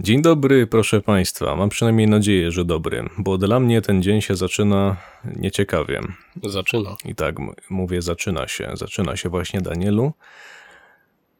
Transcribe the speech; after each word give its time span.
Dzień 0.00 0.22
dobry, 0.22 0.66
proszę 0.66 1.00
Państwa. 1.00 1.56
Mam 1.56 1.68
przynajmniej 1.68 2.08
nadzieję, 2.08 2.50
że 2.50 2.64
dobry, 2.64 3.08
bo 3.18 3.38
dla 3.38 3.60
mnie 3.60 3.82
ten 3.82 4.02
dzień 4.02 4.20
się 4.20 4.36
zaczyna 4.36 4.96
nieciekawie. 5.36 6.00
Zaczyna. 6.44 6.96
I 7.04 7.14
tak 7.14 7.36
mówię, 7.70 8.02
zaczyna 8.02 8.48
się. 8.48 8.70
Zaczyna 8.74 9.16
się 9.16 9.28
właśnie, 9.28 9.60
Danielu, 9.60 10.12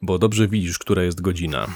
bo 0.02 0.18
dobrze 0.18 0.48
widzisz, 0.48 0.78
która 0.78 1.02
jest 1.02 1.20
godzina. 1.20 1.66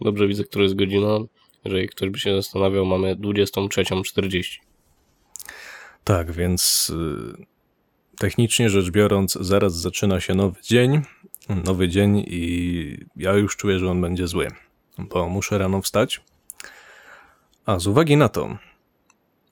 Dobrze 0.00 0.28
widzę, 0.28 0.44
która 0.44 0.62
jest 0.62 0.76
godzina. 0.76 1.18
Jeżeli 1.64 1.88
ktoś 1.88 2.10
by 2.10 2.18
się 2.18 2.36
zastanawiał, 2.36 2.86
mamy 2.86 3.16
23.40. 3.16 4.58
Tak, 6.04 6.32
więc 6.32 6.90
y, 6.90 7.46
technicznie 8.18 8.70
rzecz 8.70 8.90
biorąc, 8.90 9.38
zaraz 9.40 9.80
zaczyna 9.80 10.20
się 10.20 10.34
nowy 10.34 10.60
dzień. 10.62 11.00
Nowy 11.64 11.88
dzień 11.88 12.24
i 12.26 12.98
ja 13.16 13.32
już 13.32 13.56
czuję, 13.56 13.78
że 13.78 13.90
on 13.90 14.00
będzie 14.00 14.26
zły, 14.26 14.48
bo 15.10 15.28
muszę 15.28 15.58
rano 15.58 15.82
wstać. 15.82 16.20
A 17.66 17.78
z 17.78 17.86
uwagi 17.86 18.16
na 18.16 18.28
to, 18.28 18.58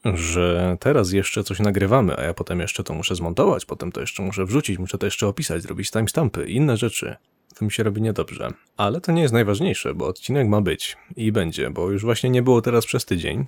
że 0.04 0.76
teraz 0.80 1.12
jeszcze 1.12 1.44
coś 1.44 1.60
nagrywamy, 1.60 2.16
a 2.16 2.22
ja 2.22 2.34
potem 2.34 2.60
jeszcze 2.60 2.84
to 2.84 2.94
muszę 2.94 3.14
zmontować, 3.14 3.64
potem 3.64 3.92
to 3.92 4.00
jeszcze 4.00 4.22
muszę 4.22 4.44
wrzucić, 4.44 4.78
muszę 4.78 4.98
to 4.98 5.06
jeszcze 5.06 5.26
opisać, 5.26 5.62
zrobić 5.62 5.90
timestampy 5.90 6.46
i 6.48 6.56
inne 6.56 6.76
rzeczy. 6.76 7.16
To 7.58 7.64
mi 7.64 7.72
się 7.72 7.82
robi 7.82 8.02
niedobrze. 8.02 8.48
Ale 8.76 9.00
to 9.00 9.12
nie 9.12 9.22
jest 9.22 9.34
najważniejsze, 9.34 9.94
bo 9.94 10.06
odcinek 10.06 10.48
ma 10.48 10.60
być 10.60 10.96
i 11.16 11.32
będzie, 11.32 11.70
bo 11.70 11.90
już 11.90 12.02
właśnie 12.02 12.30
nie 12.30 12.42
było 12.42 12.62
teraz 12.62 12.86
przez 12.86 13.04
tydzień. 13.04 13.46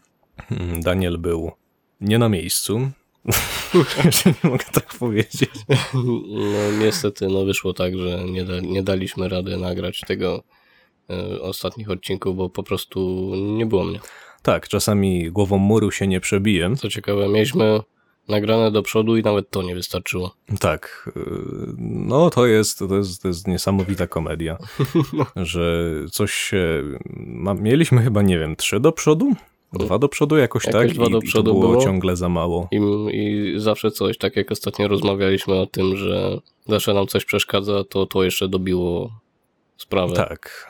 Hmm, 0.49 0.81
Daniel 0.81 1.19
był 1.19 1.53
nie 2.01 2.19
na 2.19 2.29
miejscu. 2.29 2.91
Jeżeli 4.05 4.37
mogę 4.43 4.65
tak 4.73 4.95
powiedzieć. 4.95 5.51
No 5.95 6.73
niestety, 6.79 7.29
no 7.29 7.45
wyszło 7.45 7.73
tak, 7.73 7.99
że 7.99 8.25
nie, 8.25 8.45
da, 8.45 8.61
nie 8.61 8.83
daliśmy 8.83 9.29
rady 9.29 9.57
nagrać 9.57 10.01
tego 10.01 10.43
ostatnich 11.41 11.91
odcinków, 11.91 12.37
bo 12.37 12.49
po 12.49 12.63
prostu 12.63 13.31
nie 13.35 13.67
było 13.67 13.85
mnie. 13.85 14.01
Tak, 14.43 14.69
czasami 14.69 15.31
głową 15.31 15.59
muru 15.59 15.91
się 15.91 16.07
nie 16.07 16.21
przebiję. 16.21 16.73
Co 16.77 16.89
ciekawe, 16.89 17.29
mieliśmy 17.29 17.81
nagrane 18.29 18.71
do 18.71 18.83
przodu 18.83 19.17
i 19.17 19.23
nawet 19.23 19.51
to 19.51 19.63
nie 19.63 19.75
wystarczyło. 19.75 20.35
Tak, 20.61 21.11
yy, 21.17 21.23
no 21.79 22.31
to 22.31 22.47
jest, 22.47 22.79
to 22.79 22.97
jest, 22.97 23.23
to 23.23 23.29
jest 23.29 23.49
niesamowita 23.49 24.07
komedia, 24.07 24.59
że 25.37 25.95
coś 26.11 26.33
się... 26.33 26.83
Mieliśmy 27.61 28.03
chyba, 28.03 28.23
nie 28.23 28.39
wiem, 28.39 28.57
trzy 28.57 28.81
do 28.81 28.93
przodu? 28.93 29.33
Dwa 29.73 29.99
do 29.99 30.09
przodu 30.09 30.37
jakoś, 30.37 30.65
tak? 30.65 30.93
dwa 30.93 31.11
do 31.11 31.19
I, 31.19 31.23
przodu 31.23 31.51
I 31.51 31.55
to 31.55 31.61
było, 31.61 31.73
było. 31.73 31.85
ciągle 31.85 32.17
za 32.17 32.29
mało. 32.29 32.69
I, 32.73 32.77
I 33.17 33.53
zawsze 33.61 33.91
coś, 33.91 34.19
tak 34.19 34.37
jak 34.37 34.53
ostatnio 34.53 34.89
rozmawialiśmy 34.89 35.55
o 35.55 35.67
tym, 35.67 35.97
że 35.97 36.39
zawsze 36.67 36.95
nam 36.95 37.07
coś 37.07 37.25
przeszkadza, 37.25 37.85
to 37.85 38.07
to 38.07 38.25
jeszcze 38.25 38.49
dobiło 38.49 39.11
sprawę. 39.77 40.15
Tak. 40.15 40.70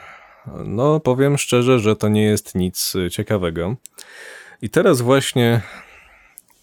No, 0.64 1.00
powiem 1.00 1.38
szczerze, 1.38 1.78
że 1.78 1.96
to 1.96 2.08
nie 2.08 2.22
jest 2.22 2.54
nic 2.54 2.94
y, 2.94 3.10
ciekawego. 3.10 3.76
I 4.62 4.70
teraz 4.70 5.00
właśnie 5.00 5.60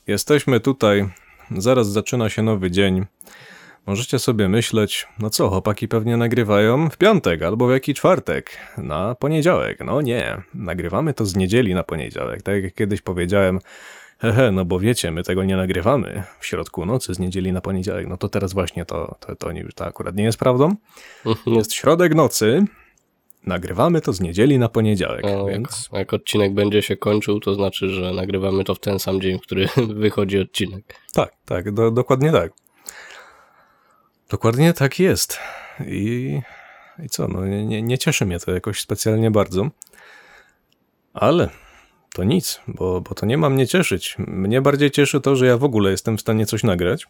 jesteśmy 0.07 0.59
tutaj, 0.59 1.09
zaraz 1.57 1.89
zaczyna 1.89 2.29
się 2.29 2.43
nowy 2.43 2.71
dzień. 2.71 3.05
Możecie 3.85 4.19
sobie 4.19 4.49
myśleć, 4.49 5.07
no 5.19 5.29
co, 5.29 5.49
chłopaki 5.49 5.87
pewnie 5.87 6.17
nagrywają 6.17 6.89
w 6.89 6.97
piątek 6.97 7.41
albo 7.41 7.67
w 7.67 7.71
jaki 7.71 7.93
czwartek, 7.93 8.57
na 8.77 9.15
poniedziałek. 9.15 9.79
No 9.85 10.01
nie, 10.01 10.41
nagrywamy 10.53 11.13
to 11.13 11.25
z 11.25 11.35
niedzieli 11.35 11.73
na 11.73 11.83
poniedziałek. 11.83 12.41
Tak 12.41 12.63
jak 12.63 12.73
kiedyś 12.73 13.01
powiedziałem, 13.01 13.59
hehe, 14.19 14.51
no 14.51 14.65
bo 14.65 14.79
wiecie, 14.79 15.11
my 15.11 15.23
tego 15.23 15.43
nie 15.43 15.57
nagrywamy 15.57 16.23
w 16.39 16.45
środku 16.45 16.85
nocy 16.85 17.13
z 17.13 17.19
niedzieli 17.19 17.51
na 17.51 17.61
poniedziałek. 17.61 18.07
No 18.07 18.17
to 18.17 18.29
teraz 18.29 18.53
właśnie 18.53 18.85
to, 18.85 19.15
to, 19.19 19.35
to, 19.35 19.49
to 19.75 19.85
akurat 19.85 20.15
nie 20.15 20.23
jest 20.23 20.39
prawdą. 20.39 20.75
Jest 21.45 21.73
środek 21.73 22.15
nocy, 22.15 22.65
nagrywamy 23.47 24.01
to 24.01 24.13
z 24.13 24.21
niedzieli 24.21 24.59
na 24.59 24.69
poniedziałek, 24.69 25.25
jak, 25.25 25.45
więc 25.47 25.89
jak 25.93 26.13
odcinek 26.13 26.53
będzie 26.53 26.81
się 26.81 26.97
kończył, 26.97 27.39
to 27.39 27.53
znaczy, 27.53 27.89
że 27.89 28.13
nagrywamy 28.13 28.63
to 28.63 28.75
w 28.75 28.79
ten 28.79 28.99
sam 28.99 29.21
dzień, 29.21 29.39
w 29.39 29.41
który 29.41 29.67
wychodzi 30.03 30.39
odcinek. 30.39 30.95
tak, 31.13 31.33
tak, 31.45 31.71
do, 31.71 31.91
dokładnie 31.91 32.31
tak. 32.31 32.51
Dokładnie 34.29 34.73
tak 34.73 34.99
jest. 34.99 35.39
I, 35.87 36.39
i 37.03 37.09
co, 37.09 37.27
no 37.27 37.45
nie, 37.45 37.65
nie, 37.65 37.81
nie 37.81 37.97
cieszy 37.97 38.25
mnie 38.25 38.39
to 38.39 38.51
jakoś 38.51 38.79
specjalnie 38.79 39.31
bardzo, 39.31 39.69
ale 41.13 41.49
to 42.13 42.23
nic, 42.23 42.61
bo, 42.67 43.01
bo 43.01 43.15
to 43.15 43.25
nie 43.25 43.37
ma 43.37 43.49
mnie 43.49 43.67
cieszyć. 43.67 44.15
Mnie 44.19 44.61
bardziej 44.61 44.91
cieszy 44.91 45.21
to, 45.21 45.35
że 45.35 45.45
ja 45.45 45.57
w 45.57 45.63
ogóle 45.63 45.91
jestem 45.91 46.17
w 46.17 46.21
stanie 46.21 46.45
coś 46.45 46.63
nagrać, 46.63 47.07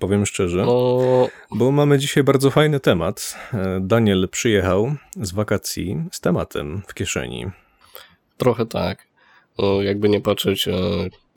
powiem 0.00 0.26
szczerze. 0.26 0.64
No, 0.66 1.28
Bo 1.50 1.72
mamy 1.72 1.98
dzisiaj 1.98 2.24
bardzo 2.24 2.50
fajny 2.50 2.80
temat. 2.80 3.36
E, 3.54 3.78
Daniel 3.80 4.28
przyjechał 4.28 4.94
z 5.16 5.32
wakacji 5.32 5.96
z 6.12 6.20
tematem 6.20 6.82
w 6.86 6.94
kieszeni. 6.94 7.46
trochę 8.36 8.66
tak. 8.66 9.06
No, 9.58 9.82
jakby 9.82 10.08
nie 10.08 10.20
patrzeć, 10.20 10.68
e, 10.68 10.72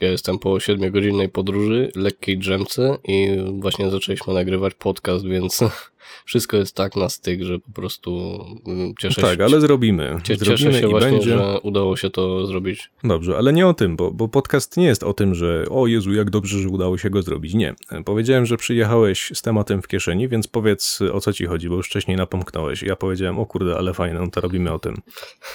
ja 0.01 0.11
jestem 0.11 0.39
po 0.39 0.49
7-godzinnej 0.49 1.27
podróży, 1.27 1.91
lekkiej 1.95 2.37
drzemce 2.37 2.97
i 3.03 3.27
właśnie 3.59 3.89
zaczęliśmy 3.89 4.33
nagrywać 4.33 4.73
podcast, 4.73 5.25
więc 5.25 5.59
wszystko 6.25 6.57
jest 6.57 6.75
tak 6.75 6.95
na 6.95 7.09
styk, 7.09 7.43
że 7.43 7.59
po 7.59 7.71
prostu 7.71 8.39
mm, 8.67 8.93
cieszę 8.99 9.21
tak, 9.21 9.37
się. 9.37 9.45
ale 9.45 9.61
zrobimy. 9.61 10.17
cie- 10.23 10.35
zrobimy 10.35 10.57
Cieszę 10.57 10.79
się 10.81 10.87
i 10.87 10.89
właśnie, 10.89 11.11
będzie. 11.11 11.29
że 11.37 11.59
udało 11.59 11.97
się 11.97 12.09
to 12.09 12.47
zrobić. 12.47 12.91
Dobrze, 13.03 13.37
ale 13.37 13.53
nie 13.53 13.67
o 13.67 13.73
tym, 13.73 13.95
bo, 13.95 14.11
bo 14.11 14.27
podcast 14.27 14.77
nie 14.77 14.85
jest 14.85 15.03
o 15.03 15.13
tym, 15.13 15.35
że 15.35 15.65
o 15.69 15.87
Jezu, 15.87 16.13
jak 16.13 16.29
dobrze, 16.29 16.59
że 16.59 16.69
udało 16.69 16.97
się 16.97 17.09
go 17.09 17.21
zrobić. 17.21 17.53
Nie. 17.53 17.75
Powiedziałem, 18.05 18.45
że 18.45 18.57
przyjechałeś 18.57 19.31
z 19.33 19.41
tematem 19.41 19.81
w 19.81 19.87
kieszeni, 19.87 20.27
więc 20.27 20.47
powiedz 20.47 20.99
o 21.13 21.21
co 21.21 21.33
ci 21.33 21.45
chodzi, 21.45 21.69
bo 21.69 21.75
już 21.75 21.87
wcześniej 21.87 22.17
napomknąłeś. 22.17 22.83
Ja 22.83 22.95
powiedziałem, 22.95 23.39
o 23.39 23.45
kurde, 23.45 23.77
ale 23.77 23.93
fajne, 23.93 24.19
no 24.19 24.27
to 24.27 24.41
robimy 24.41 24.71
o 24.73 24.79
tym. 24.79 25.01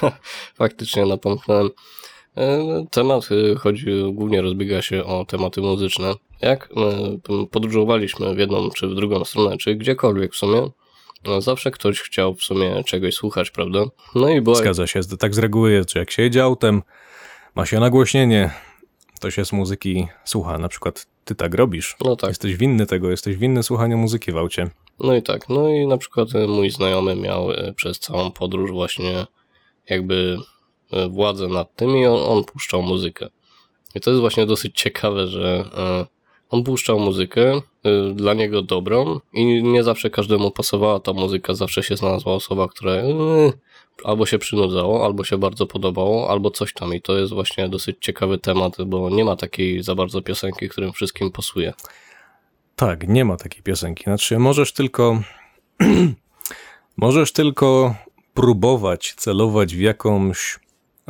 Faktycznie 0.54 1.06
napomknąłem. 1.06 1.70
E, 2.36 2.86
Temat 2.90 3.28
e, 3.52 3.54
chodzi, 3.54 3.86
głównie 4.12 4.42
rozbiega 4.42 4.82
się 4.82 5.04
o 5.04 5.24
tematy 5.24 5.60
muzyczne. 5.60 6.14
Jak 6.40 6.68
e, 6.76 7.46
podróżowaliśmy 7.50 8.34
w 8.34 8.38
jedną 8.38 8.70
czy 8.70 8.88
w 8.88 8.94
drugą 8.94 9.24
stronę, 9.24 9.56
czy 9.56 9.74
gdziekolwiek 9.74 10.32
w 10.32 10.36
sumie, 10.36 10.70
no 11.24 11.40
zawsze 11.40 11.70
ktoś 11.70 12.00
chciał 12.00 12.34
w 12.34 12.42
sumie 12.42 12.84
czegoś 12.84 13.14
słuchać, 13.14 13.50
prawda? 13.50 13.84
No 14.14 14.28
i 14.28 14.40
była, 14.40 14.56
Zgadza 14.56 14.86
się, 14.86 15.00
tak 15.18 15.34
z 15.34 15.38
reguły 15.38 15.72
jest, 15.72 15.92
że 15.92 15.98
jak 16.00 16.10
się 16.10 16.22
jedzie 16.22 16.42
autem, 16.42 16.82
ma 17.54 17.66
się 17.66 17.80
nagłośnienie, 17.80 18.50
to 19.20 19.30
się 19.30 19.44
z 19.44 19.52
muzyki 19.52 20.06
słucha. 20.24 20.58
Na 20.58 20.68
przykład 20.68 21.06
ty 21.24 21.34
tak 21.34 21.54
robisz. 21.54 21.96
no 22.04 22.16
tak, 22.16 22.30
Jesteś 22.30 22.56
winny 22.56 22.86
tego, 22.86 23.10
jesteś 23.10 23.36
winny 23.36 23.62
słuchania 23.62 23.96
muzyki 23.96 24.32
w 24.32 24.36
aucie. 24.36 24.70
no 25.00 25.14
i 25.16 25.22
tak. 25.22 25.48
No 25.48 25.68
i 25.68 25.86
na 25.86 25.98
przykład 25.98 26.28
mój 26.48 26.70
znajomy 26.70 27.16
miał 27.16 27.48
przez 27.76 27.98
całą 27.98 28.30
podróż 28.30 28.70
właśnie 28.70 29.26
jakby 29.88 30.36
władzę 31.10 31.48
nad 31.48 31.76
tym 31.76 31.96
i 31.96 32.06
on, 32.06 32.38
on 32.38 32.44
puszczał 32.44 32.82
muzykę. 32.82 33.28
I 33.94 34.00
to 34.00 34.10
jest 34.10 34.20
właśnie 34.20 34.46
dosyć 34.46 34.80
ciekawe, 34.80 35.26
że 35.26 35.64
e, 35.76 36.06
on 36.50 36.64
puszczał 36.64 37.00
muzykę 37.00 37.52
e, 37.52 37.60
dla 38.14 38.34
niego 38.34 38.62
dobrą 38.62 39.20
i 39.32 39.62
nie 39.62 39.82
zawsze 39.82 40.10
każdemu 40.10 40.50
pasowała 40.50 41.00
ta 41.00 41.12
muzyka, 41.12 41.54
zawsze 41.54 41.82
się 41.82 41.96
znalazła 41.96 42.34
osoba, 42.34 42.68
która 42.68 42.92
e, 42.92 43.12
albo 44.04 44.26
się 44.26 44.38
przynudzało, 44.38 45.04
albo 45.04 45.24
się 45.24 45.38
bardzo 45.38 45.66
podobało, 45.66 46.30
albo 46.30 46.50
coś 46.50 46.72
tam. 46.72 46.94
I 46.94 47.00
to 47.02 47.18
jest 47.18 47.32
właśnie 47.32 47.68
dosyć 47.68 47.96
ciekawy 48.00 48.38
temat, 48.38 48.76
bo 48.86 49.10
nie 49.10 49.24
ma 49.24 49.36
takiej 49.36 49.82
za 49.82 49.94
bardzo 49.94 50.22
piosenki, 50.22 50.68
którym 50.68 50.92
wszystkim 50.92 51.30
pasuje. 51.30 51.72
Tak, 52.76 53.08
nie 53.08 53.24
ma 53.24 53.36
takiej 53.36 53.62
piosenki. 53.62 54.04
Znaczy, 54.04 54.38
możesz 54.38 54.72
tylko. 54.72 55.22
możesz 56.96 57.32
tylko 57.32 57.94
próbować 58.34 59.14
celować 59.16 59.76
w 59.76 59.80
jakąś 59.80 60.58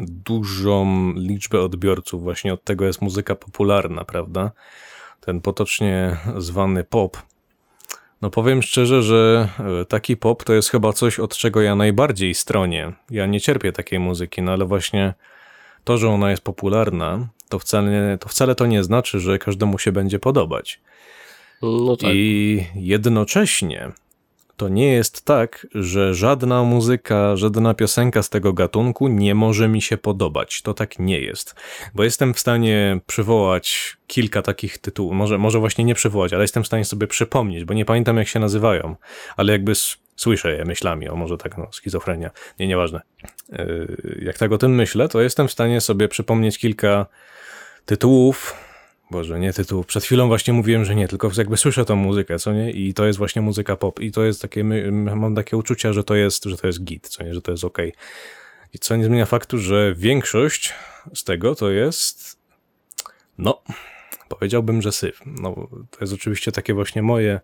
dużą 0.03 1.12
liczbę 1.16 1.60
odbiorców. 1.60 2.22
Właśnie 2.22 2.53
od 2.53 2.64
tego 2.64 2.84
jest 2.84 3.03
muzyka 3.03 3.34
popularna, 3.34 4.04
prawda? 4.04 4.50
Ten 5.20 5.41
potocznie 5.41 6.16
zwany 6.36 6.84
pop. 6.84 7.16
No 8.22 8.31
powiem 8.31 8.62
szczerze, 8.62 9.03
że 9.03 9.48
e, 9.81 9.84
taki 9.84 10.16
pop 10.16 10.44
to 10.44 10.54
jest 10.54 10.70
chyba 10.70 10.92
coś, 10.92 11.19
od 11.19 11.37
czego 11.37 11.62
ja 11.62 11.75
najbardziej 11.75 12.34
stronię. 12.34 12.92
Ja 13.10 13.26
nie 13.26 13.41
cierpię 13.41 13.72
takiej 13.72 13.98
muzyki, 13.98 14.42
no 14.42 14.53
ale 14.53 14.64
właśnie 14.64 15.14
to, 15.84 15.99
że 15.99 16.08
ona 16.08 16.31
jest 16.31 16.43
popularna, 16.43 17.28
to 17.49 17.58
wcale, 17.58 18.19
to 18.20 18.28
wcale 18.28 18.55
to 18.55 18.67
nie 18.67 18.84
znaczy, 18.84 19.20
że 19.20 19.38
każdemu 19.38 19.78
się 19.78 19.93
będzie 19.93 20.19
podobać. 20.19 20.81
No 21.62 21.96
tak. 21.96 22.11
I 22.12 22.64
jednocześnie 22.75 23.93
to 24.58 24.69
nie 24.69 24.93
jest 24.93 25.25
tak, 25.25 25.66
że 25.75 26.14
żadna 26.14 26.64
muzyka, 26.64 27.37
żadna 27.37 27.75
piosenka 27.75 28.22
z 28.22 28.31
tego 28.31 28.52
gatunku 28.52 29.08
nie 29.08 29.34
może 29.34 29.69
mi 29.69 29.82
się 29.82 29.96
podobać. 29.96 30.62
To 30.62 30.75
tak 30.75 30.99
nie 30.99 31.20
jest. 31.20 31.55
Bo 31.94 32.05
jestem 32.05 32.34
w 32.34 32.40
stanie 32.40 33.00
przywołać 33.06 33.96
kilka 34.06 34.43
takich 34.43 34.78
tytułów. 34.78 35.14
Może, 35.14 35.38
może 35.38 35.58
właśnie 35.58 35.84
nie 35.84 35.94
przywołać, 35.94 36.32
ale 36.32 36.44
jestem 36.44 36.62
w 36.62 36.66
stanie 36.66 36.84
sobie 36.84 37.06
przypomnieć, 37.06 37.64
bo 37.64 37.75
nie 37.75 37.84
pamiętam 37.84 38.16
jak 38.16 38.28
się 38.28 38.40
nazywają. 38.40 38.96
Ale 39.37 39.52
jakby 39.52 39.72
słyszę 40.16 40.52
je 40.52 40.64
myślami, 40.64 41.08
o 41.08 41.16
może 41.16 41.38
tak, 41.38 41.58
no, 41.58 41.69
schizofrenia. 41.72 42.31
Nie, 42.58 42.66
nieważne. 42.66 43.00
Yy, 43.49 44.20
Jak 44.22 44.38
tak 44.38 44.52
o 44.52 44.58
tym 44.58 44.75
myślę, 44.75 45.08
to 45.08 45.20
jestem 45.20 45.49
w 45.49 45.52
stanie 45.52 45.81
sobie 45.81 46.08
przypomnieć 46.08 46.58
kilka 46.58 47.06
tytułów, 47.87 48.55
Boże, 49.10 49.40
nie 49.40 49.52
tytuł. 49.52 49.84
Przed 49.84 50.05
chwilą 50.05 50.28
właśnie 50.28 50.52
mówiłem, 50.55 50.84
że 50.84 50.94
nie, 50.94 51.08
tylko 51.08 51.31
jakby 51.37 51.56
słyszę 51.56 51.84
tą 51.84 51.96
muzykę, 51.96 52.38
co 52.38 52.52
nie? 52.52 52.70
I 52.70 52.94
to 52.94 53.06
jest 53.06 53.19
właśnie 53.19 53.43
muzyka 53.43 53.76
pop. 53.76 54.00
I 54.00 54.12
to 54.12 54.25
jest 54.25 54.43
takie, 54.43 54.64
mam 54.93 55.34
takie 55.34 55.56
uczucia, 55.56 55.93
że 55.93 56.05
to 56.05 56.14
jest, 56.14 56.44
że 56.44 56.56
to 56.56 56.66
jest 56.66 56.84
git, 56.84 57.08
co 57.08 57.25
nie? 57.25 57.34
Że 57.34 57.43
to 57.43 57.50
jest 57.50 57.64
okej. 57.64 57.93
I 58.75 58.78
co 58.78 58.96
nie 58.96 59.05
zmienia 59.05 59.26
faktu, 59.26 59.58
że 59.58 59.94
większość 59.96 60.75
z 61.14 61.25
tego 61.25 61.55
to 61.55 61.70
jest, 61.70 62.38
no, 63.38 63.62
powiedziałbym, 64.28 64.82
że 64.82 64.93
syf. 64.93 65.20
No, 65.26 65.69
to 65.90 65.99
jest 66.00 66.12
oczywiście 66.12 66.52
takie 66.52 66.75
właśnie 66.75 67.02
moje, 67.02 67.40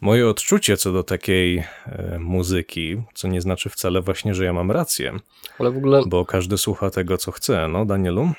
moje 0.00 0.28
odczucie 0.28 0.76
co 0.76 0.92
do 0.92 1.02
takiej 1.02 1.58
e, 1.86 2.18
muzyki, 2.18 3.02
co 3.14 3.28
nie 3.28 3.40
znaczy 3.40 3.70
wcale 3.70 4.00
właśnie, 4.00 4.34
że 4.34 4.44
ja 4.44 4.52
mam 4.52 4.70
rację, 4.70 5.12
Ale 5.58 5.70
w 5.70 5.76
ogóle 5.76 6.02
bo 6.06 6.24
każdy 6.24 6.58
słucha 6.58 6.90
tego, 6.90 7.18
co 7.18 7.32
chce, 7.32 7.68
no, 7.68 7.84
Danielu? 7.84 8.32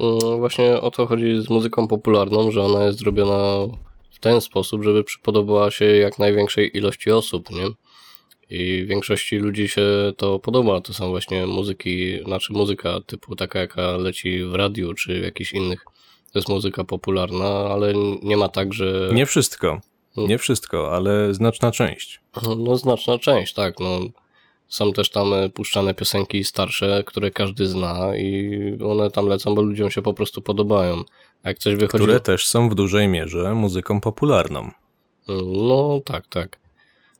Mm, 0.00 0.38
właśnie 0.38 0.80
o 0.80 0.90
to 0.90 1.06
chodzi 1.06 1.42
z 1.42 1.50
muzyką 1.50 1.88
popularną, 1.88 2.50
że 2.50 2.62
ona 2.62 2.84
jest 2.84 2.98
zrobiona 2.98 3.66
w 4.10 4.18
ten 4.20 4.40
sposób, 4.40 4.84
żeby 4.84 5.04
przypodobała 5.04 5.70
się 5.70 5.84
jak 5.84 6.18
największej 6.18 6.76
ilości 6.76 7.10
osób, 7.10 7.50
nie? 7.50 7.66
I 8.50 8.86
większości 8.86 9.36
ludzi 9.36 9.68
się 9.68 9.82
to 10.16 10.38
podoba. 10.38 10.80
To 10.80 10.94
są 10.94 11.08
właśnie 11.08 11.46
muzyki, 11.46 12.24
znaczy 12.24 12.52
muzyka 12.52 13.00
typu 13.06 13.36
taka, 13.36 13.58
jaka 13.58 13.96
leci 13.96 14.44
w 14.44 14.54
radiu 14.54 14.94
czy 14.94 15.20
w 15.20 15.24
jakichś 15.24 15.52
innych. 15.52 15.84
To 16.32 16.38
jest 16.38 16.48
muzyka 16.48 16.84
popularna, 16.84 17.48
ale 17.48 17.92
nie 18.22 18.36
ma 18.36 18.48
tak, 18.48 18.74
że. 18.74 19.10
Nie 19.12 19.26
wszystko, 19.26 19.80
nie 20.16 20.38
wszystko, 20.38 20.92
ale 20.92 21.34
znaczna 21.34 21.70
część. 21.70 22.20
No, 22.58 22.76
znaczna 22.76 23.18
część, 23.18 23.54
tak. 23.54 23.80
No, 23.80 24.00
są 24.68 24.92
też 24.92 25.10
tam 25.10 25.34
e, 25.34 25.48
puszczane 25.48 25.94
piosenki 25.94 26.44
starsze, 26.44 27.02
które 27.06 27.30
każdy 27.30 27.66
zna 27.66 28.16
i 28.16 28.60
one 28.84 29.10
tam 29.10 29.26
lecą, 29.26 29.54
bo 29.54 29.62
ludziom 29.62 29.90
się 29.90 30.02
po 30.02 30.14
prostu 30.14 30.42
podobają. 30.42 31.04
A 31.42 31.48
jak 31.48 31.58
coś 31.58 31.74
wychodzi. 31.74 32.04
które 32.04 32.20
też 32.20 32.46
są 32.46 32.68
w 32.68 32.74
dużej 32.74 33.08
mierze 33.08 33.54
muzyką 33.54 34.00
popularną. 34.00 34.70
No 35.68 36.00
tak, 36.04 36.26
tak. 36.26 36.58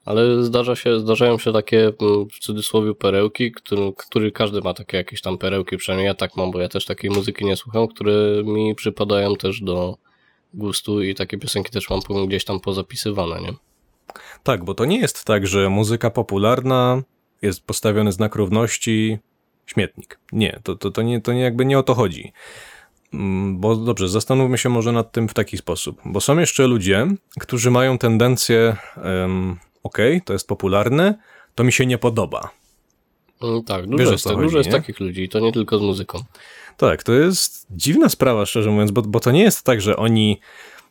Ale 0.05 0.43
zdarza 0.43 0.77
się, 0.77 1.01
zdarzają 1.01 1.39
się 1.39 1.53
takie 1.53 1.81
mm, 1.87 2.29
w 2.33 2.39
cudzysłowie 2.39 2.95
perełki, 2.95 3.53
który, 3.53 3.93
który 3.97 4.33
każdy 4.33 4.61
ma 4.61 4.75
takie 4.75 4.97
jakieś 4.97 5.21
tam 5.21 5.39
perełki, 5.39 5.77
przynajmniej 5.77 6.07
ja 6.07 6.15
tak 6.15 6.37
mam, 6.37 6.51
bo 6.51 6.61
ja 6.61 6.69
też 6.69 6.85
takiej 6.85 7.11
muzyki 7.11 7.45
nie 7.45 7.57
słucham, 7.57 7.89
które 7.89 8.43
mi 8.45 8.75
przypadają 8.75 9.37
też 9.37 9.61
do 9.61 9.97
gustu 10.55 11.03
i 11.03 11.15
takie 11.15 11.39
piosenki 11.39 11.71
też 11.71 11.91
mam 11.91 12.27
gdzieś 12.27 12.45
tam 12.45 12.61
pozapisywane, 12.61 13.41
nie? 13.41 13.53
Tak, 14.43 14.65
bo 14.65 14.75
to 14.75 14.85
nie 14.85 14.99
jest 14.99 15.25
tak, 15.25 15.47
że 15.47 15.69
muzyka 15.69 16.11
popularna 16.11 17.03
jest 17.43 17.67
postawiony 17.67 18.13
znak 18.13 18.35
równości, 18.35 19.19
śmietnik. 19.67 20.19
Nie, 20.33 20.61
to, 20.63 20.77
to, 20.77 20.91
to, 20.91 21.03
nie, 21.03 21.21
to 21.21 21.33
nie 21.33 21.41
jakby 21.41 21.65
nie 21.65 21.79
o 21.79 21.83
to 21.83 21.95
chodzi. 21.95 22.33
Mm, 23.15 23.59
Bo 23.59 23.77
dobrze, 23.77 24.09
zastanówmy 24.09 24.59
się 24.59 24.69
może 24.69 24.93
nad 24.93 25.13
tym 25.13 25.29
w 25.29 25.35
taki 25.35 25.57
sposób. 25.57 26.01
Bo 26.05 26.21
są 26.21 26.39
jeszcze 26.39 26.67
ludzie, 26.67 27.07
którzy 27.41 27.71
mają 27.71 27.99
tendencję, 27.99 28.77
um, 29.05 29.57
okej, 29.83 30.23
to 30.23 30.33
jest 30.33 30.49
popularne, 30.49 31.15
to 31.55 31.65
mi 31.65 31.73
się 31.73 31.87
nie 31.87 31.99
podoba. 31.99 32.51
Mm, 33.43 33.65
Tak, 33.65 33.87
dużo 33.87 34.05
Wiesz, 34.05 34.13
jest, 34.13 34.25
chodzi, 34.25 34.43
dużo 34.43 34.59
jest 34.59 34.71
takich 34.71 35.01
ludzi 35.01 35.23
i 35.23 35.29
to 35.29 35.41
nie 35.41 35.53
tylko 35.53 35.79
z 35.79 35.83
muzyką. 35.83 36.19
Tak, 36.77 37.03
to 37.03 37.13
jest 37.13 37.67
dziwna 37.71 38.09
sprawa, 38.09 38.47
szczerze 38.47 38.71
mówiąc, 38.71 38.91
bo, 38.91 39.03
bo 39.03 39.21
to 39.21 39.31
nie 39.31 39.43
jest 39.43 39.63
tak, 39.63 39.81
że 39.81 39.97
oni 39.97 40.41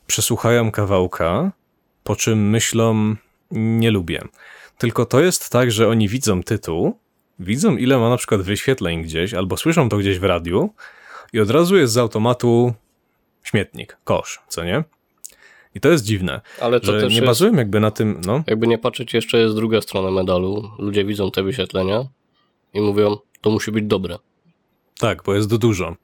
przesłuchają 0.08 0.72
kawałka, 0.72 1.52
po 2.04 2.16
czym 2.16 2.50
myślą, 2.50 3.16
nie 3.52 3.92
lubię. 3.92 4.22
Tylko 4.78 5.06
to 5.06 5.22
jest 5.22 5.50
tak, 5.50 5.72
że 5.72 5.88
oni 5.88 6.08
widzą 6.10 6.44
tytuł, 6.44 7.00
widzą 7.40 7.78
ile 7.78 7.98
ma 7.98 8.10
na 8.10 8.18
przykład 8.18 8.42
wyświetleń 8.42 9.02
gdzieś, 9.04 9.34
albo 9.34 9.58
słyszą 9.58 9.90
to 9.90 9.98
gdzieś 9.98 10.20
w 10.20 10.24
radiu 10.24 10.70
i 11.34 11.40
od 11.40 11.50
razu 11.50 11.78
jest 11.78 11.94
z 11.94 11.98
automatu 11.98 12.74
śmietnik, 13.44 13.98
kosz, 14.04 14.42
co 14.48 14.64
nie? 14.64 14.84
I 15.76 15.80
to 15.80 15.90
jest 15.90 16.06
dziwne, 16.06 16.42
Ale 16.62 16.80
to 16.80 16.86
że 16.86 17.00
też 17.02 17.10
nie 17.10 17.16
jest, 17.16 17.28
bazują 17.28 17.54
jakby 17.54 17.80
na 17.80 17.92
tym, 17.92 18.22
no, 18.26 18.44
jakby 18.48 18.68
nie 18.68 18.78
patrzeć, 18.78 19.14
jeszcze 19.14 19.38
jest 19.38 19.56
druga 19.56 19.82
strona 19.82 20.12
medalu. 20.12 20.70
Ludzie 20.80 21.06
widzą 21.06 21.32
te 21.32 21.44
wyświetlenia 21.44 22.06
i 22.74 22.82
mówią, 22.82 23.18
to 23.42 23.50
musi 23.50 23.72
być 23.72 23.86
dobre. 23.86 24.18
tak, 25.00 25.24
bo 25.26 25.36
jest 25.36 25.56
dużo. 25.56 25.96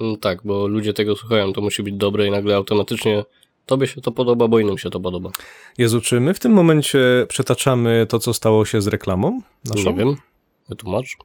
Mm, 0.00 0.16
Tak, 0.16 0.38
bo 0.44 0.66
ludzie 0.66 0.92
tego 0.92 1.16
słuchają, 1.16 1.52
to 1.52 1.60
musi 1.60 1.82
być 1.82 1.94
dobre 1.94 2.26
i 2.26 2.30
nagle 2.30 2.56
automatycznie 2.56 3.24
tobie 3.66 3.86
się 3.86 4.00
to 4.00 4.12
podoba, 4.12 4.48
bo 4.48 4.58
innym 4.58 4.78
się 4.78 4.90
to 4.90 5.00
podoba. 5.00 5.30
Jezu, 5.78 6.00
czy 6.00 6.20
my 6.20 6.34
w 6.34 6.38
tym 6.38 6.52
momencie 6.52 7.26
przetaczamy 7.28 8.06
to, 8.08 8.18
co 8.18 8.34
stało 8.34 8.64
się 8.64 8.80
z 8.82 8.86
reklamą 8.86 9.40
naszą? 9.64 9.90
Nie 9.90 9.96
wiem, 9.96 10.16
wytłumacz. 10.68 11.16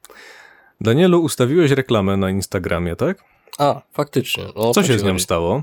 Danielu, 0.80 1.22
ustawiłeś 1.22 1.70
reklamę 1.70 2.16
na 2.16 2.30
Instagramie, 2.30 2.96
tak? 2.96 3.24
A, 3.58 3.82
faktycznie. 3.92 4.44
No, 4.56 4.74
Co 4.74 4.80
to 4.80 4.86
się 4.86 4.98
z 4.98 5.02
nią 5.02 5.12
chodzi. 5.12 5.22
stało? 5.24 5.62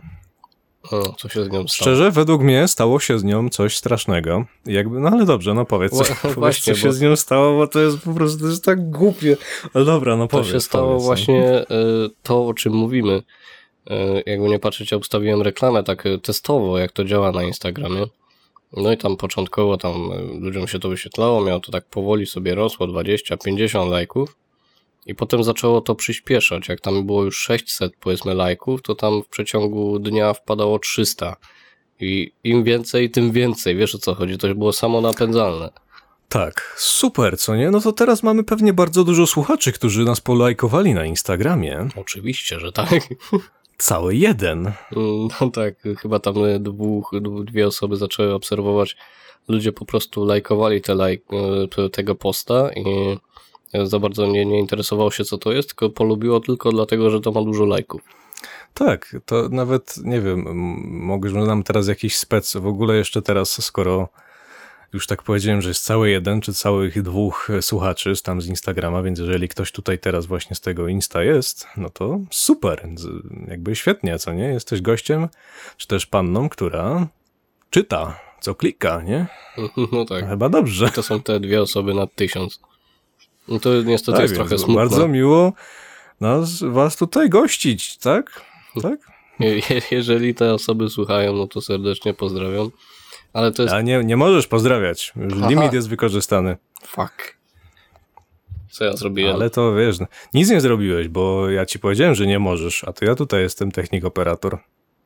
O, 0.91 1.13
co 1.17 1.29
się 1.29 1.43
z 1.43 1.47
nią 1.49 1.51
stało? 1.53 1.67
Szczerze, 1.67 2.11
według 2.11 2.41
mnie 2.41 2.67
stało 2.67 2.99
się 2.99 3.19
z 3.19 3.23
nią 3.23 3.49
coś 3.49 3.77
strasznego. 3.77 4.45
Jakby, 4.65 4.99
no 4.99 5.09
ale 5.09 5.25
dobrze, 5.25 5.53
no 5.53 5.65
powiedz, 5.65 5.91
powiedz 6.21 6.37
właśnie, 6.37 6.73
co 6.73 6.79
się 6.79 6.87
bo- 6.87 6.93
z 6.93 7.01
nią 7.01 7.15
stało, 7.15 7.57
bo 7.57 7.67
to 7.67 7.79
jest 7.79 7.97
po 7.97 8.13
prostu 8.13 8.39
to 8.41 8.47
jest 8.47 8.65
tak 8.65 8.89
głupie. 8.89 9.37
Ale 9.73 9.85
dobra, 9.85 10.15
no 10.17 10.27
To 10.27 10.37
powiedz. 10.37 10.51
się 10.51 10.59
stało 10.59 10.87
powiedz, 10.87 11.01
no. 11.01 11.05
właśnie 11.05 11.45
e, 11.45 11.65
to, 12.23 12.47
o 12.47 12.53
czym 12.53 12.73
mówimy. 12.73 13.23
E, 13.89 14.21
Jakby 14.25 14.49
nie 14.49 14.59
patrzeć, 14.59 14.91
ja 14.91 14.97
ustawiłem 14.97 15.41
reklamę 15.41 15.83
tak 15.83 16.05
e, 16.05 16.17
testowo, 16.17 16.77
jak 16.77 16.91
to 16.91 17.05
działa 17.05 17.31
na 17.31 17.43
Instagramie. 17.43 18.05
No 18.77 18.91
i 18.91 18.97
tam 18.97 19.17
początkowo 19.17 19.77
tam 19.77 20.11
e, 20.11 20.39
ludziom 20.39 20.67
się 20.67 20.79
to 20.79 20.89
wyświetlało, 20.89 21.41
miało 21.41 21.59
to 21.59 21.71
tak 21.71 21.85
powoli 21.85 22.25
sobie 22.25 22.55
rosło, 22.55 22.87
20, 22.87 23.37
50 23.37 23.91
lajków. 23.91 24.35
I 25.05 25.15
potem 25.15 25.43
zaczęło 25.43 25.81
to 25.81 25.95
przyspieszać. 25.95 26.67
Jak 26.69 26.81
tam 26.81 27.05
było 27.05 27.23
już 27.23 27.37
600 27.37 27.93
powiedzmy 27.99 28.33
lajków, 28.33 28.81
to 28.81 28.95
tam 28.95 29.23
w 29.23 29.27
przeciągu 29.27 29.99
dnia 29.99 30.33
wpadało 30.33 30.79
300. 30.79 31.35
I 31.99 32.31
im 32.43 32.63
więcej, 32.63 33.09
tym 33.09 33.31
więcej. 33.31 33.75
Wiesz 33.75 33.95
o 33.95 33.97
co 33.97 34.15
chodzi? 34.15 34.37
To 34.37 34.55
było 34.55 34.73
samo 34.73 35.01
napędzalne. 35.01 35.69
Tak, 36.29 36.75
super, 36.77 37.37
co 37.37 37.55
nie? 37.55 37.71
No 37.71 37.81
to 37.81 37.91
teraz 37.91 38.23
mamy 38.23 38.43
pewnie 38.43 38.73
bardzo 38.73 39.03
dużo 39.03 39.27
słuchaczy, 39.27 39.71
którzy 39.71 40.03
nas 40.03 40.21
polajkowali 40.21 40.93
na 40.93 41.05
Instagramie. 41.05 41.87
Oczywiście, 41.95 42.59
że 42.59 42.71
tak. 42.71 42.89
Cały 43.79 44.15
jeden. 44.15 44.71
No 45.41 45.49
tak, 45.53 45.75
chyba 46.01 46.19
tam 46.19 46.45
e, 46.45 46.59
dwóch, 46.59 47.11
dwie 47.43 47.67
osoby 47.67 47.95
zaczęły 47.95 48.33
obserwować. 48.33 48.97
Ludzie 49.47 49.71
po 49.71 49.85
prostu 49.85 50.25
lajkowali 50.25 50.81
te 50.81 50.95
lajk, 50.95 51.23
e, 51.33 51.67
te- 51.67 51.89
tego 51.89 52.15
posta 52.15 52.69
i 52.75 52.85
e, 53.73 53.85
za 53.85 53.99
bardzo 53.99 54.25
nie, 54.25 54.45
nie 54.45 54.59
interesowało 54.59 55.11
się, 55.11 55.23
co 55.23 55.37
to 55.37 55.51
jest, 55.51 55.69
tylko 55.69 55.89
polubiło 55.89 56.39
tylko 56.39 56.71
dlatego, 56.71 57.09
że 57.09 57.21
to 57.21 57.31
ma 57.31 57.41
dużo 57.41 57.65
lajków. 57.65 58.01
Tak, 58.73 59.15
to 59.25 59.49
nawet, 59.49 59.95
nie 60.03 60.21
wiem, 60.21 60.45
mogę 61.05 61.31
nam 61.31 61.63
teraz 61.63 61.87
jakiś 61.87 62.17
spec, 62.17 62.57
w 62.57 62.67
ogóle 62.67 62.95
jeszcze 62.95 63.21
teraz, 63.21 63.65
skoro 63.65 64.09
już 64.93 65.07
tak 65.07 65.23
powiedziałem, 65.23 65.61
że 65.61 65.69
jest 65.69 65.83
cały 65.83 66.09
jeden, 66.09 66.41
czy 66.41 66.53
całych 66.53 67.01
dwóch 67.01 67.49
e, 67.49 67.61
słuchaczy 67.61 68.15
z 68.15 68.21
tam 68.21 68.41
z 68.41 68.47
Instagrama, 68.47 69.03
więc 69.03 69.19
jeżeli 69.19 69.47
ktoś 69.49 69.71
tutaj 69.71 69.99
teraz 69.99 70.25
właśnie 70.25 70.55
z 70.55 70.61
tego 70.61 70.87
Insta 70.87 71.23
jest, 71.23 71.67
no 71.77 71.89
to 71.89 72.19
super, 72.31 72.87
jakby 73.47 73.75
świetnie, 73.75 74.19
co 74.19 74.33
nie? 74.33 74.43
Jesteś 74.43 74.81
gościem, 74.81 75.27
czy 75.77 75.87
też 75.87 76.05
panną, 76.05 76.49
która 76.49 77.07
czyta, 77.69 78.19
co 78.41 78.55
klika, 78.55 79.01
nie? 79.01 79.27
No 79.91 80.05
tak, 80.05 80.29
Chyba 80.29 80.49
dobrze. 80.49 80.89
to 80.89 81.03
są 81.03 81.21
te 81.21 81.39
dwie 81.39 81.61
osoby 81.61 81.93
nad 81.93 82.15
tysiąc. 82.15 82.59
No 83.47 83.59
to 83.59 83.81
niestety 83.83 84.11
Tak, 84.17 84.21
jest 84.23 84.35
trochę 84.35 84.57
smutne. 84.57 84.75
Bardzo 84.75 85.07
miło 85.07 85.53
nas, 86.21 86.63
was 86.63 86.97
tutaj 86.97 87.29
gościć, 87.29 87.97
tak? 87.97 88.41
Tak? 88.81 88.99
Je- 89.39 89.55
je- 89.55 89.81
Jeżeli 89.91 90.35
te 90.35 90.53
osoby 90.53 90.89
słuchają, 90.89 91.33
no 91.33 91.47
to 91.47 91.61
serdecznie 91.61 92.13
pozdrawiam. 92.13 92.69
Ale 93.33 93.51
to 93.51 93.63
jest... 93.63 93.75
A 93.75 93.81
nie, 93.81 94.03
nie 94.03 94.17
możesz 94.17 94.47
pozdrawiać, 94.47 95.13
Aha. 95.33 95.49
limit 95.49 95.73
jest 95.73 95.89
wykorzystany. 95.89 96.57
Fuck. 96.83 97.39
Co 98.71 98.85
ja 98.85 98.93
zrobiłem? 98.97 99.35
Ale 99.35 99.49
to 99.49 99.75
wiesz, 99.75 99.99
no, 99.99 100.07
nic 100.33 100.49
nie 100.49 100.61
zrobiłeś, 100.61 101.07
bo 101.07 101.49
ja 101.49 101.65
ci 101.65 101.79
powiedziałem, 101.79 102.15
że 102.15 102.27
nie 102.27 102.39
możesz, 102.39 102.83
a 102.83 102.93
to 102.93 103.05
ja 103.05 103.15
tutaj 103.15 103.41
jestem 103.41 103.71
technik 103.71 104.05
operator. 104.05 104.57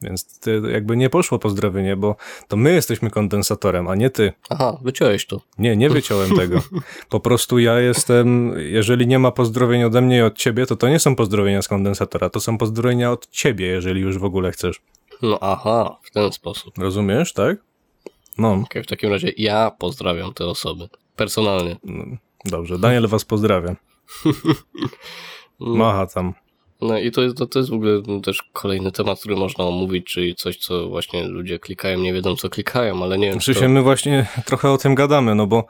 Więc 0.02 0.40
ty 0.40 0.62
jakby 0.72 0.98
nie 0.98 1.10
poszło 1.10 1.40
pozdrowienie, 1.40 1.96
bo 1.96 2.16
to 2.48 2.58
my 2.58 2.74
jesteśmy 2.74 3.10
kondensatorem, 3.10 3.88
a 3.88 3.96
nie 3.96 4.10
ty. 4.10 4.34
Aha, 4.50 4.78
wyciąłeś 4.82 5.26
to. 5.26 5.42
Nie, 5.58 5.78
nie 5.78 5.90
wyciąłem 5.90 6.36
tego. 6.38 6.62
Po 7.10 7.20
prostu 7.20 7.60
ja 7.60 7.80
jestem, 7.80 8.54
jeżeli 8.58 9.08
nie 9.08 9.20
ma 9.20 9.32
pozdrowień 9.32 9.84
ode 9.84 10.02
mnie 10.02 10.18
i 10.18 10.22
od 10.22 10.38
ciebie, 10.38 10.66
to 10.66 10.76
to 10.76 10.90
nie 10.90 11.00
są 11.00 11.16
pozdrowienia 11.16 11.62
z 11.62 11.68
kondensatora, 11.68 12.30
to 12.30 12.40
są 12.40 12.58
pozdrowienia 12.58 13.12
od 13.12 13.30
ciebie, 13.30 13.66
jeżeli 13.66 14.02
już 14.02 14.18
w 14.18 14.24
ogóle 14.24 14.52
chcesz. 14.52 14.82
No 15.22 15.38
aha, 15.42 15.98
w 16.04 16.12
ten 16.12 16.32
sposób. 16.32 16.78
Rozumiesz, 16.78 17.34
tak? 17.34 17.58
No, 18.38 18.54
Okej, 18.54 18.84
w 18.84 18.88
takim 18.88 19.10
razie 19.10 19.32
ja 19.38 19.72
pozdrawiam 19.72 20.34
te 20.34 20.46
osoby. 20.46 20.90
Personalnie. 21.16 21.76
no 21.84 22.06
dobrze. 22.46 22.80
Daniel 22.80 23.08
was 23.08 23.26
pozdrawia. 23.26 23.76
Macha 25.60 26.08
tam. 26.08 26.34
No 26.82 27.00
i 27.00 27.12
to 27.12 27.22
jest, 27.22 27.38
to, 27.38 27.46
to 27.46 27.60
jest 27.60 27.72
w 27.72 27.74
ogóle 27.74 28.02
też 28.24 28.44
kolejny 28.54 28.92
temat, 28.92 29.20
który 29.20 29.36
można 29.36 29.64
omówić, 29.66 30.06
czyli 30.06 30.36
coś, 30.36 30.58
co 30.58 30.90
właśnie 30.90 31.28
ludzie 31.28 31.60
klikają, 31.60 32.00
nie 32.00 32.14
wiedzą 32.14 32.36
co 32.36 32.50
klikają, 32.50 33.04
ale 33.04 33.18
nie 33.18 33.30
wiem, 33.30 33.40
W 33.40 33.44
czy 33.44 33.54
sensie 33.54 33.68
to... 33.68 33.74
my 33.74 33.82
właśnie 33.82 34.26
trochę 34.46 34.72
o 34.72 34.78
tym 34.78 34.96
gadamy, 34.96 35.36
no 35.36 35.48
bo 35.48 35.66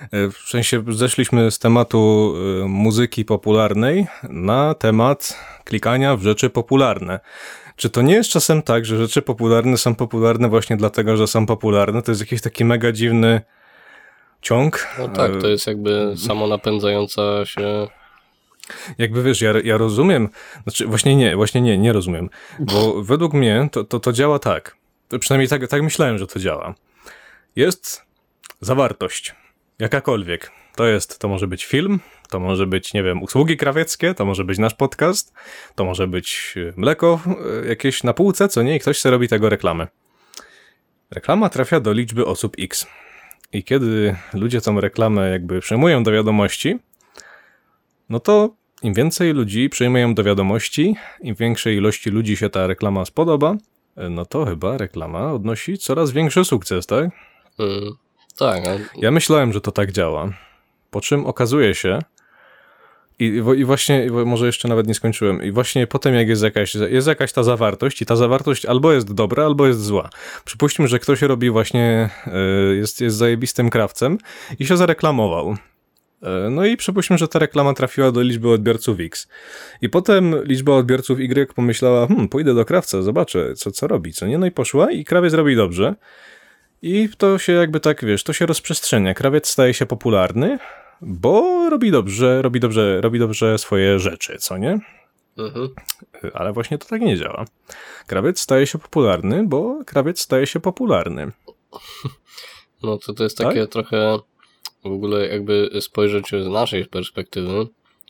e, 0.00 0.30
w 0.30 0.36
sensie 0.36 0.84
zeszliśmy 0.88 1.50
z 1.50 1.58
tematu 1.58 2.34
e, 2.64 2.68
muzyki 2.68 3.24
popularnej 3.24 4.06
na 4.22 4.74
temat 4.74 5.38
klikania 5.64 6.16
w 6.16 6.22
rzeczy 6.22 6.50
popularne. 6.50 7.20
Czy 7.80 7.90
to 7.90 8.02
nie 8.02 8.14
jest 8.14 8.30
czasem 8.30 8.62
tak, 8.62 8.86
że 8.86 8.98
rzeczy 8.98 9.22
popularne 9.22 9.78
są 9.78 9.94
popularne 9.94 10.48
właśnie 10.48 10.76
dlatego, 10.76 11.16
że 11.16 11.26
są 11.26 11.46
popularne? 11.46 12.02
To 12.02 12.10
jest 12.10 12.20
jakiś 12.20 12.40
taki 12.40 12.64
mega 12.64 12.92
dziwny 12.92 13.40
ciąg. 14.42 14.88
No 14.98 15.08
tak, 15.08 15.30
E, 15.30 15.38
to 15.38 15.48
jest 15.48 15.66
jakby 15.66 16.14
samo 16.26 16.46
napędzająca 16.46 17.44
się 17.44 17.88
Jakby 18.98 19.22
wiesz, 19.22 19.40
ja, 19.40 19.52
ja 19.64 19.78
rozumiem, 19.78 20.28
znaczy 20.62 20.86
właśnie 20.86 21.16
nie, 21.16 21.36
właśnie 21.36 21.60
nie, 21.60 21.78
nie 21.78 21.92
rozumiem, 21.92 22.30
bo 22.58 23.02
według 23.02 23.32
mnie 23.32 23.68
to, 23.72 23.84
to, 23.84 24.00
to 24.00 24.12
działa 24.12 24.38
tak, 24.38 24.76
przynajmniej 25.20 25.48
tak, 25.48 25.68
tak 25.68 25.82
myślałem, 25.82 26.18
że 26.18 26.26
to 26.26 26.38
działa. 26.38 26.74
Jest 27.56 28.02
zawartość, 28.60 29.34
jakakolwiek. 29.78 30.50
To 30.76 30.86
jest, 30.86 31.18
to 31.18 31.28
może 31.28 31.46
być 31.46 31.64
film, 31.64 32.00
to 32.30 32.40
może 32.40 32.66
być, 32.66 32.94
nie 32.94 33.02
wiem, 33.02 33.22
usługi 33.22 33.56
krawieckie, 33.56 34.14
to 34.14 34.24
może 34.24 34.44
być 34.44 34.58
nasz 34.58 34.74
podcast, 34.74 35.32
to 35.74 35.84
może 35.84 36.06
być 36.06 36.54
e, 36.56 36.72
mleko 36.76 37.20
e, 37.64 37.68
jakieś 37.68 38.04
na 38.04 38.12
półce, 38.12 38.48
co 38.48 38.62
nie, 38.62 38.76
i 38.76 38.80
ktoś 38.80 38.98
sobie 38.98 39.10
robi 39.10 39.28
tego 39.28 39.48
reklamę. 39.48 39.88
Reklama 41.10 41.48
trafia 41.48 41.80
do 41.80 41.92
liczby 41.92 42.26
osób 42.26 42.56
X. 42.58 42.86
I 43.52 43.64
kiedy 43.64 44.16
ludzie 44.34 44.60
tą 44.60 44.80
reklamę 44.80 45.30
jakby 45.30 45.60
przyjmują 45.60 46.02
do 46.02 46.12
wiadomości, 46.12 46.78
no 48.08 48.20
to 48.20 48.54
im 48.82 48.94
więcej 48.94 49.32
ludzi 49.32 49.68
przyjmują 49.68 50.14
do 50.14 50.24
wiadomości, 50.24 50.96
im 51.20 51.34
większej 51.34 51.76
ilości 51.76 52.10
ludzi 52.10 52.36
się 52.36 52.50
ta 52.50 52.66
reklama 52.66 53.04
spodoba, 53.04 53.56
no 53.96 54.26
to 54.26 54.44
chyba 54.44 54.78
reklama 54.78 55.32
odnosi 55.32 55.78
coraz 55.78 56.10
większy 56.10 56.44
sukces, 56.44 56.86
tak? 56.86 57.10
Mm, 57.58 57.94
tak, 58.38 58.62
Ja 58.96 59.10
myślałem, 59.10 59.52
że 59.52 59.60
to 59.60 59.72
tak 59.72 59.92
działa. 59.92 60.32
Po 60.90 61.00
czym 61.00 61.26
okazuje 61.26 61.74
się, 61.74 61.98
i, 63.20 63.24
i 63.60 63.64
właśnie, 63.64 64.06
może 64.26 64.46
jeszcze 64.46 64.68
nawet 64.68 64.86
nie 64.86 64.94
skończyłem, 64.94 65.42
i 65.42 65.50
właśnie 65.52 65.86
potem 65.86 66.14
jak 66.14 66.28
jest 66.28 66.42
jakaś, 66.42 66.74
jest 66.74 67.08
jakaś 67.08 67.32
ta 67.32 67.42
zawartość, 67.42 68.02
i 68.02 68.06
ta 68.06 68.16
zawartość 68.16 68.66
albo 68.66 68.92
jest 68.92 69.14
dobra, 69.14 69.44
albo 69.44 69.66
jest 69.66 69.84
zła. 69.84 70.10
Przypuśćmy, 70.44 70.88
że 70.88 70.98
ktoś 70.98 71.22
robi 71.22 71.50
właśnie, 71.50 72.10
y, 72.72 72.76
jest, 72.76 73.00
jest 73.00 73.16
zajebistym 73.16 73.70
krawcem 73.70 74.18
i 74.58 74.66
się 74.66 74.76
zareklamował. 74.76 75.50
Y, 75.50 76.50
No 76.50 76.66
i 76.66 76.76
przypuśćmy, 76.76 77.18
że 77.18 77.28
ta 77.28 77.38
reklama 77.38 77.74
trafiła 77.74 78.12
do 78.12 78.22
liczby 78.22 78.50
odbiorców 78.50 79.00
X. 79.00 79.28
I 79.82 79.88
potem 79.88 80.44
liczba 80.44 80.72
odbiorców 80.72 81.20
Y 81.20 81.54
pomyślała, 81.54 82.06
hmm, 82.06 82.28
pójdę 82.28 82.54
do 82.54 82.64
krawca, 82.64 83.02
zobaczę, 83.02 83.54
co, 83.54 83.70
co 83.70 83.86
robi, 83.86 84.12
co 84.12 84.26
nie? 84.26 84.38
No 84.38 84.46
i 84.46 84.50
poszła 84.50 84.90
i 84.90 85.04
krawiec 85.04 85.34
robi 85.34 85.56
dobrze. 85.56 85.94
I 86.82 87.08
to 87.18 87.38
się 87.38 87.52
jakby 87.52 87.80
tak, 87.80 88.04
wiesz, 88.04 88.24
to 88.24 88.32
się 88.32 88.46
rozprzestrzenia. 88.46 89.14
Krawiec 89.14 89.48
staje 89.48 89.74
się 89.74 89.86
popularny, 89.86 90.58
bo 91.02 91.66
robi 91.70 91.90
dobrze, 91.90 92.42
robi 92.42 92.60
dobrze, 92.60 93.00
robi 93.00 93.18
dobrze 93.18 93.58
swoje 93.58 93.98
rzeczy, 93.98 94.36
co 94.38 94.58
nie? 94.58 94.78
mhm. 95.38 95.68
Ale 96.34 96.52
właśnie 96.52 96.78
to 96.78 96.86
tak 96.88 97.00
nie 97.00 97.16
działa. 97.16 97.44
Krawiec 98.06 98.40
staje 98.40 98.66
się 98.66 98.78
popularny, 98.78 99.44
bo 99.46 99.84
krawiec 99.86 100.20
staje 100.20 100.46
się 100.46 100.60
popularny. 100.60 101.32
no 102.82 102.98
to 102.98 103.12
to 103.14 103.24
jest 103.24 103.38
Tak? 103.38 103.46
takie 103.46 103.66
trochę 103.66 104.18
w 104.84 104.86
ogóle 104.92 105.28
jakby 105.28 105.70
spojrzeć 105.80 106.28
z 106.30 106.48
naszej 106.48 106.86
perspektywy. 106.86 107.66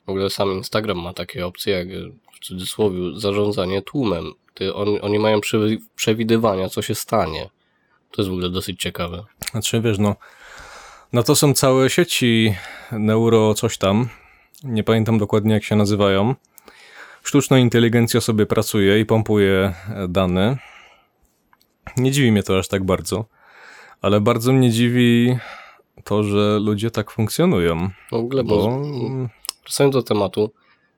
W 0.06 0.10
ogóle 0.10 0.30
sam 0.30 0.52
Instagram 0.52 0.98
ma 0.98 1.12
takie 1.12 1.46
opcje 1.46 1.72
jak 1.74 1.88
w 2.34 2.38
cudzysłowie 2.44 2.98
zarządzanie 3.14 3.82
tłumem. 3.82 4.32
Ty, 4.54 4.74
on, 4.74 4.88
oni 5.02 5.18
mają 5.18 5.38
przewi- 5.38 5.78
przewidywania, 5.96 6.68
co 6.68 6.82
się 6.82 6.94
stanie. 6.94 7.50
To 8.10 8.22
jest 8.22 8.28
w 8.30 8.32
ogóle 8.32 8.50
dosyć 8.50 8.80
ciekawe. 8.80 9.24
Znaczy, 9.50 9.80
wiesz, 9.80 9.98
no, 9.98 10.16
no 11.12 11.22
to 11.22 11.36
są 11.36 11.54
całe 11.54 11.90
sieci 11.90 12.54
neuro 12.92 13.54
coś 13.54 13.78
tam. 13.78 14.08
Nie 14.64 14.84
pamiętam 14.84 15.18
dokładnie, 15.18 15.54
jak 15.54 15.64
się 15.64 15.76
nazywają. 15.76 16.34
Sztuczna 17.22 17.58
inteligencja 17.58 18.20
sobie 18.20 18.46
pracuje 18.46 19.00
i 19.00 19.06
pompuje 19.06 19.74
e, 19.94 20.08
dane. 20.08 20.56
Nie 21.96 22.10
dziwi 22.10 22.32
mnie 22.32 22.42
to 22.42 22.58
aż 22.58 22.68
tak 22.68 22.84
bardzo, 22.84 23.24
ale 24.02 24.20
bardzo 24.20 24.52
mnie 24.52 24.70
dziwi 24.70 25.36
to, 26.04 26.22
że 26.22 26.58
ludzie 26.58 26.90
tak 26.90 27.10
funkcjonują. 27.10 27.90
W 28.10 28.14
ogóle, 28.14 28.44
bo 28.44 28.56
Bo 28.66 28.82
wracając 29.64 29.94
do 29.94 30.02
tematu, 30.02 30.50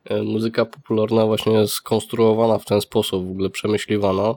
e, 0.04 0.22
muzyka 0.22 0.64
popularna 0.64 1.26
właśnie 1.26 1.52
jest 1.52 1.72
skonstruowana 1.72 2.58
w 2.58 2.64
ten 2.64 2.80
sposób, 2.80 3.26
w 3.26 3.30
ogóle 3.30 3.50
przemyśliwana. 3.50 4.34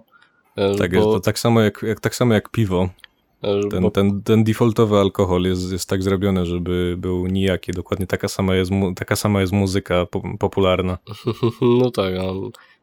e, 0.55 0.75
tak, 0.75 0.93
jest 0.93 1.05
bo, 1.05 1.13
to 1.13 1.19
tak 1.19 1.39
samo 1.39 1.61
jak, 1.61 1.83
jak, 1.83 1.99
tak 1.99 2.15
samo 2.15 2.33
jak 2.33 2.49
piwo. 2.49 2.89
E, 3.41 3.69
Ten, 3.69 3.81
bo 3.81 3.91
ten, 3.91 4.21
ten 4.23 4.43
defaultowy 4.43 4.97
alkohol 4.97 5.43
jest, 5.43 5.71
jest 5.71 5.89
tak 5.89 6.03
zrobiony, 6.03 6.45
żeby 6.45 6.95
był 6.97 7.27
nijaki. 7.27 7.71
Dokładnie 7.71 8.07
taka 8.07 8.27
sama 8.27 8.55
jest, 8.55 8.71
taka 8.95 9.15
sama 9.15 9.41
jest 9.41 9.53
muzyka 9.53 10.05
po, 10.05 10.21
popularna. 10.39 10.97
No 11.79 11.91
tak, 11.91 12.13
a 12.15 12.23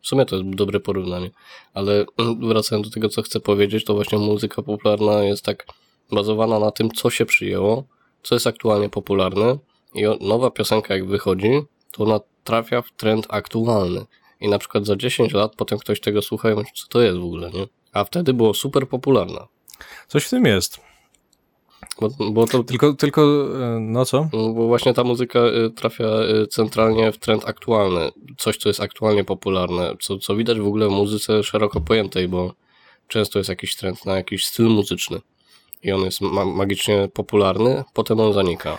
w 0.01 0.07
sumie 0.07 0.27
to 0.27 0.37
jest 0.37 0.51
dobre 0.51 0.81
porównanie. 0.81 1.31
Ale 1.75 2.05
wracając 2.49 2.89
do 2.89 2.95
tego, 2.95 3.09
co 3.09 3.23
chcę 3.23 3.41
powiedzieć, 3.41 3.85
to 3.85 3.95
właśnie 3.95 4.19
muzyka 4.19 4.63
popularna 4.63 5.25
jest 5.25 5.45
tak 5.45 5.67
bazowana 6.13 6.59
na 6.59 6.71
tym, 6.71 6.91
co 6.91 7.11
się 7.11 7.27
przyjęło, 7.27 7.85
co 8.23 8.35
jest 8.35 8.47
aktualnie 8.47 8.89
popularne 8.89 9.59
i 9.95 10.05
nowa 10.21 10.51
piosenka 10.51 10.95
jak 10.95 11.07
wychodzi, 11.07 11.63
to 11.91 12.05
ona 12.05 12.21
trafia 12.45 12.83
w 12.83 12.93
trend 12.93 13.27
aktualny. 13.29 14.05
I 14.41 14.49
na 14.49 14.59
przykład 14.59 14.87
za 14.87 14.97
10 14.97 15.33
lat 15.33 15.53
potem 15.57 15.79
ktoś 15.79 16.01
tego 16.01 16.23
słucha 16.23 16.51
i 16.51 16.55
myśli, 16.55 16.73
co 16.75 16.89
to 16.89 17.01
jest 17.01 17.19
w 17.19 17.25
ogóle, 17.25 17.51
nie? 17.51 17.67
A 17.93 18.05
wtedy 18.05 18.35
było 18.35 18.55
super 18.55 18.89
popularna. 18.89 19.49
Coś 20.09 20.25
w 20.25 20.31
tym 20.31 20.45
jest. 20.45 20.81
Bo, 22.01 22.31
bo 22.31 22.47
to 22.47 22.65
Tylko, 22.65 22.93
tylko, 22.93 23.23
e, 23.23 23.81
no 23.81 24.05
co? 24.05 24.29
Bo 24.33 24.67
właśnie 24.67 24.95
ta 24.95 25.05
muzyka 25.05 25.39
y, 25.39 25.71
trafia 25.71 26.05
y, 26.05 26.47
centralnie 26.47 27.13
w 27.13 27.19
trend 27.19 27.45
aktualny. 27.47 28.11
Coś, 28.39 28.57
co 28.57 28.69
jest 28.69 28.81
aktualnie 28.81 29.25
popularne. 29.25 29.95
Co, 30.01 30.19
co 30.19 30.37
widać 30.37 30.59
w 30.61 30.67
ogóle 30.67 30.89
w 30.89 30.91
muzyce 30.91 31.43
szeroko 31.43 31.81
pojętej, 31.81 32.29
bo 32.29 32.55
często 33.09 33.39
jest 33.39 33.49
jakiś 33.49 33.77
trend 33.77 34.07
na 34.07 34.17
jakiś 34.17 34.47
styl 34.47 34.67
muzyczny. 34.67 35.21
I 35.83 35.93
on 35.93 36.01
jest 36.01 36.21
ma 36.21 36.45
magicznie 36.45 37.09
popularny, 37.15 37.85
potem 37.95 38.21
on 38.21 38.33
zanika. 38.33 38.79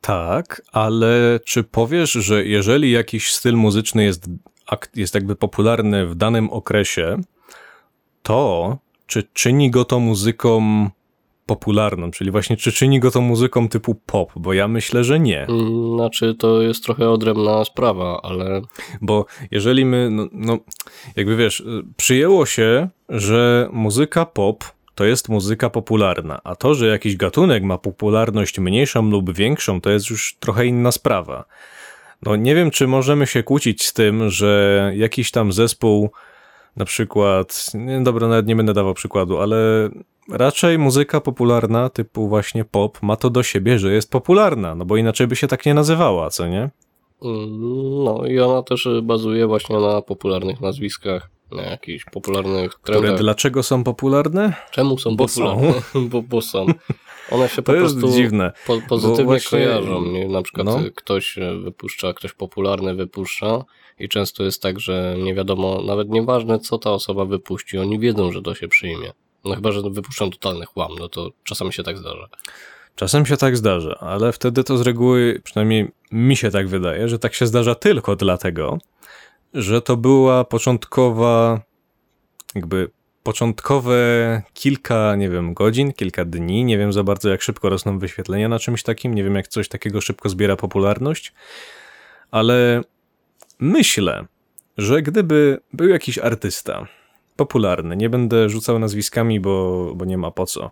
Tak, 0.00 0.62
ale 0.72 1.40
czy 1.46 1.64
powiesz, 1.64 2.12
że 2.12 2.44
jeżeli 2.44 2.90
jakiś 2.90 3.32
styl 3.32 3.54
muzyczny 3.54 4.04
jest, 4.04 4.26
jest 4.96 5.14
jakby 5.14 5.36
popularny 5.36 6.06
w 6.06 6.14
danym 6.14 6.50
okresie, 6.50 7.20
to 8.22 8.78
czy 9.12 9.28
czyni 9.32 9.70
go 9.70 9.84
to 9.84 10.00
muzyką 10.00 10.88
popularną, 11.46 12.10
czyli 12.10 12.30
właśnie 12.30 12.56
czy 12.56 12.72
czyni 12.72 13.00
go 13.00 13.10
to 13.10 13.20
muzyką 13.20 13.68
typu 13.68 13.94
pop, 13.94 14.32
bo 14.36 14.52
ja 14.52 14.68
myślę, 14.68 15.04
że 15.04 15.20
nie. 15.20 15.46
Znaczy, 15.94 16.34
to 16.34 16.62
jest 16.62 16.84
trochę 16.84 17.10
odrębna 17.10 17.64
sprawa, 17.64 18.20
ale 18.22 18.62
Bo 19.00 19.26
jeżeli 19.50 19.84
my, 19.84 20.08
no, 20.10 20.26
no 20.32 20.58
jakby 21.16 21.36
wiesz, 21.36 21.60
y, 21.60 21.64
przyjęło 21.96 22.46
się, 22.46 22.88
że 23.08 23.68
muzyka 23.72 24.26
pop 24.26 24.64
to 24.94 25.04
jest 25.04 25.28
muzyka 25.28 25.70
popularna, 25.70 26.40
a 26.44 26.56
to, 26.56 26.74
że 26.74 26.86
jakiś 26.86 27.16
gatunek 27.16 27.62
ma 27.62 27.78
popularność 27.78 28.58
mniejszą 28.58 29.10
lub 29.10 29.32
większą, 29.32 29.80
to 29.80 29.90
jest 29.90 30.10
już 30.10 30.36
trochę 30.40 30.66
inna 30.66 30.92
sprawa. 30.92 31.44
No 32.22 32.36
nie 32.36 32.54
wiem, 32.54 32.70
czy 32.70 32.86
możemy 32.86 33.26
się 33.26 33.42
kłócić 33.42 33.86
z 33.86 33.92
tym, 33.92 34.30
że 34.30 34.92
jakiś 34.96 35.30
tam 35.30 35.52
zespół, 35.52 36.10
na 36.76 36.84
przykład, 36.84 37.66
nie, 37.74 38.00
dobra, 38.02 38.28
nawet 38.28 38.46
nie 38.46 38.56
będę 38.56 38.74
dawał 38.74 38.94
przykładu, 38.94 39.38
ale 39.38 39.56
raczej 40.30 40.78
muzyka 40.78 41.20
popularna 41.20 41.90
typu 41.90 42.28
właśnie 42.28 42.64
pop 42.64 43.02
ma 43.02 43.16
to 43.16 43.30
do 43.30 43.42
siebie, 43.42 43.78
że 43.78 43.92
jest 43.92 44.10
popularna, 44.10 44.74
no 44.74 44.84
bo 44.84 44.96
inaczej 44.96 45.26
by 45.26 45.36
się 45.36 45.46
tak 45.48 45.66
nie 45.66 45.74
nazywała, 45.74 46.30
co 46.30 46.46
nie? 46.48 46.70
mm, 47.22 48.04
no 48.04 48.26
i 48.26 48.38
ona 48.40 48.62
też 48.62 48.88
bazuje 49.02 49.46
właśnie 49.46 49.78
na 49.78 50.02
popularnych 50.02 50.60
nazwiskach, 50.60 51.30
na 51.52 51.62
jakichś 51.62 52.04
popularnych 52.04 52.72
Które 52.74 52.98
trendach. 52.98 53.20
dlaczego 53.20 53.62
są 53.62 53.84
popularne? 53.84 54.52
Czemu 54.70 54.98
są 54.98 55.16
Bo 55.16 55.26
popularne? 55.26 55.72
bo, 56.10 56.22
bo 56.22 56.40
są. 56.42 56.66
One 57.30 57.48
się 57.48 57.62
po 57.62 57.72
To 57.72 57.78
jest 57.78 57.98
prostu 57.98 58.16
dziwne. 58.16 58.52
po, 58.66 58.78
pozytywnie 58.88 59.24
właśnie- 59.24 59.58
kojarzą. 59.58 60.02
Na 60.28 60.42
przykład 60.42 60.66
No. 60.66 60.80
y, 60.86 60.90
ktoś 60.90 61.38
y, 61.38 61.54
wypuszcza, 61.64 62.12
ktoś 62.12 62.32
popularny 62.32 62.94
wypuszcza 62.94 63.64
i 63.98 64.08
często 64.08 64.44
jest 64.44 64.62
tak, 64.62 64.80
że 64.80 65.16
nie 65.18 65.34
wiadomo, 65.34 65.82
nawet 65.82 66.08
nieważne 66.08 66.58
co 66.58 66.78
ta 66.78 66.90
osoba 66.90 67.24
wypuści, 67.24 67.78
oni 67.78 67.98
wiedzą, 67.98 68.32
że 68.32 68.42
to 68.42 68.54
się 68.54 68.68
przyjmie. 68.68 69.12
No 69.44 69.54
chyba, 69.54 69.72
że 69.72 69.82
wypuszczą 69.90 70.30
totalny 70.30 70.66
chłam, 70.66 70.90
no 70.98 71.08
to 71.08 71.30
czasami 71.44 71.72
się 71.72 71.82
tak 71.82 71.98
zdarza. 71.98 72.28
Czasem 72.96 73.26
się 73.26 73.36
tak 73.36 73.56
zdarza, 73.56 73.98
ale 74.00 74.32
wtedy 74.32 74.64
to 74.64 74.78
z 74.78 74.80
reguły, 74.80 75.40
przynajmniej 75.44 75.90
mi 76.12 76.36
się 76.36 76.50
tak 76.50 76.68
wydaje, 76.68 77.08
że 77.08 77.18
tak 77.18 77.34
się 77.34 77.46
zdarza 77.46 77.74
tylko 77.74 78.16
dlatego, 78.16 78.78
że 79.54 79.82
to 79.82 79.96
była 79.96 80.44
początkowa, 80.44 81.60
jakby 82.54 82.90
początkowe 83.22 83.96
kilka, 84.54 85.16
nie 85.16 85.30
wiem, 85.30 85.54
godzin, 85.54 85.92
kilka 85.92 86.24
dni, 86.24 86.64
nie 86.64 86.78
wiem 86.78 86.92
za 86.92 87.02
bardzo 87.04 87.30
jak 87.30 87.42
szybko 87.42 87.68
rosną 87.68 87.98
wyświetlenia 87.98 88.48
na 88.48 88.58
czymś 88.58 88.82
takim, 88.82 89.14
nie 89.14 89.24
wiem 89.24 89.34
jak 89.34 89.48
coś 89.48 89.68
takiego 89.68 90.00
szybko 90.00 90.28
zbiera 90.28 90.56
popularność, 90.56 91.32
ale 92.30 92.82
myślę, 93.62 94.24
że 94.78 95.02
gdyby 95.02 95.60
był 95.72 95.88
jakiś 95.88 96.18
artysta 96.18 96.86
popularny, 97.36 97.96
nie 97.96 98.10
będę 98.10 98.48
rzucał 98.48 98.78
nazwiskami, 98.78 99.40
bo, 99.40 99.92
bo 99.94 100.04
nie 100.04 100.18
ma 100.18 100.30
po 100.30 100.46
co, 100.46 100.70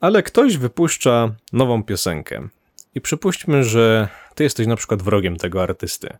ale 0.00 0.22
ktoś 0.22 0.56
wypuszcza 0.56 1.34
nową 1.52 1.82
piosenkę. 1.82 2.48
I 2.94 3.00
przypuśćmy, 3.00 3.64
że 3.64 4.08
ty 4.34 4.44
jesteś 4.44 4.66
na 4.66 4.76
przykład 4.76 5.02
wrogiem 5.02 5.36
tego 5.36 5.62
artysty. 5.62 6.16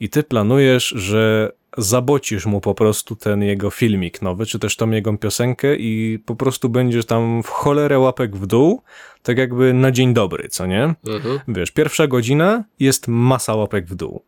I 0.00 0.08
ty 0.08 0.22
planujesz, 0.22 0.86
że 0.86 1.52
zabocisz 1.78 2.46
mu 2.46 2.60
po 2.60 2.74
prostu 2.74 3.16
ten 3.16 3.42
jego 3.42 3.70
filmik 3.70 4.22
nowy, 4.22 4.46
czy 4.46 4.58
też 4.58 4.76
tą 4.76 4.90
jego 4.90 5.16
piosenkę 5.18 5.76
i 5.76 6.18
po 6.26 6.36
prostu 6.36 6.68
będziesz 6.68 7.06
tam 7.06 7.42
w 7.42 7.48
cholerę 7.48 7.98
łapek 7.98 8.36
w 8.36 8.46
dół, 8.46 8.82
tak 9.22 9.38
jakby 9.38 9.72
na 9.72 9.90
dzień 9.90 10.14
dobry, 10.14 10.48
co 10.48 10.66
nie? 10.66 10.94
Mhm. 11.06 11.40
Wiesz, 11.48 11.70
pierwsza 11.70 12.06
godzina 12.06 12.64
jest 12.80 13.08
masa 13.08 13.54
łapek 13.54 13.86
w 13.86 13.94
dół. 13.94 14.22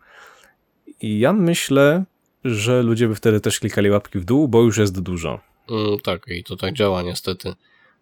I 1.05 1.19
ja 1.19 1.33
myślę, 1.33 2.05
że 2.45 2.83
ludzie 2.83 3.09
by 3.09 3.15
wtedy 3.15 3.41
też 3.41 3.61
klikali 3.61 3.91
łapki 3.91 4.19
w 4.19 4.25
dół, 4.25 4.49
bo 4.49 4.63
już 4.63 4.79
jest 4.79 5.01
dużo. 5.01 5.41
Mm, 5.71 5.99
tak, 5.99 6.27
i 6.29 6.45
to 6.45 6.57
tak 6.57 6.75
działa 6.75 7.03
niestety. 7.03 7.53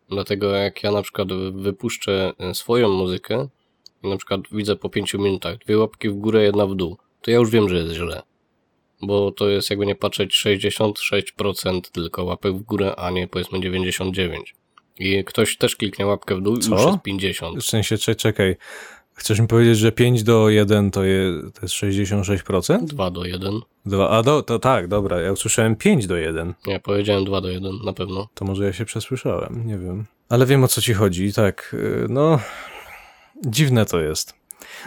Dlatego 0.09 0.51
jak 0.51 0.83
ja 0.83 0.93
na 0.93 1.03
przykład 1.03 1.29
wypuszczę 1.53 2.33
e, 2.39 2.55
swoją 2.55 2.89
muzykę 2.89 3.49
i 4.03 4.09
na 4.09 4.17
przykład 4.17 4.41
widzę 4.53 4.77
po 4.77 4.91
5 4.91 5.15
minutach 5.15 5.59
dwie 5.59 5.79
łapki 5.79 6.09
w 6.09 6.15
górę, 6.15 6.43
jedna 6.43 6.67
w 6.67 6.75
dół, 6.75 6.97
to 7.23 7.31
ja 7.31 7.37
już 7.37 7.51
wiem, 7.51 7.69
że 7.69 7.77
jest 7.77 7.95
źle. 7.95 8.23
Bo 9.03 9.33
to 9.33 9.49
jest 9.49 9.71
jakby 9.71 9.87
nie 9.87 9.95
patrzeć 9.95 10.43
66% 10.47 11.81
tylko 11.81 12.25
łapek 12.25 12.55
w 12.55 12.63
górę, 12.63 12.95
a 12.97 13.11
nie 13.11 13.29
powiedzmy 13.29 13.59
99%. 13.59 14.29
I 14.99 15.25
ktoś 15.25 15.57
też 15.57 15.77
kliknie 15.77 16.07
łapkę 16.07 16.37
w 16.37 16.41
dół 16.43 16.57
i 16.57 16.61
Co? 16.61 16.71
już 16.71 16.85
jest 16.85 17.39
50%. 17.39 17.61
W 17.61 17.65
sensie, 17.65 17.99
cze- 17.99 18.15
czekaj, 18.15 18.57
chcesz 19.15 19.41
mi 19.41 19.49
powiedzieć, 19.49 19.79
że 19.79 19.93
5 19.93 20.23
do 20.23 20.49
1 20.49 20.91
to, 20.91 21.05
je, 21.05 21.33
to 21.55 21.61
jest 21.63 21.75
66%? 21.75 22.85
2 22.85 23.11
do 23.11 23.25
1. 23.25 23.61
Dwa, 23.87 24.11
a 24.11 24.23
do, 24.23 24.43
to 24.43 24.59
tak, 24.59 24.89
dobra, 24.89 25.21
ja 25.21 25.33
usłyszałem 25.33 25.77
5 25.77 26.07
do 26.07 26.17
1. 26.17 26.55
Nie, 26.67 26.81
powiedziałem 26.81 27.25
2 27.25 27.41
do 27.41 27.49
1 27.49 27.73
na 27.85 27.93
pewno. 27.93 28.29
To 28.35 28.45
może 28.45 28.65
ja 28.65 28.73
się 28.73 28.85
przesłyszałem, 28.85 29.67
nie 29.67 29.79
wiem. 29.79 30.05
Ale 30.29 30.47
wiem 30.47 30.65
o 30.65 30.69
co 30.69 30.81
ci 30.81 30.95
chodzi, 30.95 31.33
tak. 31.33 31.75
y, 31.79 32.07
No, 32.09 32.39
dziwne 33.47 33.87
to 33.87 34.01
jest. 34.01 34.35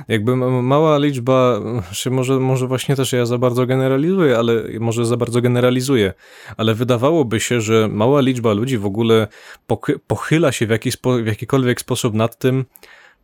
Jakby 0.07 0.35
ma- 0.35 0.61
mała 0.61 0.97
liczba, 0.97 1.59
czy 1.93 2.11
może, 2.11 2.39
może 2.39 2.67
właśnie 2.67 2.95
też 2.95 3.13
ja 3.13 3.25
za 3.25 3.37
bardzo 3.37 3.65
generalizuję, 3.65 4.37
ale 4.37 4.63
może 4.79 5.05
za 5.05 5.17
bardzo 5.17 5.41
generalizuję, 5.41 6.13
ale 6.57 6.73
wydawałoby 6.73 7.39
się, 7.39 7.61
że 7.61 7.87
mała 7.91 8.21
liczba 8.21 8.53
ludzi 8.53 8.77
w 8.77 8.85
ogóle 8.85 9.27
pochy- 9.67 9.99
pochyla 10.07 10.51
się 10.51 10.67
w, 10.67 10.69
jakiś 10.69 10.97
w 11.23 11.25
jakikolwiek 11.25 11.81
sposób 11.81 12.13
nad 12.13 12.37
tym, 12.37 12.65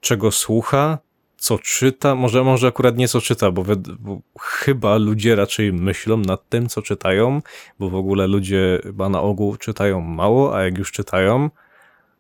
czego 0.02 0.32
słucha, 0.32 0.98
co 1.38 1.60
czyta, 1.60 2.16
może, 2.16 2.44
może 2.44 2.68
akurat 2.68 2.98
nie 2.98 3.08
co 3.08 3.22
czyta, 3.22 3.52
bo, 3.52 3.64
bo 4.00 4.22
chyba 4.40 4.98
ludzie 4.98 5.36
raczej 5.36 5.74
myślą 5.74 6.18
nad 6.18 6.50
tym, 6.50 6.70
co 6.70 6.82
czytają, 6.82 7.42
bo 7.80 7.90
w 7.90 7.96
ogóle 7.96 8.28
ludzie 8.28 8.80
chyba 8.84 9.10
na 9.10 9.22
ogół 9.22 9.58
czytają 9.58 10.02
mało, 10.02 10.56
a 10.56 10.64
jak 10.64 10.78
już 10.78 10.92
czytają, 10.92 11.50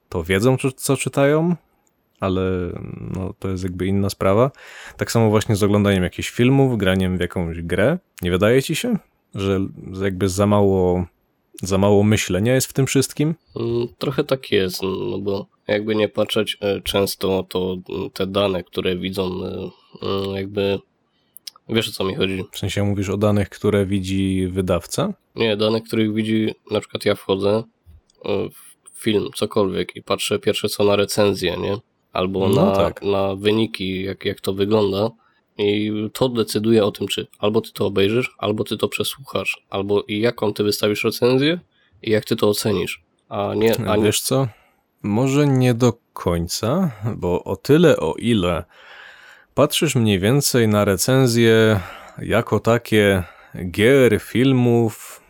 to 0.09 0.23
wiedzą, 0.23 0.57
co, 0.57 0.71
co 0.71 0.97
czytają, 0.97 1.55
ale 2.19 2.41
no, 3.15 3.33
to 3.39 3.50
jest 3.50 3.63
jakby 3.63 3.85
inna 3.85 4.09
sprawa. 4.09 4.51
Tak 4.97 5.11
samo 5.11 5.29
właśnie 5.29 5.55
z 5.55 5.63
oglądaniem 5.63 6.03
jakichś 6.03 6.29
filmów, 6.29 6.77
graniem 6.77 7.17
w 7.17 7.21
jakąś 7.21 7.61
grę. 7.61 7.97
Nie 8.21 8.31
wydaje 8.31 8.63
ci 8.63 8.75
się, 8.75 8.97
że 9.35 9.59
jakby 10.01 10.29
za 10.29 10.47
mało, 10.47 11.05
za 11.62 11.77
mało 11.77 12.03
myślenia 12.03 12.53
jest 12.56 12.68
w 12.68 12.74
tym 12.74 12.88
wszystkim? 12.88 13.36
Mm, 13.56 13.88
Trochę 13.98 14.24
tak 14.24 14.51
jest, 14.51 14.82
no 15.10 15.18
bo 15.20 15.46
jakby 15.68 15.96
nie 15.96 16.10
patrzeć, 16.10 16.58
e, 16.62 16.82
często 16.82 17.44
to 17.50 17.77
mm, 17.89 18.10
te 18.10 18.27
dane, 18.27 18.63
które 18.63 18.96
widzą, 18.98 19.24
e, 19.46 19.70
mm, 20.01 20.36
jakby 20.36 20.80
wiesz 21.70 21.89
o 21.89 21.91
co 21.91 22.03
mi 22.03 22.15
chodzi. 22.15 22.44
W 22.51 22.58
sensie 22.58 22.84
mówisz 22.84 23.10
o 23.10 23.18
danych, 23.18 23.50
które 23.50 23.86
widzi 23.86 24.48
wydawca? 24.48 25.13
Nie, 25.36 25.58
dane, 25.58 25.82
których 25.82 26.13
widzi, 26.13 26.56
na 26.72 26.80
przykład 26.80 27.06
ja 27.06 27.15
wchodzę 27.15 27.63
e, 28.25 28.50
w 28.50 29.03
film, 29.03 29.30
cokolwiek 29.36 29.96
i 29.96 30.03
patrzę 30.03 30.39
pierwsze 30.39 30.70
co 30.70 30.84
na 30.84 30.96
recenzję, 30.96 31.58
nie? 31.58 31.77
Albo 32.13 32.50
No 32.50 32.65
na, 32.65 32.72
tak. 32.72 33.01
na 33.03 33.36
wyniki, 33.36 34.03
jak, 34.03 34.25
jak 34.25 34.41
to 34.41 34.53
wygląda. 34.53 35.10
I 35.58 35.91
to 36.13 36.29
decyduje 36.29 36.86
o 36.86 36.91
tym, 36.91 37.08
czy 37.08 37.27
albo 37.39 37.62
ty 37.62 37.72
to 37.74 37.86
obejrzysz, 37.86 38.36
albo 38.38 38.63
ty 38.63 38.77
to 38.77 38.88
przesłuchasz, 38.88 39.63
albo 39.70 40.03
jaką 40.08 40.53
ty 40.53 40.63
wystawisz 40.63 41.03
recenzję 41.03 41.60
i 42.01 42.12
jak 42.12 42.25
ty 42.25 42.36
to 42.36 42.50
ocenisz. 42.50 43.03
A 43.29 43.53
nie, 43.55 43.75
a 43.88 43.96
nie 43.96 44.03
Wiesz 44.03 44.22
co? 44.22 44.48
Może 45.03 45.48
nie 45.48 45.74
do 45.74 45.93
końca, 46.13 46.91
bo 47.15 47.43
o 47.43 47.55
tyle, 47.55 47.98
o 47.98 48.13
ile 48.13 48.63
patrzysz 49.53 49.96
mniej 49.96 50.20
więcej 50.20 50.67
na 50.67 50.86
recenzje 50.86 51.79
jako 52.17 52.60
takie 52.60 53.24
gier, 53.72 54.20
filmów, 54.20 55.22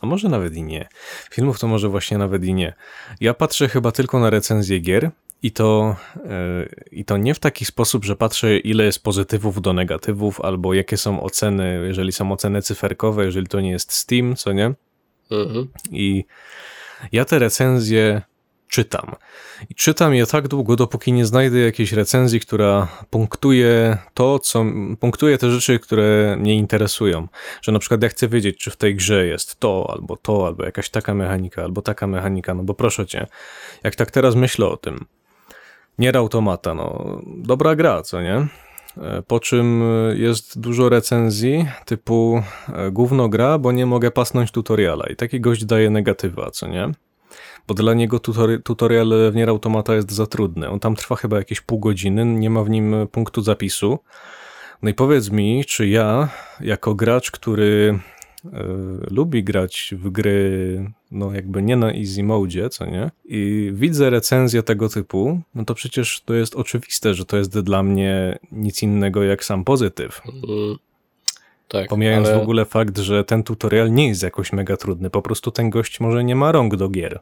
a 0.00 0.06
może 0.06 0.28
nawet 0.28 0.54
i 0.54 0.62
nie. 0.62 0.88
Filmów 1.30 1.58
to 1.58 1.68
może 1.68 1.88
właśnie 1.88 2.18
nawet 2.18 2.44
i 2.44 2.54
nie. 2.54 2.74
Ja 3.20 3.34
patrzę 3.34 3.68
chyba 3.68 3.92
tylko 3.92 4.18
na 4.18 4.30
recenzje 4.30 4.80
gier 4.80 5.10
i 5.46 5.50
to, 5.50 5.96
e, 6.24 6.68
i 6.90 7.04
to 7.04 7.16
nie 7.16 7.34
w 7.34 7.38
taki 7.38 7.64
sposób, 7.64 8.04
że 8.04 8.16
patrzę 8.16 8.58
ile 8.58 8.84
jest 8.84 9.02
pozytywów 9.02 9.62
do 9.62 9.72
negatywów, 9.72 10.40
albo 10.40 10.74
jakie 10.74 10.96
są 10.96 11.22
oceny, 11.22 11.82
jeżeli 11.86 12.12
są 12.12 12.32
oceny 12.32 12.62
cyferkowe, 12.62 13.24
jeżeli 13.24 13.46
to 13.46 13.60
nie 13.60 13.70
jest 13.70 13.92
Steam, 13.92 14.36
co 14.36 14.52
nie? 14.52 14.74
Mhm. 15.30 15.68
I 15.90 16.24
ja 17.12 17.24
te 17.24 17.38
recenzje 17.38 18.22
czytam. 18.68 19.14
I 19.70 19.74
czytam 19.74 20.14
je 20.14 20.26
tak 20.26 20.48
długo, 20.48 20.76
dopóki 20.76 21.12
nie 21.12 21.26
znajdę 21.26 21.58
jakiejś 21.58 21.92
recenzji, 21.92 22.40
która 22.40 22.88
punktuje 23.10 23.98
to, 24.14 24.38
co. 24.38 24.64
punktuje 25.00 25.38
te 25.38 25.50
rzeczy, 25.50 25.78
które 25.78 26.36
mnie 26.36 26.54
interesują. 26.54 27.28
Że 27.62 27.72
na 27.72 27.78
przykład 27.78 28.02
ja 28.02 28.08
chcę 28.08 28.28
wiedzieć, 28.28 28.58
czy 28.58 28.70
w 28.70 28.76
tej 28.76 28.94
grze 28.94 29.26
jest 29.26 29.60
to, 29.60 29.90
albo 29.92 30.16
to, 30.16 30.46
albo 30.46 30.64
jakaś 30.64 30.90
taka 30.90 31.14
mechanika, 31.14 31.62
albo 31.62 31.82
taka 31.82 32.06
mechanika. 32.06 32.54
No 32.54 32.62
bo 32.62 32.74
proszę 32.74 33.06
cię, 33.06 33.26
jak 33.84 33.94
tak 33.94 34.10
teraz 34.10 34.34
myślę 34.34 34.66
o 34.66 34.76
tym. 34.76 35.06
Nier 35.98 36.16
Automata, 36.16 36.74
no 36.74 37.20
dobra 37.26 37.76
gra, 37.76 38.02
co 38.02 38.22
nie? 38.22 38.46
E, 39.02 39.22
Po 39.26 39.40
czym 39.40 39.82
e, 39.82 40.16
jest 40.16 40.60
dużo 40.60 40.88
recenzji 40.88 41.66
typu 41.84 42.42
e, 42.74 42.90
gówno 42.90 43.28
gra, 43.28 43.58
bo 43.58 43.72
nie 43.72 43.86
mogę 43.86 44.10
pasnąć 44.10 44.50
tutoriala. 44.50 45.06
I 45.06 45.16
taki 45.16 45.40
gość 45.40 45.64
daje 45.64 45.90
negatywa, 45.90 46.50
co 46.50 46.68
nie? 46.68 46.90
Bo 47.68 47.74
dla 47.74 47.94
niego 47.94 48.16
tutori- 48.18 48.62
tutorial 48.62 49.12
w 49.32 49.34
Nier 49.34 49.48
Automata 49.50 49.94
jest 49.94 50.12
za 50.12 50.26
trudny. 50.26 50.70
On 50.70 50.80
tam 50.80 50.96
trwa 50.96 51.16
chyba 51.16 51.36
jakieś 51.36 51.60
pół 51.60 51.78
godziny, 51.78 52.24
nie 52.24 52.50
ma 52.50 52.62
w 52.64 52.70
nim 52.70 52.94
punktu 53.12 53.42
zapisu. 53.42 53.98
No 54.82 54.90
i 54.90 54.94
powiedz 54.94 55.30
mi, 55.30 55.64
czy 55.64 55.88
ja, 55.88 56.28
jako 56.60 56.94
gracz, 56.94 57.30
który 57.30 57.98
lubi 59.10 59.44
grać 59.44 59.94
w 59.98 60.10
gry, 60.10 60.90
no 61.10 61.32
jakby 61.32 61.62
nie 61.62 61.76
na 61.76 61.92
easy 61.92 62.22
mode, 62.22 62.70
co 62.70 62.86
nie? 62.86 63.10
I 63.24 63.70
widzę 63.74 64.10
recenzję 64.10 64.62
tego 64.62 64.88
typu, 64.88 65.40
no 65.54 65.64
to 65.64 65.74
przecież 65.74 66.22
to 66.24 66.34
jest 66.34 66.54
oczywiste, 66.54 67.14
że 67.14 67.24
to 67.24 67.36
jest 67.36 67.60
dla 67.60 67.82
mnie 67.82 68.38
nic 68.52 68.82
innego 68.82 69.22
jak 69.24 69.44
sam 69.44 69.64
pozytyw. 69.64 70.22
Mm, 70.26 70.76
Tak, 71.68 71.88
Pomijając 71.88 72.28
ale, 72.28 72.38
w 72.38 72.42
ogóle 72.42 72.64
fakt, 72.64 72.98
że 72.98 73.24
ten 73.24 73.42
tutorial 73.42 73.92
nie 73.92 74.08
jest 74.08 74.22
jakoś 74.22 74.52
mega 74.52 74.76
trudny, 74.76 75.10
po 75.10 75.22
prostu 75.22 75.50
ten 75.50 75.70
gość 75.70 76.00
może 76.00 76.24
nie 76.24 76.36
ma 76.36 76.52
rąk 76.52 76.76
do 76.76 76.88
gier. 76.88 77.20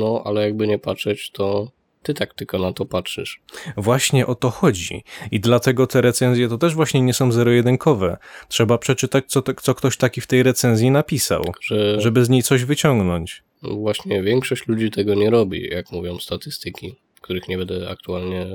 no, 0.00 0.22
ale 0.24 0.42
jakby 0.42 0.66
nie 0.66 0.78
patrzeć, 0.78 1.30
to 1.30 1.68
ty 2.02 2.14
tak 2.14 2.34
tylko 2.34 2.58
na 2.58 2.72
to 2.72 2.86
patrzysz. 2.86 3.40
Właśnie 3.76 4.26
o 4.26 4.34
to 4.34 4.50
chodzi. 4.50 5.04
I 5.30 5.40
dlatego 5.40 5.86
te 5.86 6.00
recenzje 6.00 6.48
to 6.48 6.58
też 6.58 6.74
właśnie 6.74 7.00
nie 7.02 7.14
są 7.14 7.32
zero-jedynkowe. 7.32 8.16
Trzeba 8.48 8.78
przeczytać, 8.78 9.24
co, 9.28 9.42
te, 9.42 9.54
co 9.54 9.74
ktoś 9.74 9.96
taki 9.96 10.20
w 10.20 10.26
tej 10.26 10.42
recenzji 10.42 10.90
napisał, 10.90 11.44
Że 11.62 12.00
żeby 12.00 12.24
z 12.24 12.28
niej 12.28 12.42
coś 12.42 12.64
wyciągnąć. 12.64 13.42
właśnie 13.62 14.22
większość 14.22 14.66
ludzi 14.68 14.90
tego 14.90 15.14
nie 15.14 15.30
robi, 15.30 15.68
jak 15.70 15.92
mówią 15.92 16.18
statystyki, 16.18 16.94
których 17.20 17.48
nie 17.48 17.58
będę 17.58 17.88
aktualnie 17.90 18.46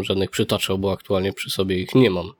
żadnych 0.00 0.30
przytaczał, 0.30 0.78
bo 0.78 0.92
aktualnie 0.92 1.32
przy 1.32 1.50
sobie 1.50 1.78
ich 1.78 1.94
nie 1.94 2.10
mam. 2.10 2.30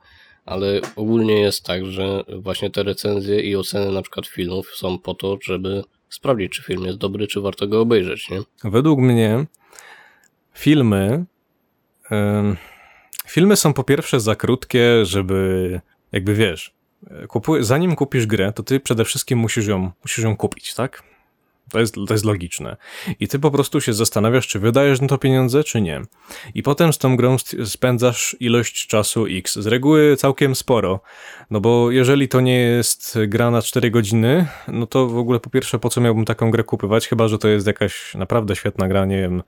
Ale 0.45 0.81
ogólnie 0.97 1.41
jest 1.41 1.65
tak, 1.65 1.87
że 1.87 2.25
właśnie 2.39 2.71
te 2.71 2.83
recenzje 2.83 3.41
i 3.41 3.57
oceny 3.57 3.93
na 3.93 4.03
przykład 4.03 4.27
filmów 4.27 4.67
są 4.75 4.99
po 4.99 5.15
to, 5.15 5.39
żeby 5.45 5.83
sprawdzić, 6.09 6.53
czy 6.53 6.63
film 6.63 6.85
jest 6.85 6.99
dobry, 6.99 7.27
czy 7.27 7.41
warto 7.41 7.67
go 7.67 7.81
obejrzeć, 7.81 8.31
nie? 8.31 8.41
Według 8.71 9.01
mnie 9.01 9.47
filmy. 10.57 11.25
filmy 13.27 13.57
są 13.57 13.73
po 13.73 13.85
pierwsze 13.85 14.21
za 14.21 14.37
krótkie, 14.37 15.05
żeby. 15.05 15.81
Jakby 16.13 16.35
wiesz. 16.35 16.75
Kupuj, 17.29 17.65
zanim 17.65 17.97
kupisz 17.97 18.27
grę, 18.27 18.53
to 18.53 18.63
ty 18.63 18.81
przede 18.81 19.05
wszystkim 19.05 19.39
musisz 19.39 19.67
ją, 19.67 19.91
musisz 20.03 20.25
ją 20.25 20.37
kupić, 20.37 20.75
tak? 20.75 21.03
To 21.71 21.81
jest, 21.81 21.95
to 22.09 22.15
jest 22.15 22.25
logiczne. 22.25 22.77
I 23.21 23.29
ty 23.29 23.39
po 23.39 23.51
prostu 23.51 23.81
się 23.81 23.93
zastanawiasz, 23.93 24.49
czy 24.49 24.59
wydajesz 24.59 25.01
na 25.01 25.09
to 25.09 25.19
pieniądze, 25.19 25.65
czy 25.65 25.81
nie. 25.81 26.03
I 26.55 26.63
potem 26.63 26.93
z 26.93 26.99
tą 26.99 27.17
grą 27.17 27.37
spędzasz 27.65 28.37
ilość 28.41 28.87
czasu 28.87 29.27
X. 29.31 29.59
Z 29.59 29.67
reguły 29.67 30.17
całkiem 30.17 30.55
sporo. 30.55 31.01
No 31.51 31.61
bo 31.61 31.91
jeżeli 31.91 32.29
to 32.29 32.41
nie 32.41 32.59
jest 32.59 33.19
gra 33.27 33.51
na 33.51 33.63
4 33.63 33.91
godziny, 33.91 34.47
no 34.69 34.87
to 34.87 35.07
w 35.07 35.19
ogóle 35.19 35.41
po 35.41 35.51
pierwsze, 35.51 35.79
po 35.79 35.89
co 35.89 36.01
miałbym 36.01 36.25
taką 36.25 36.51
grę 36.51 36.65
kupywać? 36.65 37.09
Chyba, 37.09 37.29
że 37.29 37.39
to 37.39 37.49
jest 37.49 37.67
jakaś 37.67 38.15
naprawdę 38.15 38.57
świetna 38.57 38.89
gra, 38.89 39.05
nie 39.05 39.21
wiem, 39.21 39.43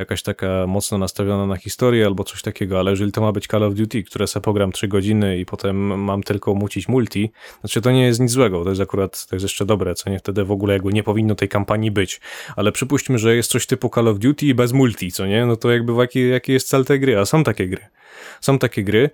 jakaś 0.00 0.22
taka 0.22 0.66
mocno 0.66 0.98
nastawiona 0.98 1.46
na 1.46 1.56
historię 1.56 2.06
albo 2.06 2.24
coś 2.24 2.42
takiego, 2.42 2.78
ale 2.78 2.90
jeżeli 2.90 3.12
to 3.12 3.20
ma 3.20 3.32
być 3.32 3.46
Call 3.46 3.62
of 3.62 3.74
Duty, 3.74 4.02
które 4.02 4.26
se 4.26 4.40
pogram 4.40 4.72
3 4.72 4.88
godziny 4.88 5.38
i 5.38 5.46
potem 5.46 5.76
mam 6.00 6.22
tylko 6.22 6.54
mucić 6.54 6.88
multi, 6.88 7.30
znaczy 7.60 7.80
to 7.80 7.90
nie 7.90 8.06
jest 8.06 8.20
nic 8.20 8.30
złego, 8.30 8.64
to 8.64 8.70
jest 8.70 8.82
akurat, 8.82 9.26
to 9.26 9.36
jest 9.36 9.42
jeszcze 9.42 9.66
dobre, 9.66 9.94
co 9.94 10.10
nie 10.10 10.18
wtedy 10.18 10.44
w 10.44 10.50
ogóle 10.50 10.72
jakby 10.72 10.92
nie 10.92 11.02
powinno 11.02 11.34
tej 11.34 11.48
kampanii 11.48 11.90
być, 11.90 12.20
ale 12.56 12.72
przypuśćmy, 12.72 13.18
że 13.18 13.36
jest 13.36 13.50
coś 13.50 13.66
typu 13.66 13.90
Call 13.94 14.08
of 14.08 14.18
Duty 14.18 14.54
bez 14.54 14.72
multi, 14.72 15.12
co 15.12 15.26
nie, 15.26 15.46
no 15.46 15.56
to 15.56 15.70
jakby 15.70 15.92
jaki, 15.92 16.28
jaki 16.28 16.52
jest 16.52 16.68
cel 16.68 16.84
tej 16.84 17.00
gry, 17.00 17.18
a 17.18 17.24
są 17.24 17.44
takie 17.44 17.68
gry, 17.68 17.86
są 18.40 18.58
takie 18.58 18.84
gry, 18.84 19.10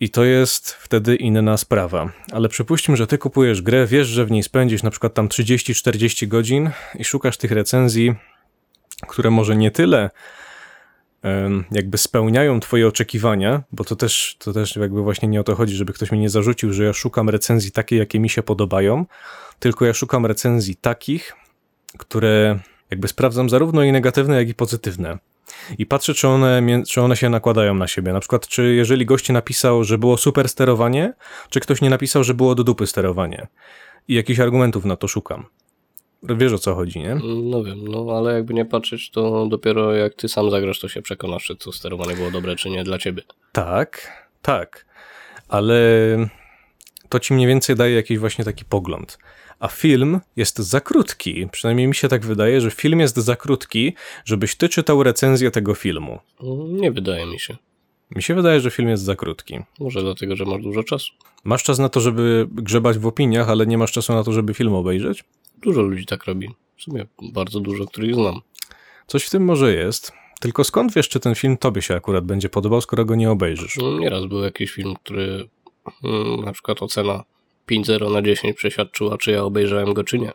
i 0.00 0.10
to 0.10 0.24
jest 0.24 0.70
wtedy 0.70 1.16
inna 1.16 1.56
sprawa. 1.56 2.12
Ale 2.32 2.48
przypuśćmy, 2.48 2.96
że 2.96 3.06
ty 3.06 3.18
kupujesz 3.18 3.62
grę, 3.62 3.86
wiesz, 3.86 4.08
że 4.08 4.24
w 4.24 4.30
niej 4.30 4.42
spędzisz 4.42 4.82
na 4.82 4.90
przykład 4.90 5.14
tam 5.14 5.28
30-40 5.28 6.28
godzin 6.28 6.70
i 6.98 7.04
szukasz 7.04 7.36
tych 7.36 7.50
recenzji, 7.50 8.14
które 9.04 9.30
może 9.30 9.56
nie 9.56 9.70
tyle 9.70 10.10
jakby 11.70 11.98
spełniają 11.98 12.60
twoje 12.60 12.88
oczekiwania, 12.88 13.62
bo 13.72 13.84
to 13.84 13.96
też, 13.96 14.36
to 14.38 14.52
też 14.52 14.76
jakby 14.76 15.02
właśnie 15.02 15.28
nie 15.28 15.40
o 15.40 15.44
to 15.44 15.54
chodzi, 15.54 15.74
żeby 15.74 15.92
ktoś 15.92 16.12
mi 16.12 16.18
nie 16.18 16.30
zarzucił, 16.30 16.72
że 16.72 16.84
ja 16.84 16.92
szukam 16.92 17.30
recenzji 17.30 17.72
takiej, 17.72 17.98
jakie 17.98 18.20
mi 18.20 18.28
się 18.28 18.42
podobają, 18.42 19.06
tylko 19.58 19.84
ja 19.84 19.94
szukam 19.94 20.26
recenzji 20.26 20.76
takich, 20.76 21.36
które 21.98 22.58
jakby 22.90 23.08
sprawdzam 23.08 23.50
zarówno 23.50 23.82
i 23.82 23.92
negatywne, 23.92 24.36
jak 24.36 24.48
i 24.48 24.54
pozytywne. 24.54 25.18
I 25.78 25.86
patrzę, 25.86 26.14
czy 26.14 26.28
one, 26.28 26.62
czy 26.88 27.00
one 27.00 27.16
się 27.16 27.30
nakładają 27.30 27.74
na 27.74 27.88
siebie. 27.88 28.12
Na 28.12 28.20
przykład, 28.20 28.48
czy 28.48 28.74
jeżeli 28.74 29.06
gość 29.06 29.28
napisał, 29.28 29.84
że 29.84 29.98
było 29.98 30.16
super 30.16 30.48
sterowanie, 30.48 31.12
czy 31.50 31.60
ktoś 31.60 31.80
nie 31.80 31.90
napisał, 31.90 32.24
że 32.24 32.34
było 32.34 32.54
do 32.54 32.64
dupy 32.64 32.86
sterowanie. 32.86 33.46
I 34.08 34.14
jakichś 34.14 34.40
argumentów 34.40 34.84
na 34.84 34.96
to 34.96 35.08
szukam. 35.08 35.46
Wiesz 36.28 36.52
o 36.52 36.58
co 36.58 36.74
chodzi, 36.74 36.98
nie? 36.98 37.20
No 37.42 37.64
wiem, 37.64 37.88
no 37.88 38.06
ale 38.16 38.34
jakby 38.34 38.54
nie 38.54 38.64
patrzeć, 38.64 39.10
to 39.10 39.46
dopiero 39.46 39.94
jak 39.94 40.14
ty 40.14 40.28
sam 40.28 40.50
zagrasz, 40.50 40.80
to 40.80 40.88
się 40.88 41.02
przekonasz, 41.02 41.44
czy 41.44 41.56
to 41.56 41.72
sterowanie 41.72 42.14
było 42.14 42.30
dobre, 42.30 42.56
czy 42.56 42.70
nie 42.70 42.84
dla 42.84 42.98
ciebie. 42.98 43.22
Tak, 43.52 44.12
tak. 44.42 44.86
Ale 45.48 45.74
to 47.08 47.20
ci 47.20 47.34
mniej 47.34 47.46
więcej 47.46 47.76
daje 47.76 47.94
jakiś 47.94 48.18
właśnie 48.18 48.44
taki 48.44 48.64
pogląd. 48.64 49.18
A 49.58 49.68
film 49.68 50.20
jest 50.36 50.58
za 50.58 50.80
krótki. 50.80 51.48
Przynajmniej 51.52 51.86
mi 51.86 51.94
się 51.94 52.08
tak 52.08 52.26
wydaje, 52.26 52.60
że 52.60 52.70
film 52.70 53.00
jest 53.00 53.16
za 53.16 53.36
krótki, 53.36 53.94
żebyś 54.24 54.56
ty 54.56 54.68
czytał 54.68 55.02
recenzję 55.02 55.50
tego 55.50 55.74
filmu. 55.74 56.18
Nie 56.68 56.92
wydaje 56.92 57.26
mi 57.26 57.40
się. 57.40 57.56
Mi 58.16 58.22
się 58.22 58.34
wydaje, 58.34 58.60
że 58.60 58.70
film 58.70 58.88
jest 58.88 59.02
za 59.02 59.16
krótki. 59.16 59.58
Może 59.80 60.02
dlatego, 60.02 60.36
że 60.36 60.44
masz 60.44 60.62
dużo 60.62 60.82
czasu. 60.82 61.12
Masz 61.44 61.62
czas 61.62 61.78
na 61.78 61.88
to, 61.88 62.00
żeby 62.00 62.46
grzebać 62.52 62.98
w 62.98 63.06
opiniach, 63.06 63.50
ale 63.50 63.66
nie 63.66 63.78
masz 63.78 63.92
czasu 63.92 64.12
na 64.12 64.24
to, 64.24 64.32
żeby 64.32 64.54
film 64.54 64.74
obejrzeć? 64.74 65.24
Dużo 65.64 65.82
ludzi 65.82 66.06
tak 66.06 66.24
robi. 66.24 66.50
W 66.76 66.82
sumie 66.82 67.06
bardzo 67.22 67.60
dużo, 67.60 67.86
których 67.86 68.14
znam. 68.14 68.40
Coś 69.06 69.24
w 69.24 69.30
tym 69.30 69.44
może 69.44 69.74
jest. 69.74 70.12
Tylko 70.40 70.64
skąd 70.64 70.94
wiesz, 70.94 71.08
czy 71.08 71.20
ten 71.20 71.34
film 71.34 71.56
tobie 71.56 71.82
się 71.82 71.94
akurat 71.94 72.24
będzie 72.24 72.48
podobał, 72.48 72.80
skoro 72.80 73.04
go 73.04 73.14
nie 73.14 73.30
obejrzysz? 73.30 73.76
No, 73.76 73.98
Nieraz 73.98 74.26
był 74.26 74.42
jakiś 74.42 74.70
film, 74.72 74.94
który 74.94 75.48
mm, 76.04 76.44
na 76.44 76.52
przykład 76.52 76.82
ocena 76.82 77.24
5-0 77.70 78.12
na 78.12 78.22
10 78.22 78.56
przeświadczyła, 78.56 79.18
czy 79.18 79.30
ja 79.30 79.42
obejrzałem 79.42 79.94
go, 79.94 80.04
czy 80.04 80.18
nie. 80.18 80.32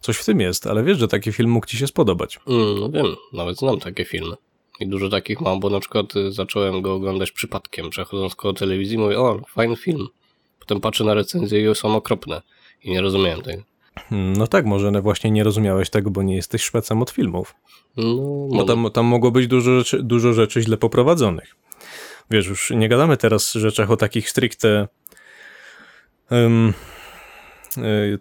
Coś 0.00 0.16
w 0.16 0.24
tym 0.24 0.40
jest, 0.40 0.66
ale 0.66 0.84
wiesz, 0.84 0.98
że 0.98 1.08
taki 1.08 1.32
film 1.32 1.50
mógł 1.50 1.66
ci 1.66 1.76
się 1.76 1.86
spodobać. 1.86 2.40
Mm, 2.46 2.80
no 2.80 2.90
wiem, 2.90 3.06
nawet 3.32 3.58
znam 3.58 3.80
takie 3.80 4.04
filmy. 4.04 4.36
I 4.80 4.86
dużo 4.86 5.08
takich 5.08 5.40
mam, 5.40 5.60
bo 5.60 5.70
na 5.70 5.80
przykład 5.80 6.16
y, 6.16 6.32
zacząłem 6.32 6.82
go 6.82 6.94
oglądać 6.94 7.32
przypadkiem, 7.32 7.90
przechodząc 7.90 8.34
koło 8.34 8.54
telewizji, 8.54 8.98
mówię, 8.98 9.18
o, 9.18 9.40
fajny 9.48 9.76
film. 9.76 10.08
Potem 10.58 10.80
patrzę 10.80 11.04
na 11.04 11.14
recenzję 11.14 11.70
i 11.70 11.74
są 11.74 11.96
okropne. 11.96 12.42
I 12.82 12.90
nie 12.90 13.00
rozumiałem 13.00 13.42
tego. 13.42 13.62
No 14.10 14.46
tak, 14.46 14.66
może 14.66 14.90
właśnie 15.02 15.30
nie 15.30 15.44
rozumiałeś 15.44 15.90
tego, 15.90 16.10
bo 16.10 16.22
nie 16.22 16.36
jesteś 16.36 16.62
szpecem 16.62 17.02
od 17.02 17.10
filmów. 17.10 17.54
No, 17.96 18.48
Bo 18.52 18.64
tam, 18.64 18.90
tam 18.90 19.06
mogło 19.06 19.30
być 19.30 19.46
dużo 19.46 19.78
rzeczy, 19.78 20.02
dużo 20.02 20.32
rzeczy 20.32 20.62
źle 20.62 20.76
poprowadzonych. 20.76 21.56
Wiesz, 22.30 22.46
już 22.46 22.70
nie 22.70 22.88
gadamy 22.88 23.16
teraz 23.16 23.56
o 23.56 23.60
rzeczach 23.60 23.90
o 23.90 23.96
takich 23.96 24.30
stricte 24.30 24.88
um, 26.30 26.72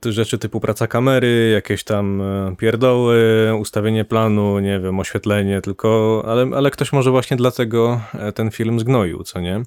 rzeczy 0.05 0.37
typu 0.37 0.59
praca 0.59 0.87
kamery, 0.87 1.51
jakieś 1.53 1.83
tam 1.83 2.21
e, 2.21 2.55
pierdoły, 2.55 3.51
ustawienie 3.59 4.05
planu, 4.05 4.59
nie 4.59 4.79
wiem, 4.79 4.99
oświetlenie, 4.99 5.61
tylko, 5.61 6.23
ale, 6.27 6.49
ale 6.55 6.71
ktoś 6.71 6.93
może 6.93 7.11
właśnie 7.11 7.37
dlatego 7.37 8.01
e, 8.13 8.31
ten 8.31 8.51
film 8.51 8.79
zgnoił, 8.79 9.23
co 9.23 9.39
nie? 9.39 9.63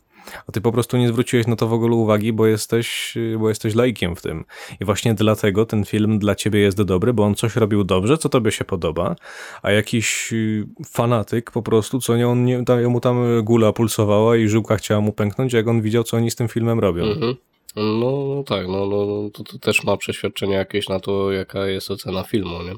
A 0.48 0.52
ty 0.52 0.60
po 0.60 0.72
prostu 0.72 0.96
nie 0.96 1.08
zwróciłeś 1.08 1.46
na 1.46 1.56
to 1.56 1.68
w 1.68 1.72
ogóle 1.72 1.94
uwagi, 1.94 2.32
bo 2.32 2.46
jesteś, 2.46 3.14
bo 3.38 3.48
jesteś 3.48 3.74
laikiem 3.74 4.16
w 4.16 4.22
tym. 4.22 4.44
I 4.80 4.84
właśnie 4.84 5.14
dlatego 5.14 5.66
ten 5.66 5.84
film 5.84 6.18
dla 6.18 6.34
ciebie 6.34 6.60
jest 6.60 6.82
dobry, 6.82 7.12
bo 7.12 7.24
on 7.24 7.34
coś 7.34 7.56
robił 7.56 7.84
dobrze, 7.84 8.18
co 8.18 8.28
tobie 8.28 8.52
się 8.52 8.64
podoba, 8.64 9.16
a 9.62 9.70
jakiś 9.70 10.32
y, 10.32 10.66
fanatyk 10.86 11.50
po 11.50 11.62
prostu, 11.62 12.00
co 12.00 12.16
nie, 12.16 12.28
on 12.28 12.44
nie, 12.44 12.64
mu 12.88 13.00
tam 13.00 13.42
gula 13.42 13.72
pulsowała 13.72 14.36
i 14.36 14.48
żyłka 14.48 14.76
chciała 14.76 15.00
mu 15.00 15.12
pęknąć, 15.12 15.52
jak 15.52 15.68
on 15.68 15.82
widział, 15.82 16.04
co 16.04 16.16
oni 16.16 16.30
z 16.30 16.36
tym 16.36 16.48
filmem 16.48 16.80
robią. 16.80 17.04
Mhm. 17.04 17.34
No, 17.76 18.34
no 18.34 18.42
tak, 18.42 18.66
no, 18.66 18.86
no 18.86 19.06
no, 19.06 19.30
to, 19.30 19.44
to 19.44 19.58
też 19.58 19.84
ma 19.84 19.96
przeświadczenie 19.96 20.54
jakieś 20.54 20.88
na 20.88 21.00
to, 21.00 21.32
jaka 21.32 21.66
jest 21.66 21.90
ocena 21.90 22.22
filmu, 22.22 22.62
nie? 22.62 22.74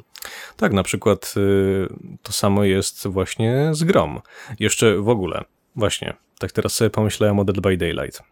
Tak, 0.56 0.72
na 0.72 0.82
przykład 0.82 1.35
y, 1.37 1.88
to 2.22 2.32
samo 2.32 2.64
jest 2.64 3.06
właśnie 3.06 3.68
z 3.72 3.85
grom. 3.85 4.20
Jeszcze 4.61 4.96
w 4.96 5.09
ogóle, 5.09 5.44
właśnie, 5.76 6.14
tak 6.38 6.52
teraz 6.52 6.74
sobie 6.74 6.90
pomyślałem 6.90 7.38
o 7.38 7.44
Dead 7.44 7.61
by 7.61 7.76
Daylight. 7.76 8.22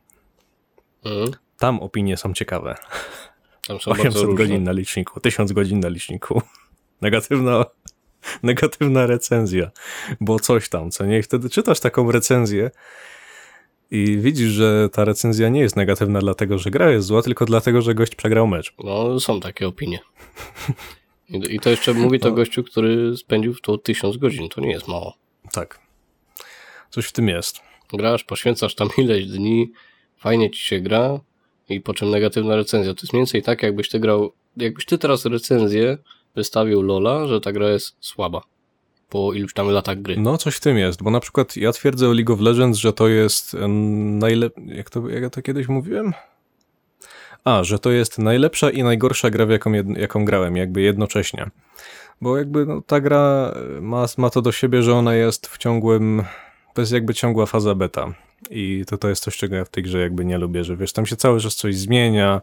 Mhm. 1.05 1.33
Tam 1.59 1.81
opinie 1.81 2.17
są 2.17 2.33
ciekawe. 2.33 2.75
Tam 3.67 3.81
są 3.81 3.91
bardzo 3.95 4.03
800 4.03 4.23
różne. 4.23 4.45
godzin 4.45 4.65
na 4.65 4.73
liczniku, 4.73 5.21
1000 5.21 5.53
godzin 5.53 5.81
na 5.81 5.89
liczniku. 5.89 6.43
Negatywna, 7.01 7.65
negatywna 8.43 9.07
recenzja, 9.07 9.71
bo 10.21 10.41
coś 10.41 10.69
tam, 10.69 10.91
co 10.91 11.07
nie? 11.07 11.19
I 11.19 11.23
wtedy 11.23 11.51
czytasz 11.51 11.81
taką 11.81 12.13
recenzję 12.13 12.71
i 13.95 14.19
widzisz, 14.19 14.51
że 14.51 14.89
ta 14.93 15.05
recenzja 15.05 15.49
nie 15.49 15.61
jest 15.61 15.77
negatywna 15.77 16.21
dlatego, 16.21 16.59
że 16.59 16.71
gra 16.71 16.91
jest 16.91 17.07
zła, 17.07 17.23
tylko 17.23 17.45
dlatego, 17.45 17.83
że 17.83 17.95
gość 17.95 18.15
przegrał 18.15 18.47
mecz. 18.47 18.75
No, 18.85 19.21
są 19.21 19.41
takie 19.41 19.69
opinie. 19.69 19.99
I, 21.51 21.61
to 21.61 21.71
jeszcze 21.71 21.95
mówi 21.95 22.21
to 22.21 22.29
No. 22.29 22.35
gościu, 22.35 22.65
który 22.65 23.17
spędził 23.17 23.55
w 23.55 23.61
to 23.61 23.79
tysiąc 23.79 24.17
godzin. 24.17 24.49
To 24.49 24.61
nie 24.61 24.71
jest 24.71 24.89
mało. 24.89 25.17
Tak. 25.53 25.79
Coś 26.91 27.07
w 27.07 27.13
tym 27.13 27.29
jest. 27.29 27.61
Grasz, 27.93 28.25
poświęcasz 28.25 28.75
tam 28.75 28.89
ileś 28.99 29.27
dni, 29.27 29.73
fajnie 30.17 30.51
ci 30.51 30.61
się 30.61 30.81
gra 30.81 31.21
i 31.69 31.81
po 31.81 31.95
czym 31.95 32.11
negatywna 32.11 32.57
recenzja. 32.57 32.95
To 32.95 33.01
jest 33.03 33.13
mniej 33.13 33.21
więcej 33.21 33.43
tak, 33.43 33.63
jakbyś 33.63 33.89
ty 33.89 34.01
grał, 34.01 34.33
jakbyś 34.57 34.85
ty 34.85 34.99
teraz 34.99 35.25
recenzję 35.25 35.99
wystawił 36.35 36.83
Lola, 36.83 37.27
że 37.27 37.41
ta 37.41 37.53
gra 37.53 37.71
jest 37.71 37.97
słaba. 38.01 38.41
Po 39.15 39.33
iluś 39.33 39.53
tam 39.53 39.69
latach 39.69 40.03
gry. 40.03 40.17
No, 40.17 40.39
coś 40.39 40.57
w 40.57 40.61
tym 40.61 40.79
jest, 40.79 41.03
bo 41.03 41.11
na 41.11 41.21
przykład 41.21 41.57
ja 41.57 41.73
twierdzę 41.73 42.09
o 42.09 42.13
League 42.13 42.33
of 42.33 42.41
Legends, 42.41 42.79
że 42.79 42.93
to 42.93 43.09
jest 43.09 43.57
najlepsza. 44.19 44.61
Jak 44.67 44.91
to, 44.91 45.09
jak 45.09 45.23
ja 45.23 45.31
to 45.31 45.43
kiedyś 45.43 45.69
mówiłem? 45.69 46.13
A, 47.45 47.65
że 47.65 47.79
to 47.79 47.91
jest 47.91 48.19
najlepsza 48.19 48.71
i 48.71 48.83
najgorsza 48.83 49.31
gra, 49.31 49.47
w 49.47 49.51
jaką, 49.51 49.73
jaką 49.73 50.25
grałem, 50.25 50.57
jakby 50.57 50.83
jednocześnie. 50.83 51.51
Bo 52.21 52.39
jakby 52.39 52.67
no, 52.67 52.83
ta 52.87 53.01
gra 53.01 53.55
ma, 53.81 54.07
ma 54.17 54.31
to 54.31 54.43
do 54.43 54.53
siebie, 54.53 54.83
że 54.83 54.95
ona 54.95 55.15
jest 55.15 55.47
w 55.47 55.59
ciągłym. 55.59 56.25
To 56.75 56.83
jest 56.83 56.93
jakby 56.93 57.15
ciągła 57.15 57.47
faza 57.47 57.75
beta. 57.75 58.15
I 58.51 58.85
to, 58.87 58.99
to 58.99 59.09
jest 59.09 59.23
coś, 59.23 59.37
czego 59.37 59.57
ja 59.57 59.65
w 59.65 59.69
tej 59.69 59.83
grze 59.83 60.01
jakby 60.01 60.25
nie 60.25 60.39
lubię, 60.39 60.65
że 60.65 60.77
wiesz, 60.77 60.93
tam 60.93 61.07
się 61.07 61.17
cały 61.17 61.41
czas 61.41 61.55
coś 61.55 61.77
zmienia, 61.77 62.43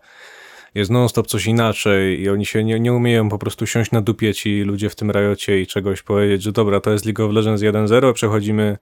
jest 0.76 0.92
non-stop 0.92 1.28
coś 1.28 1.46
inaczej 1.46 2.22
i 2.22 2.30
oni 2.30 2.46
się 2.46 2.64
nie, 2.64 2.80
nie 2.80 2.94
umieją 2.94 3.30
po 3.30 3.38
prostu 3.38 3.68
siąść 3.68 3.92
na 3.92 4.02
dupie 4.02 4.34
ci 4.34 4.62
ludzie 4.62 4.90
w 4.90 4.96
tym 4.96 5.12
rajocie 5.12 5.62
i 5.62 5.68
czegoś 5.68 6.02
powiedzieć, 6.02 6.44
że 6.44 6.52
dobra, 6.52 6.80
to 6.80 6.92
jest 6.92 7.06
League 7.06 7.26
of 7.26 7.32
Legends 7.32 7.64
1.0, 7.64 8.14
przechodzimy 8.14 8.78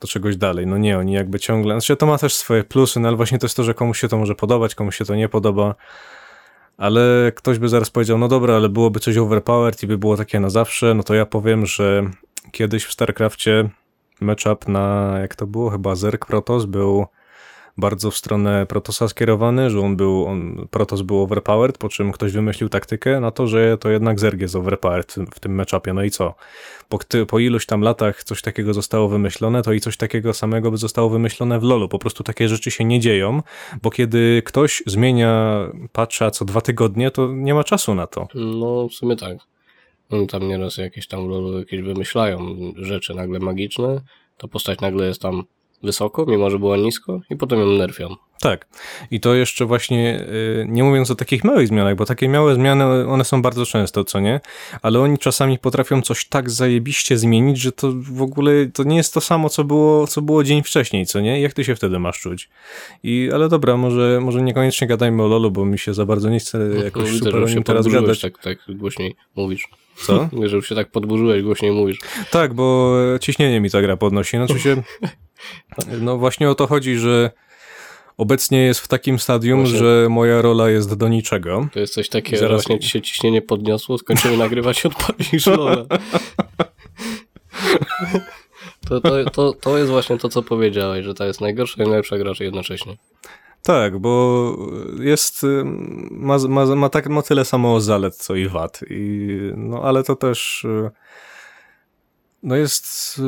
do 0.00 0.08
czegoś 0.08 0.36
dalej. 0.36 0.66
No 0.66 0.78
nie, 0.78 0.98
oni 0.98 1.12
jakby 1.12 1.40
ciągle, 1.40 1.74
znaczy 1.74 1.96
to 1.96 2.06
ma 2.06 2.18
też 2.18 2.34
swoje 2.34 2.64
plusy, 2.64 3.00
no 3.00 3.08
ale 3.08 3.16
właśnie 3.16 3.38
to 3.38 3.46
jest 3.46 3.56
to, 3.56 3.64
że 3.64 3.74
komuś 3.74 4.00
się 4.00 4.08
to 4.08 4.18
może 4.18 4.34
podobać, 4.34 4.74
komuś 4.74 4.96
się 4.96 5.04
to 5.04 5.14
nie 5.14 5.28
podoba, 5.28 5.74
ale 6.76 7.32
ktoś 7.34 7.58
by 7.58 7.68
zaraz 7.68 7.90
powiedział, 7.90 8.18
no 8.18 8.28
dobra, 8.28 8.56
ale 8.56 8.68
byłoby 8.68 9.00
coś 9.00 9.16
overpowered 9.16 9.82
i 9.82 9.86
by 9.86 9.98
było 9.98 10.16
takie 10.16 10.40
na 10.40 10.50
zawsze, 10.50 10.94
no 10.94 11.02
to 11.02 11.14
ja 11.14 11.26
powiem, 11.26 11.66
że 11.66 12.10
kiedyś 12.52 12.84
w 12.84 12.92
StarCrafcie 12.92 13.68
matchup 14.20 14.68
na, 14.68 15.16
jak 15.20 15.34
to 15.34 15.46
było, 15.46 15.70
chyba 15.70 15.94
Zerg 15.94 16.26
Protoss 16.26 16.64
był 16.64 17.06
bardzo 17.76 18.10
w 18.10 18.16
stronę 18.16 18.66
Protosa 18.66 19.08
skierowany, 19.08 19.70
że 19.70 19.80
on 19.80 19.96
był, 19.96 20.26
on, 20.26 20.68
Protoss 20.70 21.02
był 21.02 21.22
overpowered, 21.22 21.78
po 21.78 21.88
czym 21.88 22.12
ktoś 22.12 22.32
wymyślił 22.32 22.68
taktykę 22.68 23.20
na 23.20 23.30
to, 23.30 23.46
że 23.46 23.78
to 23.78 23.90
jednak 23.90 24.20
Zerg 24.20 24.40
jest 24.40 24.56
overpowered 24.56 25.12
w 25.12 25.14
tym, 25.14 25.26
w 25.26 25.56
matchupie. 25.56 25.92
No 25.92 26.02
i 26.02 26.10
co? 26.10 26.34
Po, 26.88 26.98
po 27.28 27.38
iluś 27.38 27.66
tam 27.66 27.80
latach 27.80 28.24
coś 28.24 28.42
takiego 28.42 28.74
zostało 28.74 29.08
wymyślone, 29.08 29.62
to 29.62 29.72
i 29.72 29.80
coś 29.80 29.96
takiego 29.96 30.34
samego 30.34 30.70
by 30.70 30.76
zostało 30.76 31.10
wymyślone 31.10 31.60
w 31.60 31.62
LoLu. 31.62 31.88
Po 31.88 31.98
prostu 31.98 32.24
takie 32.24 32.48
rzeczy 32.48 32.70
się 32.70 32.84
nie 32.84 33.00
dzieją, 33.00 33.42
bo 33.82 33.90
kiedy 33.90 34.42
ktoś 34.44 34.82
zmienia 34.86 35.58
patcha 35.92 36.30
co 36.30 36.44
dwa 36.44 36.60
tygodnie, 36.60 37.10
to 37.10 37.28
nie 37.32 37.54
ma 37.54 37.64
czasu 37.64 37.94
na 37.94 38.06
to. 38.06 38.28
No, 38.34 38.88
w 38.88 38.92
sumie 38.92 39.16
tak. 39.16 39.38
Oni 40.10 40.26
tam 40.26 40.48
nieraz 40.48 40.76
jakieś 40.76 41.06
tam 41.06 41.28
lolu 41.28 41.58
jakieś 41.58 41.82
wymyślają 41.82 42.56
rzeczy 42.76 43.14
nagle 43.14 43.38
magiczne, 43.38 44.00
to 44.36 44.48
postać 44.48 44.80
nagle 44.80 45.06
jest 45.06 45.22
tam 45.22 45.44
wysoko, 45.84 46.26
mimo 46.26 46.50
że 46.50 46.58
była 46.58 46.76
nisko 46.76 47.20
i 47.30 47.36
potem 47.36 47.58
ją 47.60 47.66
nerfią. 47.66 48.16
Tak. 48.40 48.66
I 49.10 49.20
to 49.20 49.34
jeszcze 49.34 49.66
właśnie, 49.66 50.20
y, 50.20 50.66
nie 50.68 50.84
mówiąc 50.84 51.10
o 51.10 51.14
takich 51.14 51.44
małych 51.44 51.68
zmianach, 51.68 51.96
bo 51.96 52.04
takie 52.04 52.28
małe 52.28 52.54
zmiany, 52.54 53.08
one 53.08 53.24
są 53.24 53.42
bardzo 53.42 53.66
często, 53.66 54.04
co 54.04 54.20
nie? 54.20 54.40
Ale 54.82 55.00
oni 55.00 55.18
czasami 55.18 55.58
potrafią 55.58 56.02
coś 56.02 56.24
tak 56.28 56.50
zajebiście 56.50 57.18
zmienić, 57.18 57.60
że 57.60 57.72
to 57.72 57.92
w 57.96 58.22
ogóle, 58.22 58.52
to 58.66 58.84
nie 58.84 58.96
jest 58.96 59.14
to 59.14 59.20
samo, 59.20 59.48
co 59.48 59.64
było, 59.64 60.06
co 60.06 60.22
było 60.22 60.44
dzień 60.44 60.62
wcześniej, 60.62 61.06
co 61.06 61.20
nie? 61.20 61.40
Jak 61.40 61.52
ty 61.52 61.64
się 61.64 61.74
wtedy 61.74 61.98
masz 61.98 62.20
czuć? 62.20 62.48
I, 63.02 63.30
ale 63.34 63.48
dobra, 63.48 63.76
może, 63.76 64.20
może 64.22 64.42
niekoniecznie 64.42 64.86
gadajmy 64.86 65.22
o 65.22 65.26
LoLu, 65.26 65.50
bo 65.50 65.64
mi 65.64 65.78
się 65.78 65.94
za 65.94 66.06
bardzo 66.06 66.30
nie 66.30 66.38
chce 66.38 66.58
jakoś 66.84 67.10
Widzę, 67.10 67.24
super 67.24 67.42
o 67.44 67.48
nim 67.48 67.62
teraz 67.62 67.88
gadać. 67.88 68.20
tak, 68.20 68.38
tak 68.38 68.58
głośniej 68.68 69.16
mówisz. 69.36 69.68
Co? 69.96 70.28
Mówię, 70.32 70.48
że 70.50 70.56
już 70.56 70.68
się 70.68 70.74
tak 70.74 70.90
podburzyłeś, 70.90 71.42
głośniej 71.42 71.72
mówisz. 71.72 71.98
Tak, 72.30 72.54
bo 72.54 72.94
ciśnienie 73.20 73.60
mi 73.60 73.70
ta 73.70 73.82
gra 73.82 73.96
podnosi. 73.96 74.36
Znaczy 74.36 74.60
się, 74.60 74.82
no 76.00 76.18
właśnie 76.18 76.50
o 76.50 76.54
to 76.54 76.66
chodzi, 76.66 76.96
że 76.96 77.30
obecnie 78.16 78.64
jest 78.64 78.80
w 78.80 78.88
takim 78.88 79.18
stadium, 79.18 79.60
Właśnie. 79.60 79.78
że 79.78 80.06
moja 80.10 80.42
rola 80.42 80.70
jest 80.70 80.94
do 80.94 81.08
niczego. 81.08 81.68
To 81.72 81.80
jest 81.80 81.94
coś 81.94 82.08
takiego, 82.08 82.36
Zaraz- 82.38 82.50
że 82.50 82.54
właśnie 82.56 82.78
ci 82.78 82.88
się 82.88 83.02
ciśnienie 83.02 83.42
podniosło, 83.42 83.98
skończymy 83.98 84.36
nagrywać 84.36 84.84
i 84.84 84.88
odpalisz 84.88 85.46
lola. 85.46 85.84
To, 88.88 89.00
to, 89.00 89.30
to, 89.30 89.52
to 89.52 89.78
jest 89.78 89.90
właśnie 89.90 90.18
to, 90.18 90.28
co 90.28 90.42
powiedziałeś, 90.42 91.04
że 91.04 91.14
ta 91.14 91.26
jest 91.26 91.40
najgorsza 91.40 91.82
i 91.82 91.86
najlepsza 91.86 92.18
gracz 92.18 92.40
jednocześnie. 92.40 92.96
Tak, 93.62 93.98
bo 93.98 94.56
jest, 95.00 95.46
ma, 96.10 96.38
ma, 96.48 96.66
ma, 96.66 96.88
tak, 96.88 97.08
ma 97.08 97.22
tyle 97.22 97.44
samo 97.44 97.80
zalet, 97.80 98.16
co 98.16 98.34
i 98.34 98.48
wad. 98.48 98.80
I, 98.90 99.28
no 99.56 99.82
ale 99.82 100.02
to 100.02 100.16
też, 100.16 100.66
no 102.42 102.56
jest, 102.56 103.20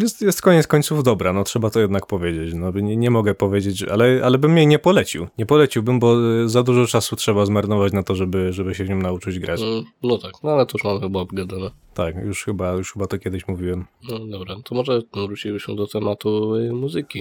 jest, 0.00 0.22
jest 0.22 0.42
koniec 0.42 0.66
końców 0.66 1.02
dobra, 1.02 1.32
no 1.32 1.44
trzeba 1.44 1.70
to 1.70 1.80
jednak 1.80 2.06
powiedzieć. 2.06 2.54
No, 2.54 2.70
nie, 2.70 2.96
nie 2.96 3.10
mogę 3.10 3.34
powiedzieć, 3.34 3.82
ale, 3.82 4.20
ale 4.24 4.38
bym 4.38 4.56
jej 4.56 4.66
nie 4.66 4.78
polecił. 4.78 5.26
Nie 5.38 5.46
poleciłbym, 5.46 5.98
bo 5.98 6.16
za 6.48 6.62
dużo 6.62 6.86
czasu 6.86 7.16
trzeba 7.16 7.46
zmarnować 7.46 7.92
na 7.92 8.02
to, 8.02 8.14
żeby, 8.14 8.52
żeby 8.52 8.74
się 8.74 8.84
w 8.84 8.88
nią 8.88 8.96
nauczyć 8.96 9.38
grać. 9.38 9.60
Mm, 9.60 9.84
No 10.02 10.18
tak, 10.18 10.32
no 10.42 10.50
ale 10.50 10.66
to 10.66 10.72
już 10.74 10.84
mamy 10.84 11.00
chyba 11.00 11.20
obgadane. 11.20 11.70
Tak, 11.94 12.16
już 12.24 12.44
chyba, 12.44 12.72
już 12.72 12.92
chyba 12.92 13.06
to 13.06 13.18
kiedyś 13.18 13.48
mówiłem. 13.48 13.84
No 14.10 14.18
dobra, 14.18 14.56
to 14.64 14.74
może 14.74 15.00
wrócilibyśmy 15.14 15.76
do 15.76 15.86
tematu 15.86 16.54
y, 16.54 16.72
muzyki. 16.72 17.20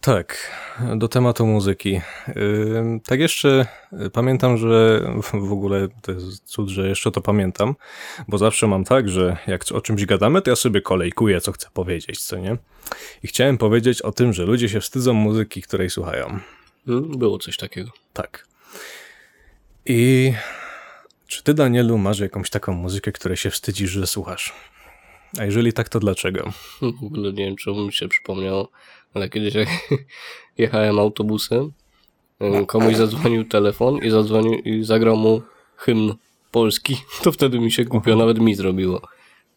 Tak, 0.00 0.50
do 0.96 1.08
tematu 1.08 1.46
muzyki. 1.46 2.00
Tak 3.06 3.20
jeszcze 3.20 3.66
y, 4.06 4.10
pamiętam, 4.10 4.56
że 4.56 5.00
w 5.34 5.52
ogóle 5.52 5.88
to 6.02 6.12
jest 6.12 6.44
cud, 6.44 6.68
że 6.68 6.88
jeszcze 6.88 7.10
to 7.10 7.20
pamiętam, 7.20 7.74
bo 8.28 8.38
zawsze 8.38 8.66
mam 8.66 8.84
tak, 8.84 9.08
że 9.08 9.36
jak 9.46 9.64
o 9.72 9.80
czymś 9.80 10.04
gadamy, 10.06 10.42
to 10.42 10.50
ja 10.50 10.56
sobie 10.56 10.80
kolejkuję, 10.80 11.40
co 11.40 11.52
chcę 11.52 11.68
powiedzieć, 11.74 12.20
co 12.20 12.36
nie? 12.38 12.56
I 13.22 13.28
chciałem 13.28 13.58
powiedzieć 13.58 14.02
o 14.02 14.12
tym, 14.12 14.32
że 14.32 14.44
ludzie 14.44 14.68
się 14.68 14.80
wstydzą 14.80 15.12
muzyki, 15.14 15.62
której 15.62 15.90
słuchają. 15.90 16.38
Mm, 16.88 17.18
Było 17.18 17.38
coś 17.38 17.56
takiego. 17.56 17.90
Tak. 18.12 18.46
I 19.86 20.32
czy 21.26 21.42
ty, 21.42 21.54
Danielu, 21.54 21.98
masz 21.98 22.18
jakąś 22.18 22.50
taką 22.50 22.72
muzykę, 22.72 23.12
której 23.12 23.36
się 23.36 23.50
wstydzisz, 23.50 23.90
że 23.90 24.06
słuchasz? 24.06 24.52
A 25.38 25.44
jeżeli 25.44 25.72
tak, 25.72 25.88
to 25.88 26.00
dlaczego? 26.00 26.52
W 26.82 27.04
ogóle 27.04 27.32
nie 27.32 27.44
wiem, 27.44 27.56
czemu 27.56 27.86
mi 27.86 27.92
się 27.92 28.08
przypomniało, 28.08 28.70
ale 29.14 29.28
kiedyś 29.28 29.54
jak 29.54 29.68
jechałem 30.58 30.98
autobusem, 30.98 31.72
komuś 32.66 32.94
zadzwonił 32.94 33.44
telefon 33.44 33.98
i 33.98 34.10
zadzwonił 34.10 34.54
i 34.54 34.84
zagrał 34.84 35.16
mu 35.16 35.42
hymn 35.76 36.14
polski, 36.50 36.96
to 37.24 37.32
wtedy 37.32 37.60
mi 37.60 37.72
się 37.72 37.84
głupio, 37.84 38.16
nawet 38.16 38.38
mi 38.38 38.54
zrobiło. 38.54 39.00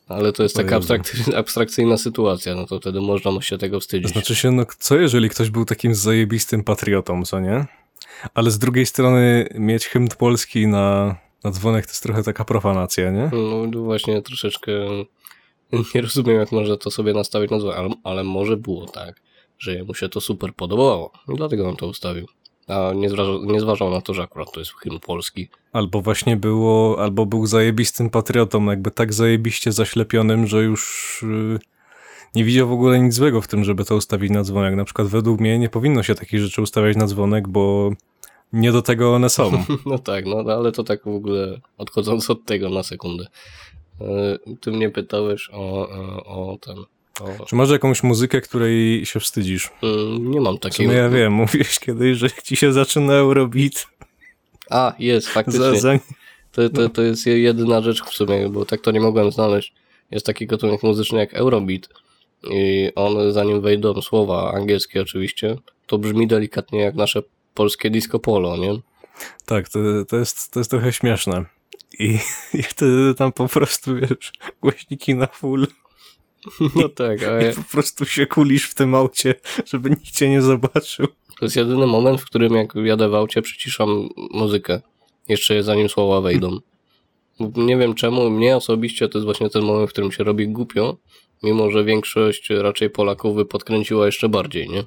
Ale 0.08 0.34
to 0.34 0.44
jest 0.44 0.60
O 0.60 0.64
taka 0.64 0.80
abstrakcyjna 1.36 1.98
sytuacja, 1.98 2.56
no 2.56 2.68
to 2.68 2.80
wtedy 2.80 3.02
można 3.02 3.32
mu 3.32 3.42
się 3.42 3.58
tego 3.58 3.80
wstydzić. 3.80 4.12
Znaczy 4.12 4.36
się, 4.36 4.52
no 4.52 4.66
co 4.80 5.00
jeżeli 5.00 5.30
ktoś 5.30 5.50
był 5.50 5.66
takim 5.66 5.96
zajebistym 5.96 6.64
patriotą, 6.64 7.26
co 7.26 7.40
nie? 7.40 7.66
Ale 8.34 8.52
z 8.52 8.60
drugiej 8.60 8.86
strony 8.86 9.50
mieć 9.56 9.88
hymn 9.88 10.08
polski 10.08 10.68
na, 10.68 11.16
na 11.44 11.52
dzwonek 11.52 11.86
to 11.86 11.92
jest 11.92 12.04
trochę 12.04 12.24
taka 12.24 12.46
profanacja, 12.46 13.12
nie? 13.12 13.32
No 13.72 13.82
właśnie 13.82 14.22
troszeczkę 14.22 14.72
nie 15.96 16.02
rozumiem, 16.02 16.40
jak 16.40 16.52
można 16.52 16.78
to 16.78 16.92
sobie 16.92 17.14
nastawić 17.14 17.52
na 17.52 17.60
złe, 17.60 17.76
ale, 17.76 17.90
ale 18.04 18.24
może 18.24 18.58
było 18.58 18.86
tak, 18.86 19.22
że 19.62 19.74
jemu 19.74 19.94
się 19.94 20.10
to 20.10 20.22
super 20.22 20.54
podobało. 20.54 21.12
I 21.34 21.36
dlatego 21.36 21.70
on 21.70 21.76
to 21.76 21.88
ustawił. 21.88 22.28
A 22.68 22.94
nie 22.96 23.10
zważał, 23.10 23.46
nie 23.46 23.60
zważał 23.60 23.90
na 23.90 24.02
to, 24.02 24.14
że 24.14 24.24
akurat 24.24 24.52
to 24.52 24.60
jest 24.60 24.72
hymn 24.72 25.00
polski. 25.00 25.48
Albo 25.74 26.02
właśnie 26.02 26.38
było, 26.38 27.04
albo 27.04 27.26
był 27.26 27.46
zajebistym 27.46 28.10
patriotą, 28.10 28.66
jakby 28.66 28.92
tak 28.92 29.14
zajebiście 29.14 29.72
zaślepionym, 29.72 30.48
że 30.48 30.64
już 30.64 31.20
yy, 31.28 31.60
nie 32.36 32.44
widział 32.44 32.68
w 32.68 32.72
ogóle 32.72 33.00
nic 33.00 33.14
złego 33.14 33.42
w 33.42 33.48
tym, 33.48 33.64
żeby 33.64 33.86
to 33.86 33.96
ustawić 33.96 34.32
na 34.32 34.44
dzwonek. 34.44 34.76
Na 34.76 34.86
przykład 34.86 35.08
według 35.08 35.40
mnie 35.40 35.60
nie 35.60 35.70
powinno 35.70 36.04
się 36.04 36.16
takich 36.16 36.40
rzeczy 36.40 36.62
ustawiać 36.62 36.98
na 36.98 37.08
dzwonek, 37.08 37.48
bo 37.48 37.92
nie 38.54 38.72
do 38.72 38.82
tego 38.82 39.16
one 39.16 39.30
są. 39.30 39.52
No 39.86 40.00
tak, 40.00 40.26
no 40.26 40.54
ale 40.54 40.72
to 40.72 40.84
tak 40.84 41.04
w 41.04 41.16
ogóle 41.16 41.62
odchodząc 41.78 42.30
od 42.30 42.46
tego 42.46 42.70
na 42.70 42.84
sekundę. 42.84 43.28
E, 44.02 44.38
Ty 44.62 44.72
mnie 44.72 44.90
pytałeś 44.90 45.50
o, 45.54 45.90
e, 45.90 46.24
o 46.24 46.58
ten. 46.62 46.78
O, 47.22 47.46
Czy 47.46 47.56
masz 47.56 47.70
jakąś 47.70 48.04
muzykę, 48.04 48.42
której 48.42 49.06
się 49.06 49.20
wstydzisz? 49.20 49.70
Mm, 49.84 50.32
nie 50.32 50.42
mam 50.42 50.58
takiej. 50.58 50.86
sumie 50.86 50.98
ja 50.98 51.10
wiem, 51.10 51.34
mówiłeś 51.44 51.80
kiedyś, 51.80 52.18
że 52.18 52.30
ci 52.44 52.56
się 52.56 52.74
zaczyna 52.74 53.14
Eurobeat. 53.14 53.88
A, 54.70 54.94
jest, 55.00 55.28
faktycznie. 55.28 55.60
Za, 55.60 55.76
za, 55.76 56.00
To, 56.52 56.70
to, 56.70 56.90
to 56.90 57.02
jest 57.02 57.26
jedyna 57.26 57.82
rzecz 57.82 58.04
w 58.04 58.14
sumie, 58.14 58.50
bo 58.50 58.66
tak 58.66 58.82
to 58.82 58.92
nie 58.92 59.00
mogłem 59.00 59.32
znaleźć. 59.32 59.74
Jest 60.12 60.26
taki 60.26 60.48
gatunek 60.48 60.84
muzyczny 60.84 61.20
jak 61.20 61.34
Eurobeat 61.34 61.90
i 62.50 62.92
on 62.96 63.34
zanim 63.34 63.62
wejdą 63.62 64.02
słowa 64.02 64.54
angielskie 64.54 65.02
oczywiście, 65.02 65.56
to 65.88 65.98
brzmi 65.98 66.28
delikatnie 66.28 66.80
jak 66.80 66.96
nasze 66.96 67.22
polskie 67.54 67.90
disco 67.90 68.20
polo, 68.20 68.58
nie? 68.58 68.74
Tak, 69.46 69.70
to, 69.70 69.80
to, 70.08 70.18
jest, 70.18 70.52
to 70.52 70.60
jest 70.60 70.70
trochę 70.70 70.94
śmieszne. 70.94 71.46
I, 72.00 72.20
I 72.60 72.64
wtedy 72.64 73.16
tam 73.16 73.32
po 73.32 73.48
prostu, 73.48 73.96
wiesz, 73.96 74.32
głośniki 74.62 75.16
na 75.16 75.28
full 75.28 75.68
No 76.76 76.90
tak, 76.90 77.24
a 77.24 77.42
ja, 77.42 77.54
po 77.54 77.64
prostu 77.72 78.06
się 78.06 78.26
kulisz 78.26 78.70
w 78.70 78.76
tym 78.76 78.96
aucie, 78.96 79.36
żeby 79.66 79.90
nikt 79.90 80.12
cię 80.12 80.30
nie 80.30 80.42
zobaczył. 80.42 81.08
to 81.40 81.46
jest 81.46 81.56
jedyny 81.56 81.88
moment, 81.88 82.22
w 82.22 82.26
którym 82.26 82.56
jak 82.56 82.76
jadę 82.76 83.10
w 83.10 83.16
aucie, 83.16 83.42
przyciszam 83.42 84.10
muzykę. 84.32 84.82
Jeszcze 85.28 85.64
zanim 85.64 85.90
słowa 85.90 86.22
wejdą. 86.22 86.60
Nie 87.40 87.78
wiem 87.78 87.94
czemu, 87.96 88.30
mnie 88.30 88.56
osobiście 88.56 89.10
to 89.10 89.18
jest 89.18 89.26
właśnie 89.26 89.50
ten 89.50 89.64
moment, 89.64 89.90
w 89.90 89.94
którym 89.94 90.12
się 90.12 90.24
robi 90.24 90.48
głupio, 90.48 90.98
mimo 91.44 91.72
że 91.72 91.84
większość 91.84 92.50
raczej 92.50 92.90
Polaków 92.90 93.36
by 93.36 93.46
podkręciła 93.46 94.06
jeszcze 94.06 94.30
bardziej, 94.30 94.70
nie? 94.70 94.84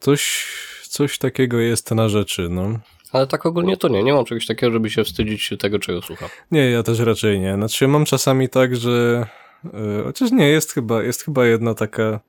Coś, 0.00 0.46
coś 0.82 1.18
takiego 1.18 1.58
jest 1.58 1.90
na 1.90 2.08
rzeczy, 2.08 2.48
no. 2.50 2.78
Ale 3.12 3.26
tak 3.26 3.46
ogólnie 3.46 3.76
to 3.76 3.88
nie. 3.88 4.02
Nie 4.02 4.12
mam 4.12 4.24
czegoś 4.24 4.46
takiego, 4.46 4.72
żeby 4.72 4.90
się 4.90 5.04
wstydzić 5.04 5.50
tego, 5.58 5.78
czego 5.78 6.02
słucham. 6.02 6.28
Nie, 6.50 6.70
ja 6.70 6.82
też 6.82 6.98
raczej 6.98 7.40
nie. 7.40 7.54
Znaczy 7.54 7.88
mam 7.88 8.04
czasami 8.04 8.48
tak, 8.48 8.76
że... 8.76 9.26
Yy, 9.64 10.02
chociaż 10.04 10.30
nie, 10.30 10.48
jest 10.48 10.72
chyba, 10.72 11.02
jest 11.02 11.24
chyba 11.24 11.46
jedna 11.46 11.74
taka... 11.74 12.20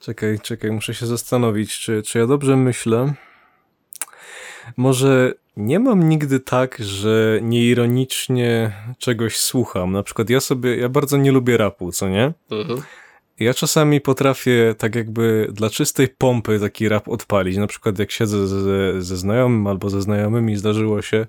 Czekaj, 0.00 0.38
czekaj, 0.42 0.70
muszę 0.70 0.94
się 0.94 1.06
zastanowić, 1.06 1.78
czy, 1.78 2.02
czy 2.02 2.18
ja 2.18 2.26
dobrze 2.26 2.56
myślę. 2.56 3.14
Może 4.76 5.34
nie 5.56 5.78
mam 5.78 6.08
nigdy 6.08 6.40
tak, 6.40 6.76
że 6.78 7.38
nieironicznie 7.42 8.72
czegoś 8.98 9.36
słucham. 9.36 9.92
Na 9.92 10.02
przykład 10.02 10.30
ja 10.30 10.40
sobie, 10.40 10.76
ja 10.76 10.88
bardzo 10.88 11.16
nie 11.16 11.32
lubię 11.32 11.56
rapu, 11.56 11.92
co 11.92 12.08
nie? 12.08 12.32
Mhm. 12.50 12.82
Ja 13.40 13.54
czasami 13.54 14.00
potrafię 14.00 14.74
tak 14.78 14.94
jakby 14.94 15.48
dla 15.52 15.70
czystej 15.70 16.08
pompy 16.08 16.60
taki 16.60 16.88
rap 16.88 17.08
odpalić. 17.08 17.56
Na 17.56 17.66
przykład 17.66 17.98
jak 17.98 18.10
siedzę 18.10 18.46
ze, 18.46 19.02
ze 19.02 19.16
znajomym 19.16 19.66
albo 19.66 19.90
ze 19.90 20.02
znajomymi, 20.02 20.56
zdarzyło 20.56 21.02
się, 21.02 21.26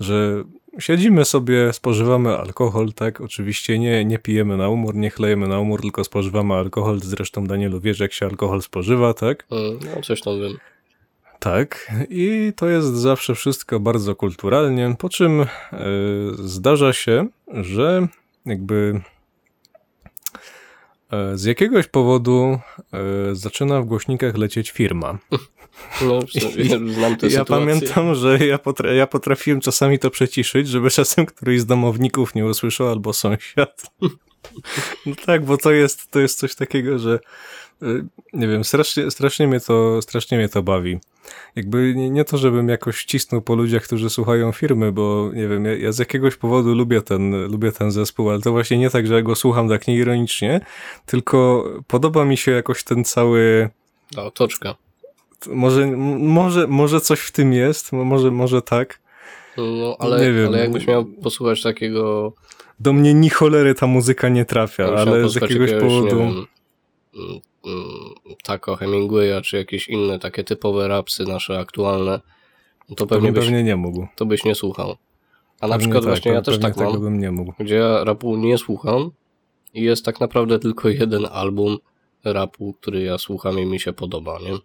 że 0.00 0.44
siedzimy 0.78 1.24
sobie, 1.24 1.72
spożywamy 1.72 2.38
alkohol, 2.38 2.92
tak? 2.92 3.20
Oczywiście 3.20 3.78
nie, 3.78 4.04
nie 4.04 4.18
pijemy 4.18 4.56
na 4.56 4.68
umór, 4.68 4.94
nie 4.94 5.10
chlejemy 5.10 5.48
na 5.48 5.58
umór, 5.58 5.80
tylko 5.80 6.04
spożywamy 6.04 6.54
alkohol. 6.54 7.00
Zresztą 7.00 7.46
Danielu 7.46 7.80
wiesz, 7.80 8.00
jak 8.00 8.12
się 8.12 8.26
alkohol 8.26 8.62
spożywa, 8.62 9.14
tak? 9.14 9.46
Mm, 9.50 9.78
No, 9.94 10.02
coś 10.02 10.20
tam 10.20 10.40
wiem. 10.40 10.58
Tak, 11.38 11.92
i 12.10 12.52
to 12.56 12.68
jest 12.68 12.94
zawsze 12.94 13.34
wszystko 13.34 13.80
bardzo 13.80 14.14
kulturalnie, 14.16 14.94
po 14.98 15.08
czym 15.08 15.40
y, 15.40 15.46
zdarza 16.38 16.92
się, 16.92 17.26
że 17.54 18.08
jakby 18.46 19.00
z 21.34 21.44
jakiegoś 21.44 21.86
powodu 21.86 22.58
y, 23.30 23.34
zaczyna 23.34 23.80
w 23.80 23.84
głośnikach 23.84 24.36
lecieć 24.36 24.70
firma. 24.70 25.18
No, 26.02 26.20
w 26.26 26.30
sumie 26.30 26.94
znam 26.94 27.16
tę 27.16 27.26
ja 27.26 27.40
sytuację. 27.40 27.44
pamiętam, 27.44 28.14
że 28.14 28.38
ja, 28.46 28.56
potra- 28.58 28.92
ja 28.92 29.06
potrafiłem 29.06 29.60
czasami 29.60 29.98
to 29.98 30.10
przyciszyć, 30.10 30.68
żeby 30.68 30.90
czasem 31.00 31.26
któryś 31.26 31.60
z 31.60 31.66
domowników 31.66 32.34
nie 32.34 32.46
usłyszał 32.46 32.88
albo 32.88 33.12
sąsiad. 33.12 33.82
No 35.06 35.14
tak, 35.26 35.44
bo 35.44 35.56
to 35.56 35.72
jest, 35.72 36.10
to 36.10 36.20
jest 36.20 36.38
coś 36.38 36.54
takiego, 36.54 36.98
że 36.98 37.18
y, 37.82 38.04
nie 38.32 38.48
wiem, 38.48 38.64
strasznie, 38.64 39.10
strasznie, 39.10 39.48
mnie 39.48 39.60
to, 39.60 40.02
strasznie 40.02 40.38
mnie 40.38 40.48
to 40.48 40.62
bawi. 40.62 40.98
Jakby 41.56 41.94
nie, 41.96 42.24
to, 42.24 42.38
żebym 42.38 42.68
jakoś 42.68 43.04
cisnął 43.04 43.42
po 43.42 43.54
ludziach, 43.54 43.82
którzy 43.82 44.10
słuchają 44.10 44.52
firmy, 44.52 44.92
bo 44.92 45.30
nie 45.34 45.48
wiem, 45.48 45.64
ja, 45.64 45.76
ja 45.76 45.92
z 45.92 45.98
jakiegoś 45.98 46.36
powodu 46.36 46.74
lubię 46.74 47.02
ten, 47.02 47.46
lubię 47.50 47.72
ten 47.72 47.90
zespół, 47.90 48.30
ale 48.30 48.40
to 48.40 48.50
właśnie 48.52 48.78
nie 48.78 48.90
tak, 48.90 49.06
że 49.06 49.14
ja 49.14 49.22
go 49.22 49.34
słucham 49.34 49.68
tak 49.68 49.88
nieironicznie, 49.88 50.60
tylko 51.06 51.64
podoba 51.86 52.24
mi 52.24 52.36
się 52.36 52.52
jakoś 52.52 52.84
ten 52.84 53.04
cały 53.04 53.68
Ta 54.14 54.24
otoczka. 54.24 54.74
może, 55.46 55.86
może, 56.18 56.66
może 56.66 57.00
coś 57.00 57.20
w 57.20 57.32
tym 57.32 57.52
jest, 57.52 57.92
mo- 57.92 58.04
może, 58.04 58.30
może 58.30 58.62
tak. 58.62 59.00
No, 59.56 59.96
ale, 59.98 60.20
Nie 60.20 60.32
wiem. 60.32 60.46
ale 60.48 60.58
jakbyś 60.58 60.86
miał 60.86 61.04
posłuchać 61.04 61.62
takiego... 61.62 62.32
Do 62.80 62.92
mnie 62.92 63.14
ni 63.14 63.30
cholery 63.30 63.74
ta 63.74 63.86
muzyka 63.86 64.28
nie 64.28 64.44
trafia, 64.44 64.84
ale 64.84 65.28
z 65.28 65.34
jakiegoś 65.34 65.72
powodu... 65.72 66.18
Wiem, 66.18 66.46
mm, 67.68 68.36
Taco 68.42 68.76
Hemingwaya, 68.76 69.42
czy 69.42 69.56
jakieś 69.56 69.88
inne 69.88 70.18
takie 70.18 70.44
typowe 70.44 70.88
rapsy 70.88 71.24
nasze 71.24 71.58
aktualne, 71.58 72.20
to 72.96 73.06
pewnie 73.06 73.32
byś, 73.32 73.44
pewnie 73.44 73.62
nie 73.62 73.76
mógł. 73.76 74.06
to 74.16 74.26
byś 74.26 74.44
nie 74.44 74.54
słuchał. 74.54 74.96
A 75.60 75.66
na 75.66 75.74
Pewnie 75.74 75.78
przykład 75.78 76.02
tak, 76.04 76.10
właśnie 76.10 76.32
ja 76.32 76.42
też 76.42 76.58
tak 76.58 76.74
tego 76.74 76.90
mam, 76.90 77.00
bym 77.00 77.18
nie 77.20 77.30
mógł. 77.30 77.52
gdzie 77.58 77.74
ja 77.74 78.04
rapu 78.04 78.36
nie 78.36 78.58
słucham 78.58 79.10
i 79.74 79.82
jest 79.82 80.04
tak 80.04 80.20
naprawdę 80.20 80.58
tylko 80.58 80.88
jeden 80.88 81.26
album 81.32 81.78
rapu, 82.24 82.74
który 82.80 83.02
ja 83.02 83.18
słucham 83.18 83.58
i 83.58 83.66
mi 83.66 83.80
się 83.80 83.92
podoba, 83.92 84.38
nie? 84.38 84.58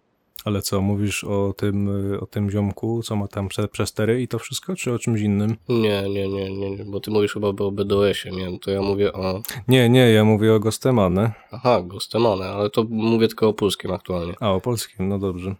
Ale 0.44 0.62
co, 0.62 0.80
mówisz 0.80 1.24
o 1.24 1.54
tym, 1.56 1.88
y, 2.14 2.20
o 2.20 2.26
tym 2.26 2.50
ziomku, 2.50 3.02
co 3.02 3.16
ma 3.16 3.28
tam 3.28 3.48
prze- 3.48 3.68
przestery 3.68 4.22
i 4.22 4.28
to 4.28 4.38
wszystko, 4.38 4.76
czy 4.76 4.92
o 4.92 4.98
czymś 4.98 5.20
innym? 5.20 5.56
Nie, 5.68 6.02
nie, 6.08 6.28
nie, 6.28 6.50
nie, 6.70 6.84
bo 6.84 7.00
ty 7.00 7.10
mówisz 7.10 7.32
chyba 7.32 7.48
o 7.48 7.70
BDOS-ie, 7.70 8.36
nie? 8.36 8.58
To 8.58 8.70
ja 8.70 8.82
mówię 8.82 9.12
o... 9.12 9.42
Nie, 9.68 9.88
nie, 9.88 10.10
ja 10.10 10.24
mówię 10.24 10.54
o 10.54 10.60
Gostemane. 10.60 11.32
Aha, 11.50 11.82
Gostemane, 11.82 12.44
ale 12.46 12.70
to 12.70 12.84
mówię 12.90 13.28
tylko 13.28 13.48
o 13.48 13.52
polskim 13.52 13.90
aktualnie. 13.92 14.34
A, 14.40 14.52
o 14.52 14.60
polskim, 14.60 15.08
no 15.08 15.18
dobrze. 15.18 15.54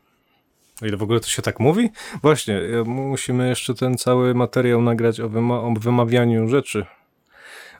O 0.82 0.86
ile 0.86 0.96
w 0.96 1.02
ogóle 1.02 1.20
to 1.20 1.28
się 1.28 1.42
tak 1.42 1.60
mówi? 1.60 1.88
Właśnie, 2.22 2.60
musimy 2.84 3.48
jeszcze 3.48 3.74
ten 3.74 3.96
cały 3.98 4.34
materiał 4.34 4.82
nagrać 4.82 5.20
o, 5.20 5.28
wyma 5.28 5.60
o 5.60 5.74
wymawianiu 5.80 6.48
rzeczy. 6.48 6.86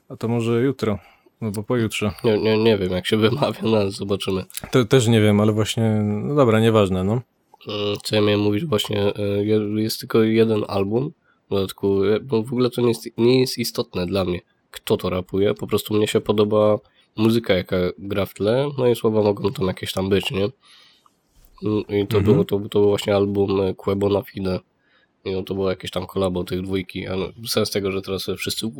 A 0.08 0.16
to 0.16 0.28
może 0.28 0.60
jutro, 0.62 0.98
albo 1.40 1.62
pojutrze. 1.62 2.12
Nie, 2.24 2.38
nie, 2.38 2.58
nie 2.58 2.78
wiem, 2.78 2.92
jak 2.92 3.06
się 3.06 3.16
wymawia, 3.16 3.60
no 3.62 3.76
ale 3.76 3.90
zobaczymy. 3.90 4.44
To 4.70 4.84
też 4.84 5.08
nie 5.08 5.20
wiem, 5.20 5.40
ale 5.40 5.52
właśnie, 5.52 5.90
no 6.04 6.34
dobra, 6.34 6.60
nieważne, 6.60 7.04
no. 7.04 7.12
Mm, 7.12 7.96
Co 8.04 8.16
ja 8.16 8.22
miałem 8.22 8.40
mówić 8.40 8.64
właśnie, 8.64 9.12
je- 9.42 9.82
jest 9.82 10.00
tylko 10.00 10.22
jeden 10.22 10.64
album, 10.68 11.10
w 11.46 11.50
dodatku, 11.50 12.04
y, 12.04 12.20
bo 12.20 12.42
w 12.42 12.46
ogóle 12.52 12.70
to 12.70 12.80
nie 12.80 12.88
jest, 12.88 13.08
nie 13.18 13.40
jest 13.40 13.58
istotne 13.58 14.06
dla 14.06 14.24
mnie, 14.24 14.40
kto 14.70 14.96
to 14.96 15.10
rapuje, 15.10 15.54
po 15.54 15.66
prostu 15.66 15.94
mnie 15.94 16.06
się 16.08 16.20
podoba 16.20 16.78
muzyka, 17.16 17.54
jaka 17.54 17.76
gra 17.98 18.26
w 18.26 18.34
tle, 18.34 18.68
no 18.78 18.86
i 18.88 18.96
słowa 18.96 19.22
mogą 19.22 19.52
tam 19.52 19.66
jakieś 19.66 19.92
tam 19.92 20.08
być, 20.08 20.30
nie? 20.30 20.48
Mm, 21.64 21.80
I 21.88 22.06
to, 22.06 22.18
Mhm. 22.18 22.24
było, 22.24 22.44
to, 22.44 22.58
to 22.68 22.80
był 22.80 22.88
właśnie 22.88 23.16
album 23.16 23.60
y, 23.60 23.74
Quebo 23.74 24.08
na 24.08 24.22
Fide. 24.22 24.60
No, 25.24 25.42
to 25.42 25.54
było 25.54 25.70
jakieś 25.70 25.90
tam 25.90 26.06
kolabo 26.06 26.44
tych 26.44 26.62
dwójki, 26.62 27.06
a 27.06 27.16
no, 27.16 27.28
sens 27.48 27.70
tego, 27.70 27.92
że 27.92 28.02
teraz 28.02 28.26
wszyscy, 28.36 28.70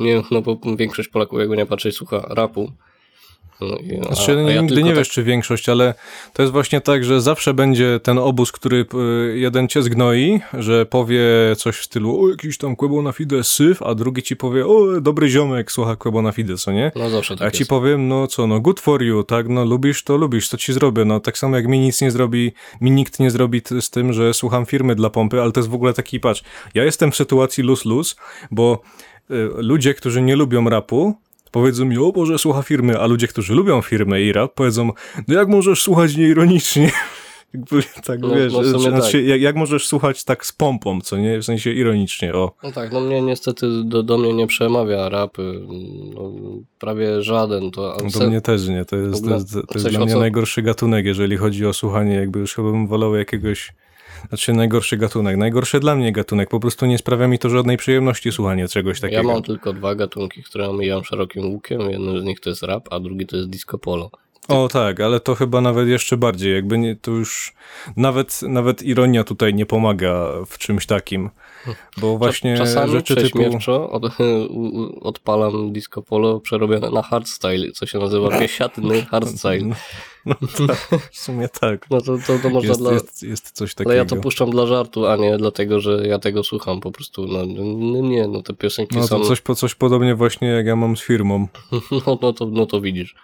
nie, 0.00 0.22
no 0.30 0.42
bo 0.42 0.60
większość 0.76 1.08
Polaków, 1.08 1.38
jakby 1.38 1.56
nie 1.56 1.66
patrzeć, 1.66 1.96
słucha 1.96 2.26
rapu. 2.28 2.72
No, 3.60 3.76
a, 4.10 4.14
Znaczy, 4.14 4.44
a 4.46 4.50
ja 4.50 4.60
nigdy 4.60 4.82
nie 4.82 4.90
tak- 4.90 4.98
wiesz, 4.98 5.08
czy 5.10 5.22
większość, 5.22 5.68
ale 5.68 5.94
to 6.32 6.42
jest 6.42 6.52
właśnie 6.52 6.80
tak, 6.80 7.04
że 7.04 7.20
zawsze 7.20 7.54
będzie 7.54 8.00
ten 8.02 8.18
obóz, 8.18 8.52
który 8.52 8.86
y, 9.34 9.38
jeden 9.38 9.68
cię 9.68 9.82
zgnoi, 9.82 10.40
że 10.58 10.86
powie 10.86 11.20
coś 11.56 11.76
w 11.76 11.84
stylu, 11.84 12.24
o, 12.24 12.30
jakiś 12.30 12.58
tam 12.58 12.76
Quebo 12.76 13.02
na 13.02 13.12
Fide 13.12 13.44
syf, 13.44 13.82
a 13.82 13.94
drugi 13.94 14.22
ci 14.22 14.36
powie, 14.36 14.66
o, 14.66 15.00
dobry 15.00 15.28
ziomek, 15.28 15.72
słucha 15.72 15.96
Quebo 15.96 16.22
na 16.22 16.32
Fide, 16.32 16.56
co 16.56 16.72
nie? 16.72 16.92
No 16.96 17.10
zawsze 17.10 17.34
A 17.34 17.36
tak 17.36 17.44
ja 17.44 17.50
ci 17.50 17.58
jest. 17.58 17.70
powiem, 17.70 18.08
no 18.08 18.26
co, 18.26 18.46
no 18.46 18.60
good 18.60 18.80
for 18.80 19.02
you, 19.02 19.22
tak, 19.24 19.48
no 19.48 19.64
lubisz, 19.64 20.02
to 20.04 20.16
lubisz, 20.16 20.48
to 20.48 20.56
ci 20.56 20.72
zrobię, 20.72 21.04
no 21.04 21.20
tak 21.20 21.38
samo 21.38 21.56
jak 21.56 21.66
mi 21.66 21.78
nic 21.78 22.00
nie 22.00 22.10
zrobi, 22.10 22.52
mi 22.80 22.90
nikt 22.90 23.20
nie 23.20 23.30
zrobi 23.30 23.62
z 23.80 23.90
tym, 23.90 24.12
że 24.12 24.34
słucham 24.34 24.66
firmy 24.66 24.94
dla 24.94 25.10
pompy, 25.10 25.40
ale 25.42 25.52
to 25.52 25.60
jest 25.60 25.70
w 25.70 25.74
ogóle 25.74 25.92
taki, 25.92 26.20
patrz, 26.20 26.42
ja 26.74 26.84
jestem 26.84 27.12
w 27.12 27.16
sytuacji 27.16 27.64
lose-lose, 27.64 28.16
bo 28.50 28.80
y, 29.30 29.48
ludzie, 29.56 29.94
którzy 29.94 30.22
nie 30.22 30.36
lubią 30.36 30.68
rapu, 30.68 31.14
powiedzą 31.50 31.84
mi, 31.84 31.98
o 31.98 32.12
Boże, 32.12 32.38
słucha 32.38 32.62
firmy, 32.62 32.98
a 33.00 33.06
ludzie, 33.06 33.28
którzy 33.28 33.54
lubią 33.54 33.82
firmę 33.82 34.22
i 34.22 34.32
rap, 34.32 34.54
powiedzą, 34.54 34.90
no 35.28 35.34
jak 35.34 35.48
możesz 35.48 35.82
słuchać 35.82 36.16
nieironicznie? 36.16 36.90
Jakby 37.54 37.82
tak, 38.04 38.20
No, 38.20 38.34
wiesz, 38.34 38.52
no 38.52 38.78
znaczy, 38.78 39.12
tak. 39.18 39.24
Jak, 39.26 39.40
jak 39.40 39.56
możesz 39.56 39.86
słuchać 39.86 40.24
tak 40.24 40.46
z 40.46 40.52
pompą, 40.52 41.00
co 41.00 41.16
nie, 41.16 41.38
w 41.38 41.44
sensie 41.44 41.70
ironicznie, 41.72 42.34
o. 42.34 42.52
No 42.62 42.72
tak, 42.72 42.92
no 42.92 43.00
mnie 43.00 43.22
niestety 43.22 43.66
do, 43.84 44.02
do 44.02 44.18
mnie 44.18 44.34
nie 44.34 44.46
przemawia 44.46 45.08
rap, 45.08 45.38
y, 45.38 45.42
no, 46.14 46.32
prawie 46.78 47.22
żaden. 47.22 47.70
To, 47.70 47.96
No 48.04 48.10
se- 48.10 48.18
Do 48.18 48.26
mnie 48.26 48.40
też 48.40 48.68
nie, 48.68 48.84
to 48.84 48.96
jest, 48.96 49.12
to 49.12 49.18
ogóle 49.18 49.34
jest, 49.34 49.52
to 49.52 49.74
jest 49.74 49.88
dla 49.88 50.00
mnie 50.00 50.12
co- 50.12 50.20
najgorszy 50.20 50.62
gatunek, 50.62 51.06
jeżeli 51.06 51.36
chodzi 51.36 51.66
o 51.66 51.72
słuchanie, 51.72 52.14
jakby 52.14 52.38
już 52.38 52.54
chyba 52.54 52.70
bym 52.70 52.86
wolał 52.86 53.14
jakiegoś, 53.16 53.72
znaczy 54.28 54.52
najgorszy 54.52 54.96
gatunek, 54.96 55.36
najgorszy 55.36 55.80
dla 55.80 55.96
mnie 55.96 56.12
gatunek, 56.12 56.48
po 56.48 56.60
prostu 56.60 56.86
nie 56.86 56.98
sprawia 56.98 57.28
mi 57.28 57.38
to 57.38 57.48
żadnej 57.48 57.76
przyjemności 57.76 58.32
słuchanie 58.32 58.68
czegoś 58.68 59.00
takiego. 59.00 59.22
Ja 59.22 59.34
mam 59.34 59.42
tylko 59.42 59.72
dwa 59.72 59.94
gatunki, 59.94 60.42
które 60.42 60.68
omijam 60.68 61.04
szerokim 61.04 61.46
łukiem. 61.46 61.80
Jednym 61.80 62.20
z 62.20 62.24
nich 62.24 62.40
to 62.40 62.50
jest 62.50 62.62
rap, 62.62 62.88
a 62.90 63.00
drugi 63.00 63.26
to 63.26 63.36
jest 63.36 63.50
disco 63.50 63.78
polo. 63.78 64.10
O 64.48 64.68
tak, 64.68 65.00
ale 65.00 65.20
to 65.20 65.34
chyba 65.34 65.60
nawet 65.60 65.88
jeszcze 65.88 66.16
bardziej, 66.16 66.54
jakby 66.54 66.78
nie, 66.78 66.96
to 66.96 67.10
już 67.10 67.54
nawet, 67.96 68.42
nawet 68.42 68.82
ironia 68.82 69.24
tutaj 69.24 69.54
nie 69.54 69.66
pomaga 69.66 70.26
w 70.46 70.58
czymś 70.58 70.86
takim, 70.86 71.30
bo 71.98 72.18
właśnie 72.18 72.56
Czasami 72.56 72.92
rzeczy 72.92 73.16
typu... 73.16 73.38
od, 73.90 74.02
odpalam 75.10 75.72
disco 75.72 76.02
polo 76.02 76.40
przerobione 76.40 76.90
na 76.90 77.02
hardstyle, 77.02 77.72
co 77.72 77.86
się 77.86 77.98
nazywa 77.98 78.28
biesiadny 78.40 79.02
hardstyle. 79.02 79.74
No 80.26 80.34
tak, 80.66 80.88
w 81.12 81.18
sumie 81.18 81.48
tak. 81.60 81.90
No 81.90 82.00
to, 82.00 82.18
to, 82.26 82.38
to 82.42 82.50
można 82.50 82.68
Jest, 82.68 82.80
dla... 82.80 82.92
jest, 82.92 83.22
jest 83.22 83.50
coś 83.50 83.74
takiego. 83.74 83.90
Ale 83.90 83.98
ja 83.98 84.04
to 84.04 84.16
puszczam 84.16 84.50
dla 84.50 84.66
żartu, 84.66 85.06
a 85.06 85.16
nie 85.16 85.38
dlatego, 85.38 85.80
że 85.80 86.06
ja 86.06 86.18
tego 86.18 86.44
słucham. 86.44 86.80
Po 86.80 86.92
prostu, 86.92 87.26
no, 87.26 87.46
no 87.46 88.00
nie, 88.00 88.28
no 88.28 88.42
te 88.42 88.54
piosenki 88.54 88.96
No 88.96 89.06
są... 89.06 89.20
to 89.20 89.28
coś, 89.28 89.40
po- 89.40 89.54
coś 89.54 89.74
podobnie 89.74 90.14
właśnie 90.14 90.48
jak 90.48 90.66
ja 90.66 90.76
mam 90.76 90.96
z 90.96 91.00
firmą. 91.00 91.46
No, 92.06 92.18
no, 92.22 92.32
to, 92.32 92.46
no 92.46 92.66
to 92.66 92.80
widzisz. 92.80 93.14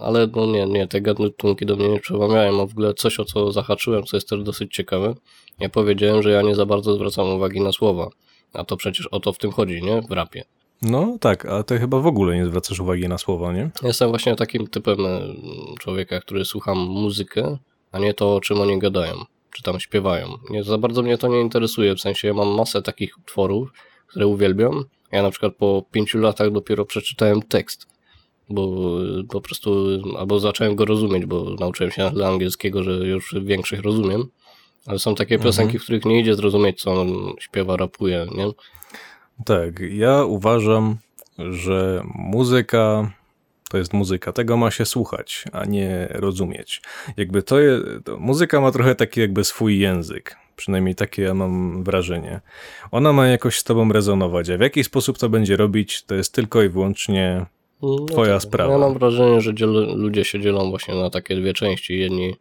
Ale 0.00 0.28
no 0.36 0.46
nie, 0.46 0.66
nie, 0.66 0.88
te 0.88 1.00
gatunki 1.00 1.66
do 1.66 1.76
mnie 1.76 1.88
nie 1.88 2.00
przemawiają, 2.00 2.62
a 2.62 2.66
w 2.66 2.70
ogóle 2.70 2.94
coś, 2.94 3.20
o 3.20 3.24
co 3.24 3.52
zahaczyłem, 3.52 4.02
co 4.02 4.16
jest 4.16 4.28
też 4.28 4.42
dosyć 4.42 4.74
ciekawe. 4.74 5.14
Ja 5.60 5.68
powiedziałem, 5.68 6.22
że 6.22 6.30
ja 6.30 6.42
nie 6.42 6.54
za 6.54 6.66
bardzo 6.66 6.94
zwracam 6.94 7.26
uwagi 7.26 7.60
na 7.60 7.72
słowa. 7.72 8.08
A 8.52 8.64
to 8.64 8.76
przecież 8.76 9.06
o 9.06 9.20
to 9.20 9.32
w 9.32 9.38
tym 9.38 9.50
chodzi, 9.50 9.82
nie? 9.82 10.02
W 10.02 10.10
rapie. 10.10 10.44
No 10.82 11.16
tak, 11.20 11.46
a 11.46 11.62
ty 11.62 11.78
chyba 11.78 12.00
w 12.00 12.06
ogóle 12.06 12.36
nie 12.36 12.46
zwracasz 12.46 12.80
uwagi 12.80 13.08
na 13.08 13.18
słowa, 13.18 13.52
nie? 13.52 13.70
Jestem 13.82 14.08
właśnie 14.08 14.36
takim 14.36 14.66
typem 14.66 15.06
e, 15.06 15.20
człowieka, 15.80 16.20
który 16.20 16.44
słucham 16.44 16.78
muzykę, 16.78 17.58
a 17.92 17.98
nie 17.98 18.14
to, 18.14 18.36
o 18.36 18.40
czym 18.40 18.60
oni 18.60 18.78
gadają, 18.78 19.14
czy 19.54 19.62
tam 19.62 19.80
śpiewają. 19.80 20.28
Nie, 20.50 20.64
za 20.64 20.78
bardzo 20.78 21.02
mnie 21.02 21.18
to 21.18 21.28
nie 21.28 21.40
interesuje, 21.40 21.94
w 21.94 22.00
sensie 22.00 22.28
ja 22.28 22.34
mam 22.34 22.48
masę 22.48 22.82
takich 22.82 23.18
utworów, 23.18 23.72
które 24.06 24.26
uwielbiam. 24.26 24.84
Ja 25.12 25.22
na 25.22 25.30
przykład 25.30 25.54
po 25.56 25.82
pięciu 25.90 26.18
latach 26.18 26.50
dopiero 26.50 26.84
przeczytałem 26.84 27.42
tekst, 27.42 27.86
bo 28.48 28.96
e, 29.20 29.24
po 29.24 29.40
prostu, 29.40 29.88
albo 30.18 30.40
zacząłem 30.40 30.76
go 30.76 30.84
rozumieć, 30.84 31.26
bo 31.26 31.56
nauczyłem 31.60 31.90
się 31.90 32.02
na 32.02 32.10
tyle 32.10 32.28
angielskiego, 32.28 32.82
że 32.82 32.92
już 32.92 33.34
większość 33.42 33.82
rozumiem. 33.82 34.24
Ale 34.86 34.98
są 34.98 35.14
takie 35.14 35.38
piosenki, 35.38 35.78
w 35.78 35.82
których 35.82 36.04
nie 36.04 36.20
idzie 36.20 36.34
zrozumieć, 36.34 36.82
co 36.82 36.92
on 37.00 37.32
śpiewa, 37.40 37.76
rapuje, 37.76 38.26
nie? 38.34 38.46
Tak, 39.44 39.80
ja 39.90 40.24
uważam, 40.24 40.96
że 41.38 42.02
muzyka 42.14 43.12
to 43.72 43.78
jest 43.78 43.92
muzyka, 43.92 44.32
tego 44.32 44.56
ma 44.56 44.70
się 44.70 44.84
słuchać, 44.84 45.44
a 45.52 45.64
nie 45.64 46.08
rozumieć. 46.10 46.82
Jakby 47.16 47.42
to, 47.42 47.60
je, 47.60 47.80
to 48.04 48.18
muzyka 48.18 48.60
ma 48.60 48.72
trochę 48.72 48.94
taki 48.94 49.20
jakby 49.20 49.44
swój 49.44 49.78
język, 49.78 50.36
przynajmniej 50.56 50.94
takie 50.94 51.22
ja 51.22 51.34
mam 51.34 51.84
wrażenie. 51.84 52.40
Ona 52.90 53.12
ma 53.12 53.26
jakoś 53.26 53.58
z 53.58 53.64
tobą 53.64 53.92
rezonować, 53.92 54.50
a 54.50 54.58
w 54.58 54.60
jaki 54.60 54.84
sposób 54.84 55.18
to 55.18 55.28
będzie 55.28 55.56
robić, 55.56 56.02
to 56.02 56.14
jest 56.14 56.34
tylko 56.34 56.62
i 56.62 56.68
wyłącznie 56.68 57.46
No 57.82 58.06
Twoja 58.06 58.40
sprawa. 58.40 58.72
Ja 58.72 58.78
mam 58.78 58.94
wrażenie, 58.94 59.40
że 59.40 59.54
dziel, 59.54 59.86
ludzie 59.96 60.24
się 60.24 60.40
dzielą 60.40 60.70
właśnie 60.70 60.94
na 60.94 61.10
takie 61.10 61.36
dwie 61.36 61.52
części. 61.54 61.98
Jedni 61.98 62.36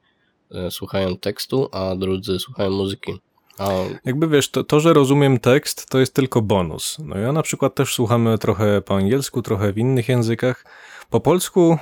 e, 0.51 0.71
słuchają 0.71 1.17
tekstu, 1.17 1.69
a 1.71 1.95
drudzy 1.95 2.39
słuchają 2.39 2.69
muzyki. 2.69 3.13
A 3.57 3.69
Jakby 4.05 4.27
wiesz, 4.27 4.49
to, 4.51 4.63
to, 4.63 4.79
że 4.79 4.93
rozumiem 4.93 5.39
tekst, 5.39 5.89
to 5.89 5.99
jest 5.99 6.13
tylko 6.13 6.41
bonus. 6.41 6.97
No 7.05 7.17
ja 7.17 7.31
na 7.31 7.41
przykład 7.43 7.75
też 7.75 7.93
słuchamy 7.93 8.37
trochę 8.37 8.81
po 8.81 8.95
angielsku, 8.95 9.41
trochę 9.41 9.73
w 9.73 9.77
innych 9.77 10.09
językach. 10.09 10.65
Po 11.09 11.19
polsku, 11.19 11.77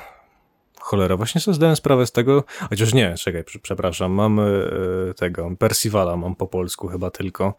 cholera, 0.79 1.17
właśnie 1.17 1.41
sobie 1.41 1.55
zdałem 1.55 1.75
sprawę 1.75 2.05
z 2.07 2.11
tego, 2.11 2.43
chociaż 2.69 2.93
nie, 2.93 3.15
czekaj, 3.17 3.43
prze- 3.43 3.59
przepraszam, 3.59 4.11
mam 4.11 4.39
e, 4.39 4.43
tego, 5.15 5.51
Percivala 5.59 6.17
mam 6.17 6.35
po 6.35 6.47
polsku 6.47 6.87
chyba 6.87 7.11
tylko. 7.11 7.53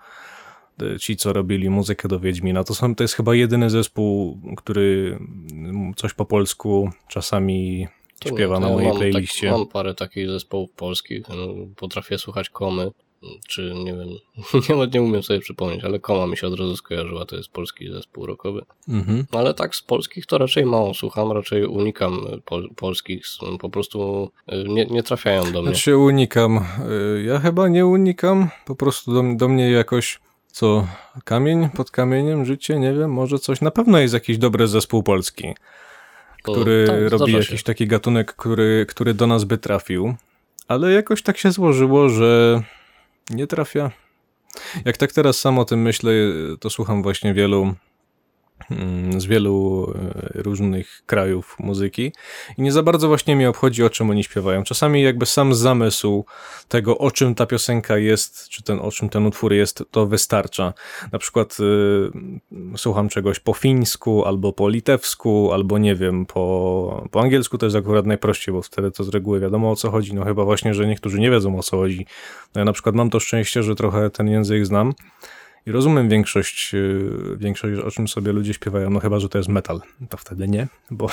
Ci, 1.00 1.16
co 1.16 1.32
robili 1.32 1.70
muzykę 1.70 2.08
do 2.08 2.20
Wiedźmina, 2.20 2.64
to, 2.64 2.74
są, 2.74 2.94
to 2.94 3.04
jest 3.04 3.14
chyba 3.14 3.34
jedyny 3.34 3.70
zespół, 3.70 4.40
który 4.56 5.18
mm, 5.52 5.94
coś 5.94 6.14
po 6.14 6.24
polsku 6.24 6.90
czasami 7.08 7.88
śpiewa 8.28 8.60
na 8.60 8.68
mojej 8.68 8.88
mam 8.88 8.98
playliście. 8.98 9.48
Tak, 9.48 9.58
mam 9.58 9.66
parę 9.66 9.94
takich 9.94 10.28
zespołów 10.28 10.70
polskich. 10.72 11.28
no, 11.28 11.36
Potrafię 11.76 12.18
słuchać 12.18 12.50
komy, 12.50 12.90
czy 13.48 13.74
nie 13.84 13.94
wiem, 13.94 14.08
nie, 14.78 14.86
nie 14.94 15.02
umiem 15.02 15.22
sobie 15.22 15.40
przypomnieć, 15.40 15.84
ale 15.84 15.98
koma 15.98 16.26
mi 16.26 16.36
się 16.36 16.46
od 16.46 16.58
razu 16.58 16.76
skojarzyła, 16.76 17.24
to 17.24 17.36
jest 17.36 17.48
polski 17.48 17.92
zespół 17.92 18.26
rockowy. 18.26 18.62
Mhm. 18.88 19.26
Ale 19.32 19.54
tak 19.54 19.76
z 19.76 19.82
polskich 19.82 20.26
to 20.26 20.38
raczej 20.38 20.66
mało 20.66 20.94
słucham, 20.94 21.32
raczej 21.32 21.66
unikam 21.66 22.26
pol, 22.44 22.68
polskich, 22.76 23.22
po 23.60 23.70
prostu 23.70 24.30
e, 24.46 24.64
nie, 24.64 24.86
nie 24.86 25.02
trafiają 25.02 25.52
do 25.52 25.62
mnie. 25.62 25.70
Znaczy 25.70 25.96
unikam. 25.96 26.56
Y, 27.16 27.22
Ja 27.22 27.38
chyba 27.38 27.68
nie 27.68 27.86
unikam. 27.86 28.48
Po 28.64 28.74
prostu 28.74 29.12
do, 29.12 29.22
do 29.36 29.48
mnie 29.48 29.70
jakoś 29.70 30.20
co 30.50 30.86
kamień 31.24 31.68
pod 31.68 31.90
kamieniem, 31.90 32.44
życie, 32.44 32.78
nie 32.78 32.92
wiem, 32.92 33.12
może 33.12 33.38
coś. 33.38 33.60
Na 33.60 33.70
pewno 33.70 33.98
jest 33.98 34.14
jakiś 34.14 34.38
dobry 34.38 34.68
zespół 34.68 35.02
polski, 35.02 35.54
który 36.42 36.84
tak, 36.86 37.20
robi 37.20 37.32
jakiś 37.32 37.62
taki 37.62 37.86
gatunek, 37.86 38.34
który, 38.34 38.86
który 38.88 39.14
do 39.14 39.26
nas 39.26 39.44
by 39.44 39.58
trafił. 39.58 40.14
Ale 40.68 40.92
jakoś 40.92 41.22
tak 41.22 41.38
się 41.38 41.52
złożyło, 41.52 42.08
że 42.08 42.62
nie 43.30 43.46
trafia. 43.46 43.90
Jak 44.84 44.96
tak 44.96 45.12
teraz 45.12 45.38
sam 45.38 45.58
o 45.58 45.64
tym 45.64 45.82
myślę, 45.82 46.12
to 46.60 46.70
słucham 46.70 47.02
właśnie 47.02 47.34
wielu 47.34 47.74
z 49.18 49.24
wielu 49.24 49.86
e, 50.34 50.42
różnych 50.42 51.02
krajów 51.06 51.56
muzyki 51.58 52.12
i 52.58 52.62
nie 52.62 52.72
za 52.72 52.82
bardzo 52.82 53.08
właśnie 53.08 53.36
mnie 53.36 53.48
obchodzi, 53.50 53.84
o 53.84 53.90
czym 53.90 54.10
oni 54.10 54.24
śpiewają. 54.24 54.62
Czasami 54.62 55.02
jakby 55.02 55.26
sam 55.26 55.54
zamysł 55.54 56.24
tego, 56.68 56.98
o 56.98 57.10
czym 57.10 57.34
ta 57.34 57.46
piosenka 57.46 57.98
jest, 57.98 58.48
czy 58.48 58.62
ten, 58.62 58.78
o 58.78 58.90
czym 58.90 59.08
ten 59.08 59.26
utwór 59.26 59.52
jest, 59.52 59.84
to 59.90 60.06
wystarcza. 60.06 60.72
Na 61.12 61.18
przykład 61.18 61.56
y, 61.60 62.76
słucham 62.76 63.08
czegoś 63.08 63.40
po 63.40 63.52
fińsku, 63.52 64.24
albo 64.24 64.52
po 64.52 64.68
litewsku, 64.68 65.52
albo 65.52 65.78
nie 65.78 65.94
wiem, 65.94 66.26
po, 66.26 67.08
po 67.10 67.20
angielsku 67.20 67.58
to 67.58 67.66
jest 67.66 67.76
akurat 67.76 68.06
najprościej, 68.06 68.54
bo 68.54 68.62
wtedy 68.62 68.90
to 68.90 69.04
z 69.04 69.08
reguły 69.08 69.40
wiadomo 69.40 69.70
o 69.70 69.76
co 69.76 69.90
chodzi. 69.90 70.14
No 70.14 70.24
chyba 70.24 70.44
właśnie, 70.44 70.74
że 70.74 70.86
niektórzy 70.86 71.20
nie 71.20 71.30
wiedzą 71.30 71.58
o 71.58 71.62
co 71.62 71.76
chodzi. 71.76 72.06
No 72.54 72.58
ja 72.58 72.64
na 72.64 72.72
przykład 72.72 72.94
mam 72.94 73.10
to 73.10 73.20
szczęście, 73.20 73.62
że 73.62 73.74
trochę 73.74 74.10
ten 74.10 74.28
język 74.28 74.66
znam. 74.66 74.94
I 75.66 75.72
rozumiem 75.72 76.08
większość, 76.08 76.74
y, 76.74 77.36
większość, 77.36 77.80
o 77.80 77.90
czym 77.90 78.08
sobie 78.08 78.32
ludzie 78.32 78.54
śpiewają, 78.54 78.90
no 78.90 79.00
chyba, 79.00 79.18
że 79.18 79.28
to 79.28 79.38
jest 79.38 79.50
metal. 79.50 79.80
To 80.08 80.16
wtedy 80.16 80.48
nie, 80.48 80.68
bo 80.90 81.06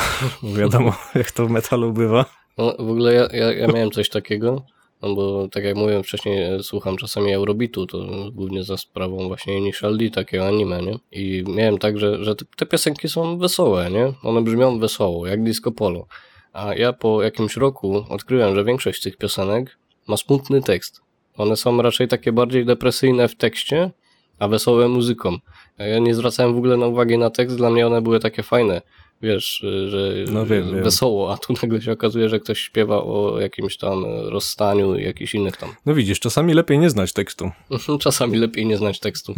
wiadomo, 0.58 0.96
jak 1.16 1.32
to 1.32 1.48
w 1.48 1.52
metalu 1.52 1.94
bywa. 1.94 2.26
No, 2.58 2.76
w 2.80 2.92
ogóle 2.92 3.14
ja, 3.14 3.28
ja, 3.32 3.54
ja 3.54 3.68
miałem 3.68 3.92
coś 3.92 4.10
takiego, 4.10 4.66
no 5.02 5.16
bo 5.16 5.48
tak 5.48 5.64
jak 5.64 5.76
mówiłem 5.76 6.04
wcześniej, 6.04 6.44
e, 6.44 6.64
słucham 6.64 6.98
czasami 6.98 7.34
Eurobitu, 7.34 7.86
to 7.86 7.98
głównie 8.32 8.64
za 8.64 8.78
sprawą 8.78 9.28
właśnie 9.28 9.58
Initial 9.58 9.98
D, 9.98 10.10
takiego 10.10 10.48
anime, 10.48 10.82
nie? 10.82 11.00
I 11.12 11.44
miałem 11.48 11.78
tak, 11.78 11.98
że, 11.98 12.24
że 12.24 12.36
te, 12.36 12.66
piosenki 12.66 13.10
są 13.10 13.38
wesołe, 13.38 13.92
nie? 13.92 14.14
One 14.24 14.42
brzmią 14.42 14.80
wesoło, 14.80 15.28
jak 15.28 15.44
disco 15.44 15.72
polo. 15.72 16.08
A 16.54 16.74
ja 16.74 16.94
po 16.94 17.24
jakimś 17.24 17.58
roku 17.58 18.06
odkryłem, 18.10 18.56
że 18.56 18.64
większość 18.64 19.02
tych 19.02 19.18
piosenek 19.18 19.78
ma 20.08 20.18
smutny 20.18 20.62
tekst. 20.62 21.02
One 21.36 21.56
są 21.56 21.82
raczej 21.82 22.08
takie 22.08 22.32
bardziej 22.32 22.66
depresyjne 22.66 23.28
w 23.28 23.36
tekście, 23.36 23.92
a 24.40 24.48
wesołe 24.48 24.88
muzyką. 24.88 25.38
Ja 25.78 26.00
nie 26.00 26.16
zwracałem 26.16 26.54
w 26.54 26.58
ogóle 26.58 26.78
na 26.78 26.88
uwagę 26.88 27.18
na 27.18 27.30
tekst, 27.30 27.58
dla 27.58 27.70
mnie 27.70 27.88
one 27.88 28.02
były 28.02 28.20
takie 28.20 28.44
fajne. 28.44 28.82
Wiesz, 29.22 29.66
że 29.88 30.14
No 30.32 30.46
wiem, 30.46 30.84
wesoło, 30.84 31.34
a 31.34 31.38
tu 31.38 31.54
nagle 31.62 31.82
się 31.82 31.92
okazuje, 31.92 32.30
że 32.30 32.40
ktoś 32.40 32.60
śpiewa 32.60 33.04
o 33.04 33.40
jakimś 33.40 33.78
tam 33.78 34.06
rozstaniu 34.06 34.96
i 34.96 35.04
jakichś 35.04 35.36
innych 35.36 35.58
tam. 35.58 35.70
No 35.86 35.94
widzisz, 35.94 36.20
czasami 36.20 36.54
lepiej 36.54 36.80
nie 36.80 36.90
znać 36.90 37.14
tekstu. 37.14 37.52
Czasami 38.00 38.38
lepiej 38.38 38.66
nie 38.66 38.78
znać 38.78 39.00
tekstu. 39.00 39.36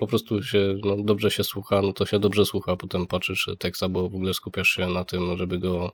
Po 0.00 0.06
prostu 0.06 0.42
się 0.42 0.76
no, 0.84 0.96
dobrze 0.96 1.30
się 1.30 1.44
słucha, 1.44 1.82
no 1.82 1.92
to 1.92 2.06
się 2.06 2.18
dobrze 2.18 2.46
słucha, 2.46 2.76
potem 2.76 3.06
patrzysz 3.06 3.50
tekst, 3.58 3.82
albo 3.82 4.08
w 4.08 4.14
ogóle 4.14 4.34
skupiasz 4.34 4.68
się 4.68 4.86
na 4.86 5.04
tym, 5.04 5.36
żeby 5.36 5.58
go 5.58 5.92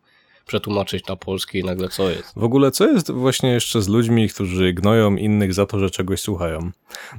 przetłumaczyć 0.49 1.07
na 1.07 1.17
polski 1.17 1.59
i 1.59 1.65
nagle 1.65 1.89
co 1.89 2.11
jest. 2.11 2.33
W 2.37 2.45
ogóle 2.45 2.71
co 2.71 2.87
jest 2.87 3.11
właśnie 3.11 3.51
jeszcze 3.51 3.83
z 3.83 3.89
ludźmi, 3.89 4.29
którzy 4.29 4.73
gnoją 4.73 5.17
innych 5.17 5.55
za 5.55 5.67
to, 5.67 5.79
że 5.79 5.91
czegoś 5.91 6.21
słuchają? 6.21 6.71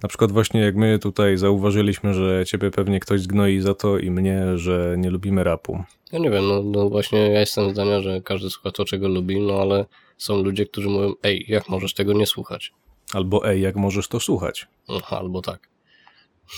Na 0.03 0.09
przykład 0.09 0.32
właśnie 0.32 0.61
jak 0.61 0.75
my 0.75 0.99
tutaj 0.99 1.38
zauważyliśmy, 1.38 2.13
że 2.13 2.45
ciebie 2.45 2.71
pewnie 2.71 2.99
ktoś 2.99 3.21
zgnoi 3.21 3.59
za 3.59 3.73
to 3.73 3.97
i 3.97 4.11
mnie, 4.11 4.57
że 4.57 4.95
nie 4.97 5.09
lubimy 5.09 5.43
rapu. 5.43 5.84
Ja 6.11 6.19
nie 6.19 6.30
wiem, 6.30 6.47
no, 6.47 6.63
no 6.63 6.89
właśnie 6.89 7.19
ja 7.19 7.39
jestem 7.39 7.69
zdania, 7.69 8.01
że 8.01 8.21
każdy 8.21 8.49
słucha 8.49 8.71
to, 8.71 8.86
czego 8.86 9.07
lubi, 9.07 9.39
no 9.39 9.61
ale 9.61 9.86
są 10.17 10.43
ludzie, 10.43 10.65
którzy 10.65 10.89
mówią, 10.89 11.13
ej, 11.23 11.45
jak 11.47 11.69
możesz 11.69 11.93
tego 11.93 12.13
nie 12.13 12.25
słuchać? 12.25 12.73
Albo 13.13 13.49
ej, 13.49 13.61
jak 13.61 13.75
możesz 13.75 14.07
to 14.07 14.19
słuchać? 14.19 14.67
No, 14.89 15.01
albo 15.09 15.41
tak. 15.41 15.69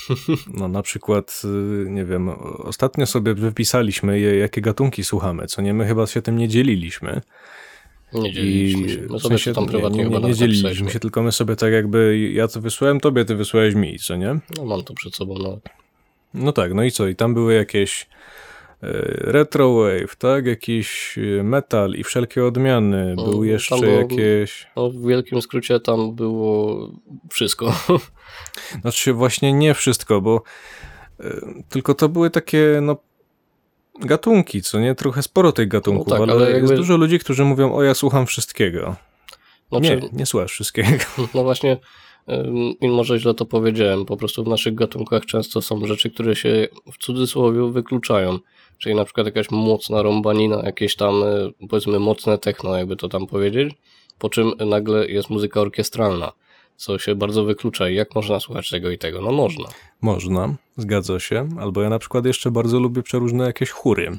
No 0.58 0.68
na 0.68 0.82
przykład, 0.82 1.42
y, 1.44 1.90
nie 1.90 2.04
wiem, 2.04 2.28
ostatnio 2.58 3.06
sobie 3.06 3.34
wypisaliśmy, 3.34 4.20
je- 4.20 4.36
jakie 4.38 4.60
gatunki 4.60 5.04
słuchamy, 5.04 5.46
co 5.46 5.62
nie, 5.62 5.74
my 5.74 5.86
chyba 5.86 6.06
się 6.06 6.22
tym 6.22 6.36
nie 6.36 6.48
dzieliliśmy. 6.48 7.20
Nie 8.12 8.32
dzieliliśmy 8.32 8.88
się. 8.88 8.98
My 9.10 9.18
w 9.18 9.22
sensie, 9.22 9.52
tam 9.52 9.66
prywatnie 9.66 10.04
nie, 10.04 10.10
nie, 10.10 10.20
nie, 10.28 10.34
dzieliliśmy 10.34 10.90
się, 10.90 11.00
tylko 11.00 11.22
my 11.22 11.32
sobie 11.32 11.56
tak 11.56 11.72
jakby, 11.72 12.30
ja 12.34 12.48
to 12.48 12.60
wysłałem 12.60 13.00
tobie, 13.00 13.24
ty 13.24 13.34
wysłałeś 13.36 13.74
mi, 13.74 13.98
co 13.98 14.16
nie? 14.16 14.38
No 14.58 14.64
mam 14.64 14.82
to 14.84 14.94
przed 14.94 15.14
sobą, 15.14 15.34
no. 15.38 15.58
No 16.34 16.52
tak, 16.52 16.74
no 16.74 16.82
i 16.84 16.90
co? 16.90 17.08
I 17.08 17.16
tam 17.16 17.34
były 17.34 17.54
jakieś 17.54 18.06
retrowave, 19.20 20.16
tak? 20.18 20.46
Jakiś 20.46 21.18
e, 21.18 21.42
metal 21.42 21.94
i 21.94 22.04
wszelkie 22.04 22.44
odmiany. 22.44 23.14
No, 23.16 23.24
Był 23.24 23.44
jeszcze 23.44 23.76
było- 23.76 23.92
jakieś... 23.98 24.66
no. 24.76 24.90
W 24.90 25.06
wielkim 25.06 25.42
skrócie 25.42 25.80
tam 25.80 26.14
było 26.14 26.88
wszystko. 27.30 27.74
Znaczy 28.82 29.12
właśnie 29.12 29.52
nie 29.52 29.74
wszystko, 29.74 30.20
bo 30.20 30.42
e, 31.20 31.40
tylko 31.68 31.94
to 31.94 32.08
były 32.08 32.30
takie, 32.30 32.78
no 32.82 32.96
gatunki, 34.00 34.62
co 34.62 34.80
nie? 34.80 34.94
Trochę 34.94 35.22
sporo 35.22 35.52
tych 35.52 35.68
gatunków, 35.68 36.06
No 36.06 36.12
tak, 36.12 36.22
ale, 36.22 36.32
ale 36.32 36.50
jest 36.50 36.60
jakby- 36.60 36.76
dużo 36.76 36.96
ludzi, 36.96 37.18
którzy 37.18 37.44
mówią, 37.44 37.72
o 37.74 37.82
ja 37.82 37.94
słucham 37.94 38.26
wszystkiego. 38.26 38.96
Znaczy, 39.68 40.00
Nie, 40.02 40.08
nie 40.12 40.26
słuchasz 40.26 40.52
wszystkiego. 40.52 40.88
No 41.34 41.42
właśnie, 41.42 41.76
i 42.80 42.88
może 42.88 43.18
źle 43.18 43.34
to 43.34 43.44
powiedziałem, 43.46 44.04
po 44.04 44.16
prostu 44.16 44.44
w 44.44 44.48
naszych 44.48 44.74
gatunkach 44.74 45.26
często 45.26 45.62
są 45.62 45.86
rzeczy, 45.86 46.10
które 46.10 46.36
się 46.36 46.68
w 46.92 46.98
cudzysłowie 46.98 47.72
wykluczają. 47.72 48.38
Czyli 48.82 48.94
na 48.94 49.04
przykład 49.04 49.26
jakaś 49.26 49.50
mocna 49.50 50.02
rąbanina, 50.02 50.62
jakieś 50.64 50.96
tam 50.96 51.22
y, 51.22 51.52
powiedzmy 51.68 51.98
mocne 51.98 52.38
techno, 52.38 52.76
jakby 52.76 52.96
to 52.96 53.08
tam 53.08 53.26
powiedzieć, 53.26 53.74
po 54.18 54.28
czym 54.30 54.52
nagle 54.66 55.06
jest 55.06 55.30
muzyka 55.30 55.60
orkiestralna, 55.60 56.32
co 56.76 56.98
się 56.98 57.14
bardzo 57.14 57.44
wyklucza. 57.44 57.88
I 57.88 57.94
jak 57.94 58.14
można 58.14 58.40
słuchać 58.40 58.70
tego 58.70 58.90
i 58.90 58.98
tego? 58.98 59.20
No 59.20 59.32
można. 59.32 59.64
Można, 60.00 60.54
zgadza 60.76 61.20
się. 61.20 61.48
Albo 61.60 61.82
ja 61.82 61.88
na 61.88 61.98
przykład 61.98 62.26
jeszcze 62.26 62.50
bardzo 62.50 62.80
lubię 62.80 63.02
przeróżne 63.02 63.44
jakieś 63.44 63.70
chóry. 63.70 64.18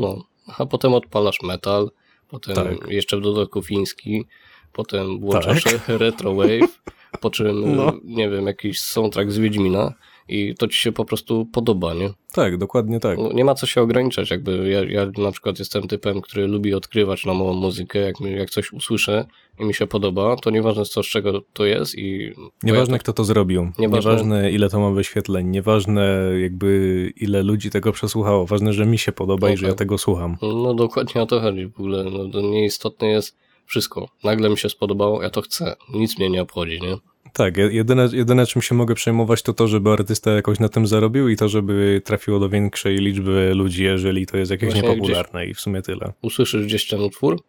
No, 0.00 0.16
a 0.58 0.66
potem 0.66 0.94
odpalasz 0.94 1.42
metal, 1.42 1.90
potem 2.28 2.54
Tak. 2.54 2.88
jeszcze 2.88 3.16
w 3.16 3.20
dodatku 3.20 3.62
fiński, 3.62 4.24
potem 4.72 5.20
włączasz 5.20 5.64
Tak. 5.64 5.88
retrowave, 6.00 6.80
po 7.20 7.30
czym, 7.30 7.76
No. 7.76 7.92
nie 8.04 8.30
wiem, 8.30 8.46
jakiś 8.46 8.80
soundtrack 8.80 9.30
z 9.30 9.38
Wiedźmina 9.38 9.92
i 10.28 10.54
to 10.58 10.68
ci 10.68 10.78
się 10.78 10.92
po 10.92 11.04
prostu 11.04 11.46
podoba, 11.46 11.94
nie? 11.94 12.10
Tak, 12.32 12.56
dokładnie 12.56 13.00
tak. 13.00 13.18
No, 13.18 13.32
Nie 13.32 13.44
ma 13.44 13.54
co 13.54 13.66
się 13.66 13.82
ograniczać, 13.82 14.30
jakby 14.30 14.68
ja, 14.68 14.84
ja 14.84 15.10
na 15.18 15.32
przykład 15.32 15.58
jestem 15.58 15.88
typem, 15.88 16.20
który 16.20 16.46
lubi 16.46 16.74
odkrywać 16.74 17.24
nową 17.26 17.52
muzykę, 17.54 17.98
jak, 17.98 18.20
mi- 18.20 18.32
jak 18.32 18.50
coś 18.50 18.72
usłyszę 18.72 19.24
i 19.60 19.64
mi 19.64 19.74
się 19.74 19.86
podoba, 19.86 20.36
to 20.36 20.50
nieważne 20.50 20.84
co, 20.84 21.02
z 21.02 21.06
czego 21.06 21.40
to 21.52 21.64
jest 21.64 21.98
i... 21.98 22.32
Nieważne, 22.62 22.98
kto 22.98 23.12
to 23.12 23.24
zrobił, 23.24 23.62
Nieważne- 23.78 24.10
nieważne, 24.10 24.50
ile 24.50 24.70
to 24.70 24.80
ma 24.80 24.90
wyświetleń, 24.90 25.46
nieważne 25.48 26.18
jakby 26.42 27.12
ile 27.16 27.42
ludzi 27.42 27.70
tego 27.70 27.92
przesłuchało, 27.92 28.46
ważne, 28.46 28.72
że 28.72 28.86
mi 28.86 28.98
się 28.98 29.12
podoba 29.12 29.46
No 29.48 29.54
i 29.54 29.56
że 29.56 29.66
ja 29.66 29.72
tak. 29.72 29.78
tego 29.78 29.98
słucham. 29.98 30.36
No 30.42 30.74
dokładnie 30.74 31.22
o 31.22 31.26
to 31.26 31.40
chodzi 31.40 31.66
w 31.66 31.74
ogóle, 31.80 32.04
no 32.04 32.28
to 32.28 32.40
nieistotne 32.40 33.08
jest 33.08 33.36
wszystko. 33.66 34.08
Nagle 34.24 34.50
mi 34.50 34.58
się 34.58 34.68
spodobało, 34.68 35.22
ja 35.22 35.30
to 35.30 35.42
chcę, 35.42 35.76
nic 35.94 36.18
mnie 36.18 36.30
nie 36.30 36.42
obchodzi, 36.42 36.80
nie? 36.82 36.96
Tak, 37.34 37.56
je- 37.56 37.72
jedyne, 37.72 38.08
jedyne 38.12 38.46
czym 38.46 38.62
się 38.62 38.74
mogę 38.74 38.94
przejmować 38.94 39.42
to 39.42 39.52
to, 39.52 39.68
żeby 39.68 39.90
artysta 39.90 40.30
jakoś 40.30 40.60
na 40.60 40.68
tym 40.68 40.86
zarobił 40.86 41.28
i 41.28 41.36
to, 41.36 41.48
żeby 41.48 42.02
trafiło 42.04 42.38
do 42.40 42.48
większej 42.48 42.96
liczby 42.96 43.52
ludzi, 43.54 43.84
jeżeli 43.84 44.26
to 44.26 44.36
jest 44.36 44.50
jakieś 44.50 44.72
Właśnie 44.72 44.88
niepopularne 44.88 45.46
i 45.46 45.54
w 45.54 45.60
sumie 45.60 45.82
tyle. 45.82 46.12
usłyszysz 46.22 46.66
gdzieś 46.66 46.88
ten 46.88 47.00
utwór, 47.00 47.42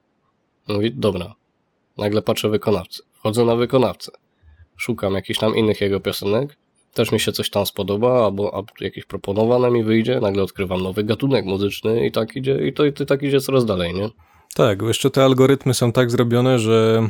mówi, 0.67 0.91
dobra, 0.93 1.33
nagle 1.97 2.21
patrzę 2.21 2.49
wykonawcę, 2.49 3.03
wchodzę 3.13 3.45
na 3.45 3.55
wykonawcę, 3.55 4.11
szukam 4.77 5.13
jakichś 5.13 5.39
tam 5.39 5.55
innych 5.55 5.81
jego 5.81 5.99
piosenek, 5.99 6.57
też 6.93 7.11
mi 7.11 7.19
się 7.19 7.31
coś 7.31 7.49
tam 7.49 7.65
spodoba, 7.65 8.25
albo, 8.25 8.53
albo 8.55 8.67
jakieś 8.81 9.05
proponowane 9.05 9.71
mi 9.71 9.83
wyjdzie, 9.83 10.19
nagle 10.19 10.43
odkrywam 10.43 10.83
nowy 10.83 11.03
gatunek 11.03 11.45
muzyczny 11.45 12.05
i 12.07 12.11
tak 12.11 12.35
idzie, 12.35 12.67
i 12.67 12.73
to 12.73 12.85
i 12.85 12.93
to 12.93 13.05
tak 13.05 13.23
idzie 13.23 13.41
coraz 13.41 13.65
dalej, 13.65 13.93
nie? 13.93 14.09
Tak, 14.55 14.79
bo 14.81 14.87
jeszcze 14.87 15.09
te 15.11 15.23
algorytmy 15.23 15.73
są 15.73 15.91
tak 15.91 16.11
zrobione, 16.11 16.59
że 16.59 17.07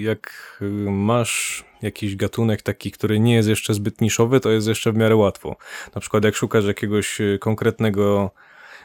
jak 0.00 0.58
y, 0.62 0.64
masz 0.90 1.64
jakiś 1.82 2.16
gatunek 2.16 2.62
taki, 2.62 2.90
który 2.90 3.20
nie 3.20 3.34
jest 3.34 3.48
jeszcze 3.48 3.74
zbyt 3.74 4.00
niszowy, 4.00 4.40
to 4.40 4.50
jest 4.50 4.68
jeszcze 4.68 4.92
w 4.92 4.96
miarę 4.96 5.16
łatwo. 5.16 5.56
Na 5.94 6.00
przykład 6.00 6.24
jak 6.24 6.34
szukasz 6.34 6.64
jakiegoś 6.64 7.20
y, 7.20 7.38
konkretnego 7.40 8.30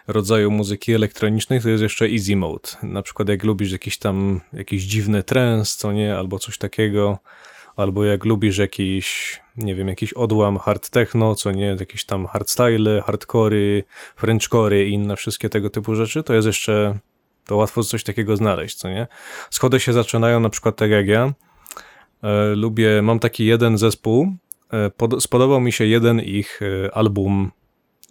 rodzaju 0.07 0.51
muzyki 0.51 0.93
elektronicznej, 0.93 1.61
to 1.61 1.70
jest 1.70 1.84
jeszcze 1.84 2.05
easy 2.05 2.36
mode. 2.36 2.70
Na 2.84 3.01
przykład 3.01 3.30
jak 3.30 3.43
lubisz 3.43 3.72
jakiś 3.72 3.97
tam 3.97 4.41
jakiś 4.53 4.84
dziwny 4.84 5.24
trance, 5.24 5.76
co 5.78 5.91
nie, 5.91 6.18
albo 6.18 6.39
coś 6.39 6.57
takiego, 6.57 7.20
albo 7.76 8.05
jak 8.05 8.26
lubisz 8.26 8.57
jakiś, 8.57 9.39
nie 9.57 9.76
wiem, 9.76 9.88
jakiś 9.88 10.14
odłam 10.14 10.57
hard 10.57 10.89
techno, 10.89 11.36
co 11.36 11.51
nie, 11.51 11.76
jakieś 11.80 12.05
tam 12.05 12.26
hardstyle, 12.26 13.01
hardcory, 13.01 13.84
frenchcory 14.16 14.88
i 14.88 14.91
inne 14.91 15.16
wszystkie 15.16 15.49
tego 15.49 15.70
typu 15.70 15.95
rzeczy, 15.95 16.24
to 16.24 16.34
jest 16.34 16.47
jeszcze 16.47 16.99
to 17.45 17.55
łatwo 17.55 17.83
coś 17.83 18.03
takiego 18.03 18.37
znaleźć, 18.37 18.75
co 18.75 18.89
nie? 18.89 19.07
Schody 19.49 19.79
się 19.79 19.93
zaczynają 19.93 20.39
na 20.39 20.49
przykład 20.49 20.75
tak 20.75 20.89
jak 20.91 21.07
ja. 21.07 21.33
E, 22.23 22.55
lubię, 22.55 23.01
mam 23.01 23.19
taki 23.19 23.45
jeden 23.45 23.77
zespół. 23.77 24.35
E, 24.73 24.89
pod, 24.89 25.23
spodobał 25.23 25.61
mi 25.61 25.71
się 25.71 25.85
jeden 25.85 26.19
ich 26.19 26.59
e, 26.61 26.95
album 26.95 27.51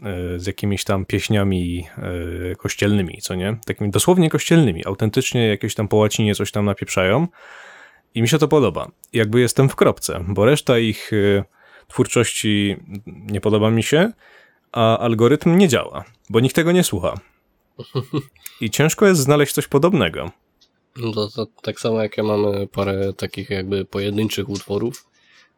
e, 0.03 0.39
z 0.39 0.47
jakimiś 0.47 0.85
tam 0.85 1.05
pieśniami 1.05 1.87
e, 2.53 2.57
kościelnymi, 2.57 3.19
co 3.23 3.35
nie? 3.35 3.57
Takimi 3.67 3.91
dosłownie 3.91 4.31
kościelnymi, 4.31 4.87
autentycznie 4.87 5.49
jakieś 5.49 5.75
tam 5.75 5.89
po 5.89 5.97
łacinie 5.97 6.35
coś 6.35 6.53
tam 6.53 6.65
napieprzają. 6.65 7.29
I 8.15 8.23
mi 8.23 8.29
się 8.29 8.39
to 8.39 8.49
podoba. 8.49 8.91
Jakby 9.13 9.41
jestem 9.41 9.69
w 9.69 9.77
kropce, 9.77 10.25
bo 10.29 10.45
reszta 10.45 10.79
ich 10.79 11.11
e, 11.13 11.45
twórczości 11.89 12.77
nie 13.07 13.41
podoba 13.41 13.71
mi 13.71 13.83
się, 13.83 14.13
a 14.73 14.99
algorytm 14.99 15.57
nie 15.57 15.69
działa, 15.69 16.05
bo 16.31 16.41
nikt 16.41 16.57
tego 16.57 16.73
nie 16.73 16.85
słucha. 16.85 17.15
I 18.61 18.71
ciężko 18.71 19.07
jest 19.07 19.21
znaleźć 19.21 19.53
coś 19.53 19.69
podobnego. 19.69 20.31
No 20.97 21.13
to, 21.13 21.29
to 21.31 21.47
tak 21.63 21.81
samo 21.81 22.03
jak 22.03 22.17
ja 22.17 22.23
mamy 22.25 22.67
parę 22.67 23.13
takich 23.13 23.51
jakby 23.51 23.85
pojedynczych 23.85 24.49
utworów, 24.49 25.07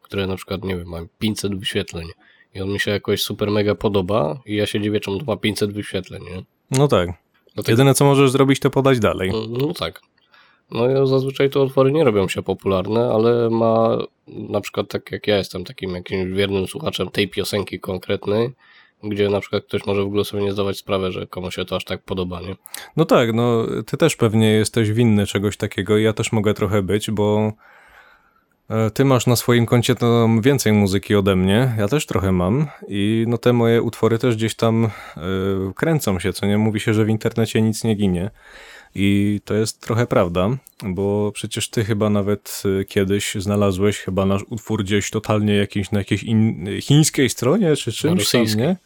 które 0.03 0.27
na 0.27 0.37
przykład, 0.37 0.65
nie 0.65 0.77
wiem, 0.77 0.89
mają 0.89 1.07
500 1.19 1.59
wyświetleń 1.59 2.09
i 2.55 2.61
on 2.61 2.69
mi 2.69 2.81
się 2.81 2.91
jakoś 2.91 3.23
super 3.23 3.51
mega 3.51 3.75
podoba 3.75 4.41
i 4.47 4.57
ja 4.57 4.67
się 4.67 4.81
dziwię, 4.81 5.01
czemu 5.01 5.19
to 5.19 5.25
ma 5.25 5.37
500 5.37 5.73
wyświetleń, 5.73 6.23
nie? 6.23 6.45
No 6.71 6.89
tak. 6.89 7.09
Dlatego, 7.55 7.73
Jedyne 7.73 7.95
co 7.95 8.05
możesz 8.05 8.31
zrobić, 8.31 8.61
to 8.61 8.71
podać 8.71 8.99
dalej. 8.99 9.33
no 9.49 9.75
tak. 9.75 10.01
No 10.71 10.91
ja 10.91 11.07
zazwyczaj 11.07 11.51
te 11.51 11.61
utwory 11.61 11.93
nie 11.93 12.05
robią 12.05 12.29
się 12.29 12.43
popularne, 12.43 13.11
ale 13.13 13.51
ma 13.51 13.99
na 14.27 14.61
przykład 14.61 14.89
tak 14.89 15.13
jak 15.13 15.27
ja 15.27 15.37
jestem 15.37 15.65
takim 15.65 15.95
jakimś 15.95 16.37
wiernym 16.37 16.67
słuchaczem 16.67 17.11
tej 17.11 17.29
piosenki 17.29 17.81
konkretnej, 17.81 18.51
gdzie 19.09 19.29
na 19.29 19.41
przykład 19.41 19.65
ktoś 19.65 19.87
może 19.87 20.03
w 20.03 20.07
ogóle 20.07 20.25
sobie 20.25 20.43
nie 20.43 20.53
zdawać 20.53 20.79
sprawy, 20.79 21.13
że 21.13 21.27
komuś 21.27 21.55
się 21.55 21.65
to 21.65 21.77
aż 21.77 21.85
tak 21.85 22.03
podoba, 22.03 22.41
nie? 22.41 22.57
No 22.97 23.05
tak, 23.05 23.33
no 23.33 23.67
ty 23.87 23.97
też 23.97 24.17
pewnie 24.17 24.53
jesteś 24.53 24.93
winny 24.93 25.27
czegoś 25.27 25.57
takiego 25.57 25.99
i 25.99 26.03
ja 26.03 26.13
też 26.13 26.33
mogę 26.33 26.55
trochę 26.55 26.83
być, 26.83 27.11
bo 27.11 27.53
e, 28.71 28.91
ty 28.91 29.05
masz 29.05 29.27
na 29.27 29.37
swoim 29.37 29.67
koncie 29.67 29.95
to 29.95 30.29
więcej 30.41 30.73
muzyki 30.73 31.15
ode 31.15 31.37
mnie, 31.37 31.75
ja 31.79 31.89
też 31.89 32.07
trochę 32.07 32.33
mam 32.33 32.67
i 32.89 33.25
no 33.29 33.39
te 33.39 33.53
moje 33.53 33.83
utwory 33.83 34.19
też 34.19 34.37
gdzieś 34.37 34.55
tam 34.55 34.85
e, 34.85 34.91
kręcą 35.75 36.19
się, 36.19 36.33
co 36.33 36.47
nie? 36.47 36.59
Mówi 36.59 36.81
się, 36.81 36.95
że 36.95 37.05
w 37.05 37.09
internecie 37.09 37.63
nic 37.63 37.85
nie 37.85 37.95
ginie. 37.95 38.31
I 38.95 39.41
to 39.45 39.55
jest 39.55 39.81
trochę 39.81 40.07
prawda, 40.07 40.49
bo 40.83 41.33
przecież 41.33 41.71
ty 41.71 41.85
chyba 41.85 42.11
nawet 42.11 42.63
e, 42.81 42.85
kiedyś 42.85 43.35
znalazłeś 43.35 43.99
chyba 43.99 44.27
nasz 44.27 44.43
utwór 44.49 44.85
gdzieś 44.85 45.11
totalnie 45.11 45.55
jakiś 45.55 45.91
na 45.91 45.99
jakiejś 45.99 46.23
in, 46.23 46.67
chińskiej 46.81 47.31
stronie 47.31 47.77
czy 47.77 47.93
czymś 47.93 48.03
tam, 48.03 48.19
rosyjskiej. 48.19 48.67
nie? 48.67 48.77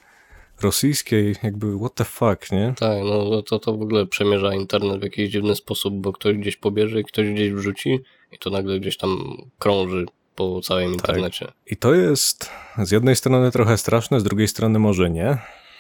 Rosyjskiej, 0.61 1.35
jakby 1.43 1.79
what 1.79 1.95
the 1.95 2.05
fuck, 2.05 2.53
nie? 2.53 2.75
Tak, 2.79 2.99
no 3.05 3.43
to, 3.43 3.59
to 3.59 3.73
w 3.77 3.83
ogóle 3.83 4.07
przemierza 4.07 4.55
internet 4.55 5.01
w 5.01 5.03
jakiś 5.03 5.31
dziwny 5.31 5.57
sposób, 5.57 5.95
bo 5.95 6.13
ktoś 6.13 6.37
gdzieś 6.37 6.57
pobierze 6.57 7.01
i 7.01 7.05
ktoś 7.05 7.29
gdzieś 7.29 7.53
wrzuci 7.53 7.99
i 8.33 8.39
to 8.39 8.51
nagle 8.51 8.81
gdzieś 8.81 8.97
tam 8.97 9.37
krąży 9.59 10.07
po 10.35 10.61
całym 10.61 10.93
internecie. 10.93 11.53
I 11.67 11.77
to 11.77 11.95
jest 11.95 12.51
z 12.79 12.91
jednej 12.91 13.17
strony 13.17 13.51
trochę 13.51 13.79
straszne, 13.79 14.21
z 14.21 14.25
drugiej 14.25 14.49
strony 14.49 14.79
może 14.79 15.11
nie. 15.11 15.39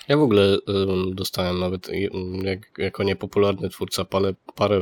Ja 0.08 0.16
w 0.16 0.22
ogóle 0.22 0.58
ym, 0.68 1.14
dostałem 1.14 1.58
nawet 1.58 1.88
y, 1.88 2.10
jak, 2.42 2.78
jako 2.78 3.02
niepopularny 3.02 3.68
twórca 3.68 4.04
parę, 4.04 4.34
parę, 4.54 4.80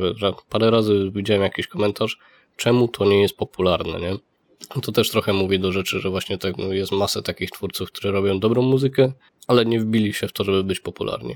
parę 0.49 0.71
razy 0.71 1.11
widziałem 1.15 1.43
jakiś 1.43 1.67
komentarz, 1.67 2.17
czemu 2.55 2.87
to 2.87 3.05
nie 3.05 3.21
jest 3.21 3.37
popularne, 3.37 3.99
nie? 3.99 4.17
To 4.81 4.91
też 4.91 5.09
trochę 5.09 5.33
mówi 5.33 5.59
do 5.59 5.71
rzeczy, 5.71 5.99
że 5.99 6.09
właśnie 6.09 6.37
tak, 6.37 6.57
no, 6.57 6.73
jest 6.73 6.91
masę 6.91 7.21
takich 7.21 7.51
twórców, 7.51 7.91
którzy 7.91 8.11
robią 8.11 8.39
dobrą 8.39 8.61
muzykę, 8.61 9.11
ale 9.47 9.65
nie 9.65 9.79
wbili 9.79 10.13
się 10.13 10.27
w 10.27 10.33
to, 10.33 10.43
żeby 10.43 10.63
być 10.63 10.79
popularni. 10.79 11.35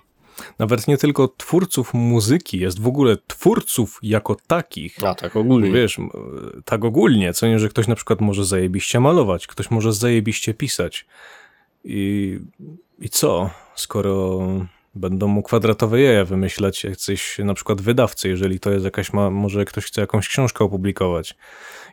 Nawet 0.60 0.88
nie 0.88 0.98
tylko 0.98 1.28
twórców 1.28 1.94
muzyki, 1.94 2.60
jest 2.60 2.82
w 2.82 2.88
ogóle 2.88 3.18
twórców 3.28 4.00
jako 4.04 4.38
takich. 4.48 5.04
A 5.04 5.16
tak 5.16 5.36
ogólnie. 5.36 5.72
Wiesz, 5.72 6.00
m, 6.00 6.10
tak 6.66 6.86
ogólnie, 6.86 7.34
co 7.34 7.48
nie, 7.48 7.60
że 7.60 7.70
ktoś 7.70 7.88
na 7.88 7.96
przykład 7.96 8.22
może 8.22 8.46
zajebiście 8.46 9.00
malować, 9.00 9.48
ktoś 9.48 9.72
może 9.72 9.94
zajebiście 9.94 10.54
pisać. 10.54 11.06
I, 11.84 12.40
i 13.00 13.10
co, 13.10 13.50
skoro 13.76 14.40
będą 14.96 15.28
mu 15.28 15.44
kwadratowe 15.44 16.02
jaja 16.02 16.26
wymyślać 16.26 16.84
jacyś 16.84 17.38
na 17.38 17.54
przykład 17.54 17.82
wydawcy, 17.82 18.30
jeżeli 18.30 18.60
to 18.60 18.72
jest 18.72 18.86
jakaś, 18.86 19.14
ma, 19.14 19.30
może 19.30 19.66
ktoś 19.66 19.86
chce 19.86 20.02
jakąś 20.02 20.28
książkę 20.28 20.64
opublikować 20.64 21.36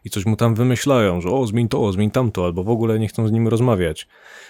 i 0.05 0.11
coś 0.11 0.27
mu 0.27 0.37
tam 0.37 0.55
wymyślają, 0.55 1.21
że 1.21 1.31
o, 1.31 1.47
zmień 1.47 1.69
to, 1.69 1.83
o, 1.83 1.93
zmień 1.93 2.11
tamto, 2.11 2.45
albo 2.45 2.65
w 2.65 2.69
ogóle 2.69 2.99
nie 2.99 3.09
chcą 3.09 3.29
z 3.29 3.33
nim 3.33 3.49
rozmawiać. 3.49 4.09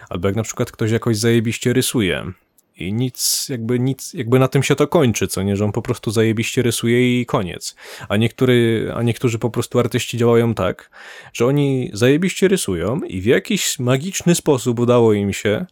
Albo 0.09 0.28
jak 0.28 0.36
na 0.36 0.42
przykład 0.42 0.72
ktoś 0.72 0.90
jakoś 0.90 1.16
zajebiście 1.16 1.72
rysuje 1.72 2.32
i 2.76 2.92
nic, 2.92 3.46
jakby 3.49 3.78
nic, 3.78 4.14
jakby 4.14 4.38
na 4.38 4.49
tym 4.49 4.62
się 4.62 4.74
to 4.76 4.88
kończy, 4.88 5.28
co 5.28 5.42
nie, 5.42 5.57
że 5.57 5.64
on 5.64 5.72
po 5.72 5.82
prostu 5.82 6.11
zajebiście 6.11 6.62
rysuje 6.62 7.20
i 7.20 7.26
koniec. 7.26 7.76
A, 8.09 8.16
niektóry, 8.16 8.90
a 8.94 9.03
niektórzy 9.03 9.38
po 9.38 9.51
prostu 9.51 9.78
artyści 9.78 10.18
działają 10.18 10.55
tak, 10.55 10.90
że 11.32 11.46
oni 11.46 11.90
zajebiście 11.92 12.49
rysują 12.49 13.01
i 13.01 13.20
w 13.20 13.24
jakiś 13.24 13.78
magiczny 13.78 14.34
sposób 14.34 14.78
udało 14.80 15.12
im 15.12 15.32
się 15.32 15.66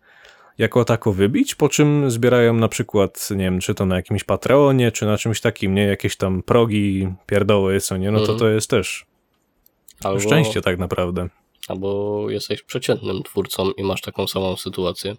jako 0.59 0.85
tako 0.85 1.13
wybić, 1.13 1.55
po 1.55 1.69
czym 1.69 2.11
zbierają 2.11 2.55
na 2.55 2.69
przykład, 2.69 3.29
nie 3.31 3.45
wiem, 3.45 3.61
czy 3.61 3.75
to 3.75 3.87
na 3.87 3.97
jakimś 3.97 4.25
Patreonie, 4.25 4.93
czy 4.93 5.07
na 5.07 5.19
czymś 5.19 5.41
takim, 5.41 5.75
nie, 5.75 5.83
jakieś 5.83 6.17
tam 6.17 6.43
progi, 6.43 7.09
pierdoły, 7.27 7.81
co 7.81 7.97
nie, 7.97 8.11
no 8.11 8.19
to 8.19 8.23
Mhm. 8.25 8.39
to 8.39 8.49
jest 8.49 8.71
też 8.71 9.07
Albo, 10.05 10.21
szczęście 10.21 10.63
tak 10.63 10.79
naprawdę. 10.79 11.29
albo 11.69 12.25
jesteś 12.31 12.63
przeciętnym 12.63 13.23
twórcą 13.23 13.71
i 13.71 13.83
masz 13.83 14.01
taką 14.01 14.27
samą 14.27 14.57
sytuację. 14.57 15.17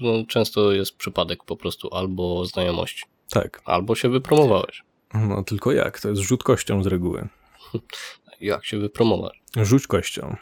No, 0.00 0.10
często 0.28 0.72
jest 0.72 0.96
przypadek 0.96 1.44
po 1.44 1.56
prostu 1.56 1.94
albo 1.94 2.44
znajomości, 2.46 3.04
Tak, 3.30 3.62
albo 3.64 3.94
się 3.94 4.08
wypromowałeś. 4.08 4.82
no 5.14 5.42
tylko 5.44 5.72
jak, 5.72 6.00
to 6.00 6.08
jest 6.08 6.22
rzut 6.22 6.42
kością 6.42 6.82
z 6.82 6.86
reguły. 6.86 7.28
Jak 8.40 8.64
się 8.64 8.78
wypromować? 8.78 9.40
Rzuć 9.56 9.86
kością. 9.86 10.36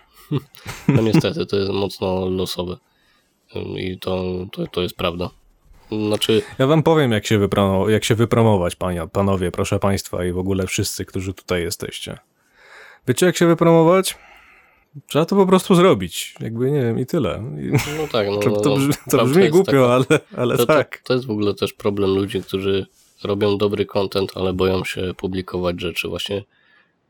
No 0.89 1.03
niestety, 1.03 1.47
to 1.47 1.57
jest 1.57 1.73
mocno 1.73 2.29
losowe. 2.29 2.77
I 3.77 3.99
to, 3.99 4.25
to, 4.53 4.67
to 4.67 4.83
jest 4.83 4.97
prawda. 4.97 5.31
Znaczy, 6.07 6.43
Ja 6.59 6.67
wam 6.67 6.83
powiem, 6.83 7.13
jak 7.13 7.27
się, 7.27 7.39
wypromo- 7.39 7.89
jak 7.89 8.05
się 8.05 8.15
wypromować, 8.15 8.77
pania, 8.77 9.07
panowie, 9.07 9.51
proszę 9.51 9.79
państwa 9.79 10.25
i 10.25 10.33
w 10.33 10.39
ogóle 10.39 10.67
wszyscy, 10.67 11.05
którzy 11.05 11.35
tutaj 11.35 11.63
jesteście. 11.63 12.19
Wiecie, 13.09 13.27
jak 13.27 13.37
się 13.37 13.47
wypromować? 13.47 14.19
Trzeba 15.07 15.25
to 15.25 15.37
po 15.37 15.47
prostu 15.47 15.75
zrobić. 15.75 16.35
Jakby, 16.41 16.71
nie 16.71 16.81
wiem, 16.83 16.99
i 16.99 17.07
tyle. 17.07 17.43
I 17.61 17.73
no 17.99 18.09
tak, 18.13 18.29
no, 18.29 18.37
to, 18.43 18.51
no, 18.51 18.61
to, 18.61 18.71
no, 18.71 18.77
brzmi, 18.77 18.95
to 19.11 19.25
brzmi 19.25 19.49
głupio, 19.49 19.73
taka- 19.73 19.95
ale, 19.95 20.21
ale 20.37 20.57
to, 20.57 20.67
tak. 20.67 20.99
to, 20.99 21.05
to 21.05 21.15
jest 21.15 21.27
w 21.27 21.31
ogóle 21.31 21.55
też 21.55 21.73
problem 21.73 22.11
ludzi, 22.11 22.43
którzy 22.43 22.87
robią 23.25 23.59
dobry 23.59 23.87
content, 23.87 24.33
ale 24.35 24.53
boją 24.53 24.85
się 24.85 25.15
publikować 25.17 25.81
rzeczy. 25.81 26.09
Właśnie 26.09 26.45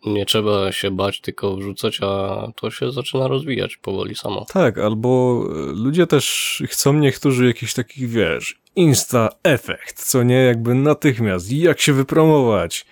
nie 0.07 0.27
trzeba 0.27 0.73
się 0.73 0.91
bać, 0.91 1.21
tylko 1.21 1.57
wrzucać, 1.57 1.99
a 2.03 2.47
to 2.57 2.71
się 2.71 2.93
zaczyna 2.93 3.29
rozwijać 3.29 3.77
powoli 3.77 4.15
samo. 4.15 4.47
Tak, 4.53 4.79
albo 4.79 5.43
e, 5.51 5.73
ludzie 5.73 6.07
też 6.07 6.63
chcą 6.67 6.93
niektórzy 6.93 7.47
jakiś 7.47 7.75
takich, 7.75 8.09
wiesz, 8.09 8.61
insta-efekt, 8.77 9.95
co 9.95 10.23
nie, 10.23 10.35
jakby 10.37 10.75
natychmiast, 10.75 11.53
jak 11.53 11.81
się 11.81 11.93
wypromować, 11.93 12.87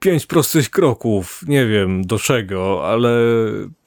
pięć 0.00 0.26
prostych 0.26 0.70
kroków, 0.70 1.40
nie 1.48 1.66
wiem 1.66 2.06
do 2.06 2.18
czego, 2.18 2.88
ale 2.88 3.10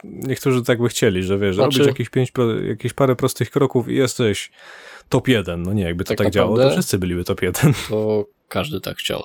niektórzy 0.03 0.63
tak 0.63 0.81
by 0.81 0.89
chcieli, 0.89 1.23
że 1.23 1.37
wiesz, 1.37 1.55
Znaczy- 1.55 1.77
robić 1.77 1.87
jakieś, 1.87 2.09
pięć, 2.09 2.31
jakieś 2.67 2.93
parę 2.93 3.15
prostych 3.15 3.51
kroków 3.51 3.89
i 3.89 3.95
jesteś 3.95 4.51
top 5.09 5.27
jeden, 5.27 5.63
no 5.63 5.73
nie, 5.73 5.83
jakby 5.83 6.03
to 6.03 6.07
tak, 6.09 6.17
Tak 6.17 6.29
działało, 6.33 6.57
to 6.57 6.69
wszyscy 6.71 6.97
byliby 6.99 7.23
top 7.23 7.41
jeden. 7.41 7.73
To 7.89 8.25
każdy 8.47 8.81
tak 8.81 8.97
chciał. 8.97 9.23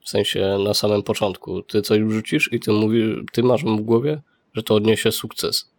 W 0.00 0.08
sensie 0.10 0.58
na 0.64 0.74
samym 0.74 1.02
początku. 1.02 1.62
Ty 1.62 1.82
coś 1.82 2.00
wrzucisz 2.02 2.52
i 2.52 2.60
ty 2.60 2.72
mówisz, 2.72 3.16
ty 3.32 3.42
masz 3.42 3.64
w 3.64 3.80
głowie, 3.80 4.22
że 4.54 4.62
to 4.62 4.74
odniesie 4.74 5.12
sukces. 5.12 5.70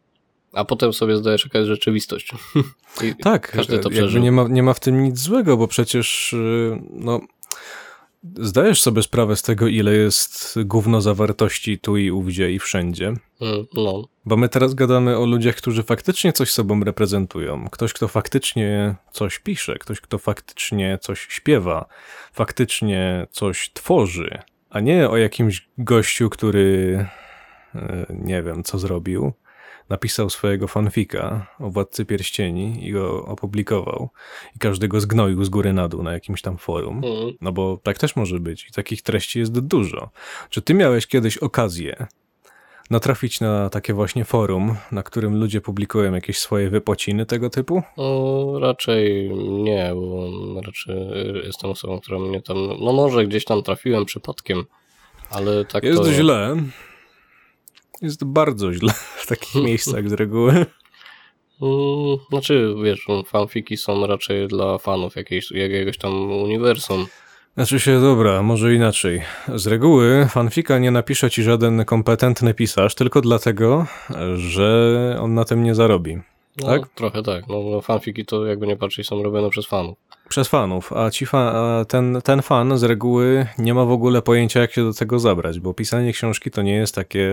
A 0.53 0.65
potem 0.65 0.93
sobie 0.93 1.17
zdajesz, 1.17 1.43
jaka 1.43 1.57
jest 1.59 1.67
rzeczywistość. 1.67 2.31
I 3.03 3.15
Tak, 3.23 3.51
Każdy 3.51 3.79
to 3.79 3.89
przeżył. 3.89 4.21
nie 4.21 4.31
ma, 4.31 4.47
nie 4.49 4.63
ma 4.63 4.73
w 4.73 4.79
tym 4.79 5.03
nic 5.03 5.19
złego, 5.19 5.57
bo 5.57 5.67
przecież 5.67 6.33
y, 6.33 6.81
no, 6.91 7.21
zdajesz 8.23 8.81
sobie 8.81 9.03
sprawę 9.03 9.35
z 9.35 9.41
tego, 9.41 9.67
ile 9.67 9.93
jest 9.93 10.59
gówno 10.65 11.01
zawartości 11.01 11.79
tu 11.79 11.97
i 11.97 12.11
ówdzie 12.11 12.51
i 12.51 12.59
wszędzie. 12.59 13.07
Mm, 13.07 13.65
No, 13.73 14.07
Bo 14.25 14.37
my 14.37 14.49
teraz 14.49 14.73
gadamy 14.73 15.17
o 15.17 15.25
ludziach, 15.25 15.55
którzy 15.55 15.83
faktycznie 15.83 16.33
coś 16.33 16.51
sobą 16.51 16.83
reprezentują. 16.83 17.67
Ktoś, 17.69 17.93
kto 17.93 18.07
faktycznie 18.07 18.95
coś 19.11 19.39
pisze, 19.39 19.77
ktoś, 19.77 20.01
kto 20.01 20.17
faktycznie 20.17 20.97
coś 21.01 21.27
śpiewa, 21.29 21.85
faktycznie 22.33 23.27
coś 23.31 23.71
tworzy, 23.73 24.37
a 24.69 24.79
nie 24.79 25.09
o 25.09 25.17
jakimś 25.17 25.69
gościu, 25.77 26.29
który 26.29 27.05
e, 27.75 28.05
nie 28.09 28.43
wiem, 28.43 28.63
co 28.63 28.79
zrobił. 28.79 29.33
Napisał 29.89 30.29
swojego 30.29 30.67
fanfika 30.67 31.47
o 31.59 31.69
Władcy 31.69 32.05
Pierścieni 32.05 32.87
i 32.87 32.91
go 32.91 33.25
opublikował. 33.25 34.09
I 34.55 34.59
każdy 34.59 34.87
go 34.87 34.99
zgnoił 34.99 35.43
z 35.43 35.49
góry 35.49 35.73
na 35.73 35.87
dół 35.87 36.03
na 36.03 36.13
jakimś 36.13 36.41
tam 36.41 36.57
forum. 36.57 37.01
mm, 37.05 37.33
No 37.41 37.51
bo 37.51 37.77
tak 37.83 37.97
też 37.97 38.15
może 38.15 38.39
być 38.39 38.67
i 38.69 38.71
takich 38.71 39.01
treści 39.01 39.39
jest 39.39 39.59
dużo. 39.59 40.09
Czy 40.49 40.61
ty 40.61 40.73
miałeś 40.73 41.07
kiedyś 41.07 41.37
okazję 41.37 42.07
natrafić 42.89 43.39
na 43.39 43.69
takie 43.69 43.93
właśnie 43.93 44.25
forum, 44.25 44.75
na 44.91 45.03
którym 45.03 45.39
ludzie 45.39 45.61
publikują 45.61 46.13
jakieś 46.13 46.39
swoje 46.39 46.69
wypociny 46.69 47.25
tego 47.25 47.49
typu? 47.49 47.83
no 47.97 48.59
raczej 48.59 49.29
nie, 49.39 49.91
bo 49.95 50.27
raczej 50.61 50.95
jestem 51.45 51.69
osobą, 51.69 51.99
która 51.99 52.19
mnie 52.19 52.41
tam, 52.41 52.57
no 52.79 52.93
może 52.93 53.25
gdzieś 53.25 53.45
tam 53.45 53.63
trafiłem 53.63 54.05
przypadkiem, 54.05 54.65
ale 55.29 55.65
tak 55.65 55.83
Jest 55.83 56.01
to... 56.01 56.13
źle. 56.13 56.55
Jest 58.01 58.23
bardzo 58.23 58.73
źle 58.73 58.93
w 59.17 59.27
takich 59.27 59.55
miejscach 59.65 60.09
z 60.09 60.13
reguły. 60.13 60.51
Mm, 61.61 62.17
Znaczy, 62.29 62.75
wiesz, 62.83 63.07
fanfiki 63.25 63.77
są 63.77 64.07
raczej 64.07 64.47
dla 64.47 64.77
fanów 64.77 65.15
jakiejś, 65.15 65.51
jakiegoś 65.51 65.97
tam 65.97 66.31
uniwersum. 66.31 67.05
Znaczy 67.55 67.79
się, 67.79 68.01
dobra, 68.01 68.41
może 68.43 68.75
inaczej. 68.75 69.21
Z 69.55 69.67
reguły 69.67 70.27
fanfika 70.29 70.79
nie 70.79 70.91
napisze 70.91 71.29
ci 71.29 71.43
żaden 71.43 71.85
kompetentny 71.85 72.53
pisarz, 72.53 72.95
tylko 72.95 73.21
dlatego, 73.21 73.85
że 74.35 75.17
on 75.21 75.33
na 75.33 75.45
tym 75.45 75.63
nie 75.63 75.75
zarobi. 75.75 76.17
No, 76.57 76.67
Tak? 76.67 76.89
Trochę 76.95 77.23
tak. 77.23 77.47
No, 77.47 77.63
no 77.71 77.81
fanfiki 77.81 78.25
to 78.25 78.45
jakby 78.45 78.67
nie 78.67 78.77
patrzeć 78.77 79.07
są 79.07 79.23
robione 79.23 79.49
przez 79.49 79.65
fanów. 79.65 79.97
Przez 80.29 80.47
fanów, 80.47 80.93
a, 80.93 81.11
ci 81.11 81.25
a 81.33 81.85
ten, 81.87 82.21
ten 82.23 82.41
fan 82.41 82.77
z 82.77 82.83
reguły 82.83 83.47
nie 83.57 83.73
ma 83.73 83.85
w 83.85 83.91
ogóle 83.91 84.21
pojęcia, 84.21 84.59
jak 84.59 84.73
się 84.73 84.83
do 84.83 84.93
tego 84.93 85.19
zabrać, 85.19 85.59
bo 85.59 85.73
pisanie 85.73 86.13
książki 86.13 86.51
to 86.51 86.61
nie 86.61 86.73
jest 86.73 86.95
takie, 86.95 87.31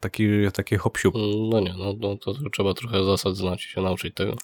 taki, 0.00 0.28
takie 0.52 0.78
hop 0.78 0.98
Mm, 1.04 1.48
No 1.50 1.60
nie, 1.60 1.74
no, 1.78 1.94
no 2.00 2.16
to, 2.16 2.34
trzeba 2.52 2.74
trochę 2.74 3.04
zasad 3.04 3.36
znać 3.36 3.66
i 3.66 3.68
się 3.68 3.80
nauczyć 3.80 4.14
tego. 4.14 4.36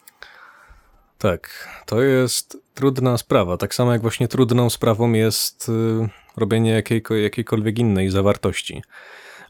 Tak, 1.19 1.69
to 1.87 2.03
jest 2.03 2.59
trudna 2.75 3.19
sprawa. 3.19 3.57
Tak 3.57 3.75
samo 3.75 3.93
jak 3.93 4.03
właśnie 4.03 4.29
trudną 4.29 4.71
sprawą 4.71 5.13
jest 5.13 5.69
y, 5.69 6.09
robienie 6.37 6.71
jakiejko, 6.71 7.15
jakiejkolwiek 7.15 7.79
innej 7.79 8.11
zawartości. 8.11 8.83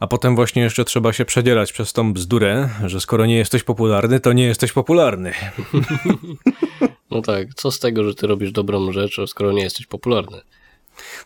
A 0.03 0.07
potem 0.07 0.37
właśnie 0.37 0.63
jeszcze 0.63 0.85
trzeba 0.85 1.13
się 1.13 1.25
przedzierać 1.25 1.73
przez 1.73 1.93
tą 1.93 2.13
bzdurę, 2.13 2.69
że 2.87 3.01
skoro 3.01 3.27
nie 3.27 3.37
jesteś 3.37 3.63
popularny, 3.63 4.21
to 4.21 4.33
nie 4.33 4.45
jesteś 4.45 4.73
popularny. 4.73 5.33
No 7.11 7.23
tak, 7.23 7.55
co 7.55 7.71
z 7.71 7.79
tego, 7.79 8.05
że 8.05 8.15
ty 8.15 8.27
robisz 8.27 8.53
dobrą 8.53 8.93
rzecz, 8.93 9.21
skoro 9.27 9.53
nie 9.53 9.63
jesteś 9.63 9.87
popularny? 9.87 10.41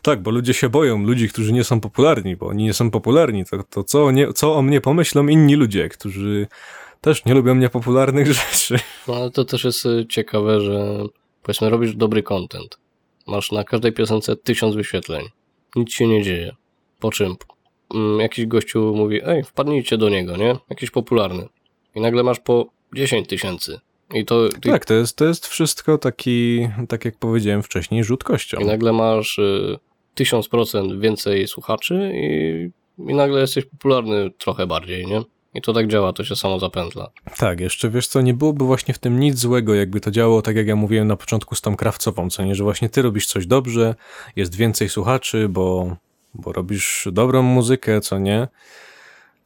Tak, 0.01 0.21
bo 0.21 0.31
ludzie 0.31 0.53
się 0.53 0.69
boją, 0.69 1.03
ludzi, 1.03 1.29
którzy 1.29 1.53
nie 1.53 1.63
są 1.63 1.81
popularni, 1.81 2.35
bo 2.35 2.47
oni 2.47 2.63
nie 2.63 2.73
są 2.73 2.91
popularni. 2.91 3.45
To, 3.45 3.63
to 3.69 3.83
co, 3.83 4.05
o 4.05 4.11
nie, 4.11 4.33
co 4.33 4.55
o 4.55 4.61
mnie 4.61 4.81
pomyślą 4.81 5.27
inni 5.27 5.55
ludzie, 5.55 5.89
którzy 5.89 6.47
też 7.01 7.25
nie 7.25 7.33
lubią 7.33 7.55
niepopularnych 7.55 8.27
rzeczy. 8.41 8.79
No 9.07 9.15
ale 9.15 9.31
to 9.31 9.45
też 9.45 9.63
jest 9.63 9.85
y, 9.85 10.05
ciekawe, 10.09 10.61
że 10.61 11.03
powiedzmy 11.43 11.69
robisz 11.69 11.95
dobry 11.95 12.23
content. 12.23 12.77
Masz 13.27 13.51
na 13.51 13.63
każdej 13.63 13.93
piosence 13.93 14.35
tysiąc 14.35 14.75
wyświetleń. 14.75 15.25
Nic 15.75 15.93
się 15.93 16.07
nie 16.07 16.23
dzieje. 16.23 16.55
Po 16.99 17.11
czym 17.11 17.35
jakiś 18.19 18.45
gościu 18.45 18.93
mówi, 18.95 19.19
ej, 19.25 19.43
wpadnijcie 19.43 19.97
do 19.97 20.09
niego, 20.09 20.37
nie? 20.37 20.55
Jakiś 20.69 20.91
popularny. 20.91 21.47
I 21.95 22.01
nagle 22.01 22.23
masz 22.23 22.39
po 22.39 22.65
10 22.95 23.27
tysięcy. 23.27 23.79
I 24.13 24.25
to 24.25 24.49
Tak, 24.61 24.85
to 24.85 24.93
jest, 24.93 25.17
to 25.17 25.25
jest 25.25 25.47
wszystko 25.47 25.97
taki, 25.97 26.67
tak 26.89 27.05
jak 27.05 27.17
powiedziałem 27.17 27.63
wcześniej, 27.63 28.03
rzut 28.03 28.23
kością. 28.23 28.59
i 28.59 28.65
nagle 28.65 28.93
masz 28.93 29.37
y, 29.37 29.77
1000% 30.19 30.99
więcej 30.99 31.47
słuchaczy 31.47 32.11
i, 32.15 32.69
i 33.11 33.15
nagle 33.15 33.41
jesteś 33.41 33.65
popularny 33.65 34.31
trochę 34.37 34.67
bardziej, 34.67 35.05
nie? 35.05 35.21
I 35.53 35.61
to 35.61 35.73
tak 35.73 35.87
działa, 35.87 36.13
to 36.13 36.23
się 36.23 36.35
samo 36.35 36.59
zapętla. 36.59 37.09
Tak, 37.37 37.59
jeszcze 37.59 37.89
wiesz 37.89 38.07
co, 38.07 38.21
nie 38.21 38.33
byłoby 38.33 38.65
właśnie 38.65 38.93
w 38.93 38.99
tym 38.99 39.19
nic 39.19 39.37
złego, 39.37 39.75
jakby 39.75 39.99
to 40.01 40.11
działało 40.11 40.41
tak 40.41 40.55
jak 40.55 40.67
ja 40.67 40.75
mówiłem 40.75 41.07
na 41.07 41.15
początku 41.15 41.55
z 41.55 41.61
tą 41.61 41.75
krawcową, 41.75 42.29
co 42.29 42.43
nie, 42.45 42.55
że 42.55 42.63
właśnie 42.63 42.89
ty 42.89 43.01
robisz 43.01 43.27
coś 43.27 43.47
dobrze, 43.47 43.95
jest 44.35 44.55
więcej 44.55 44.89
słuchaczy, 44.89 45.49
bo, 45.49 45.95
bo 46.33 46.53
robisz 46.53 47.07
dobrą 47.11 47.41
muzykę, 47.41 48.01
co 48.01 48.19
nie. 48.19 48.47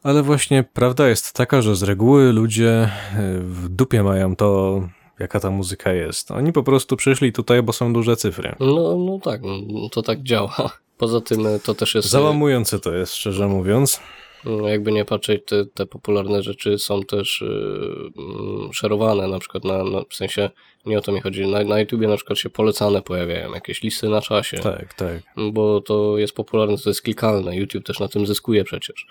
Ale 0.02 0.22
właśnie 0.22 0.64
prawda 0.72 1.08
jest 1.08 1.32
taka, 1.32 1.62
że 1.62 1.76
z 1.76 1.82
reguły 1.82 2.32
ludzie 2.32 2.84
y, 2.84 3.38
w 3.38 3.68
dupie 3.68 4.02
mają 4.02 4.36
to, 4.36 4.80
jaka 5.18 5.40
ta 5.40 5.50
muzyka 5.50 5.92
jest. 5.92 6.30
Oni 6.30 6.52
po 6.52 6.62
prostu 6.62 6.96
przyszli 6.96 7.32
tutaj, 7.32 7.62
bo 7.62 7.72
są 7.72 7.92
duże 7.92 8.16
cyfry. 8.16 8.54
No, 8.60 8.96
no 8.96 9.18
tak, 9.22 9.40
no, 9.42 9.88
to 9.88 10.02
tak 10.02 10.22
działa. 10.22 10.70
Poza 10.98 11.20
tym 11.20 11.46
y, 11.46 11.60
to 11.60 11.74
też 11.74 11.94
jest... 11.94 12.06
y, 12.06 12.10
Załamujące 12.10 12.80
to 12.80 12.94
jest, 12.94 13.14
szczerze 13.14 13.48
mówiąc. 13.48 14.00
No, 14.44 14.68
jakby 14.68 14.92
nie 14.92 15.04
patrzeć, 15.04 15.42
te, 15.46 15.66
te 15.66 15.86
popularne 15.86 16.42
rzeczy 16.42 16.78
są 16.78 17.02
też 17.02 17.44
yy, 17.46 18.72
szerowane, 18.72 19.28
na 19.28 19.38
przykład 19.38 19.64
na, 19.64 19.84
na, 19.84 20.00
w 20.08 20.14
sensie, 20.14 20.50
nie 20.86 20.98
o 20.98 21.00
to 21.00 21.12
mi 21.12 21.20
chodzi, 21.20 21.46
na, 21.46 21.64
na 21.64 21.80
YouTubie 21.80 22.08
na 22.08 22.16
przykład 22.16 22.38
się 22.38 22.50
polecane 22.50 23.02
pojawiają, 23.02 23.54
jakieś 23.54 23.82
listy 23.82 24.08
na 24.08 24.20
czasie, 24.20 24.58
Tak, 24.58 24.94
tak. 24.94 25.22
bo 25.52 25.80
to 25.80 26.18
jest 26.18 26.34
popularne, 26.34 26.78
to 26.78 26.90
jest 26.90 27.02
klikalne, 27.02 27.56
YouTube 27.56 27.84
też 27.84 28.00
na 28.00 28.08
tym 28.08 28.26
zyskuje 28.26 28.64
przecież. 28.64 29.06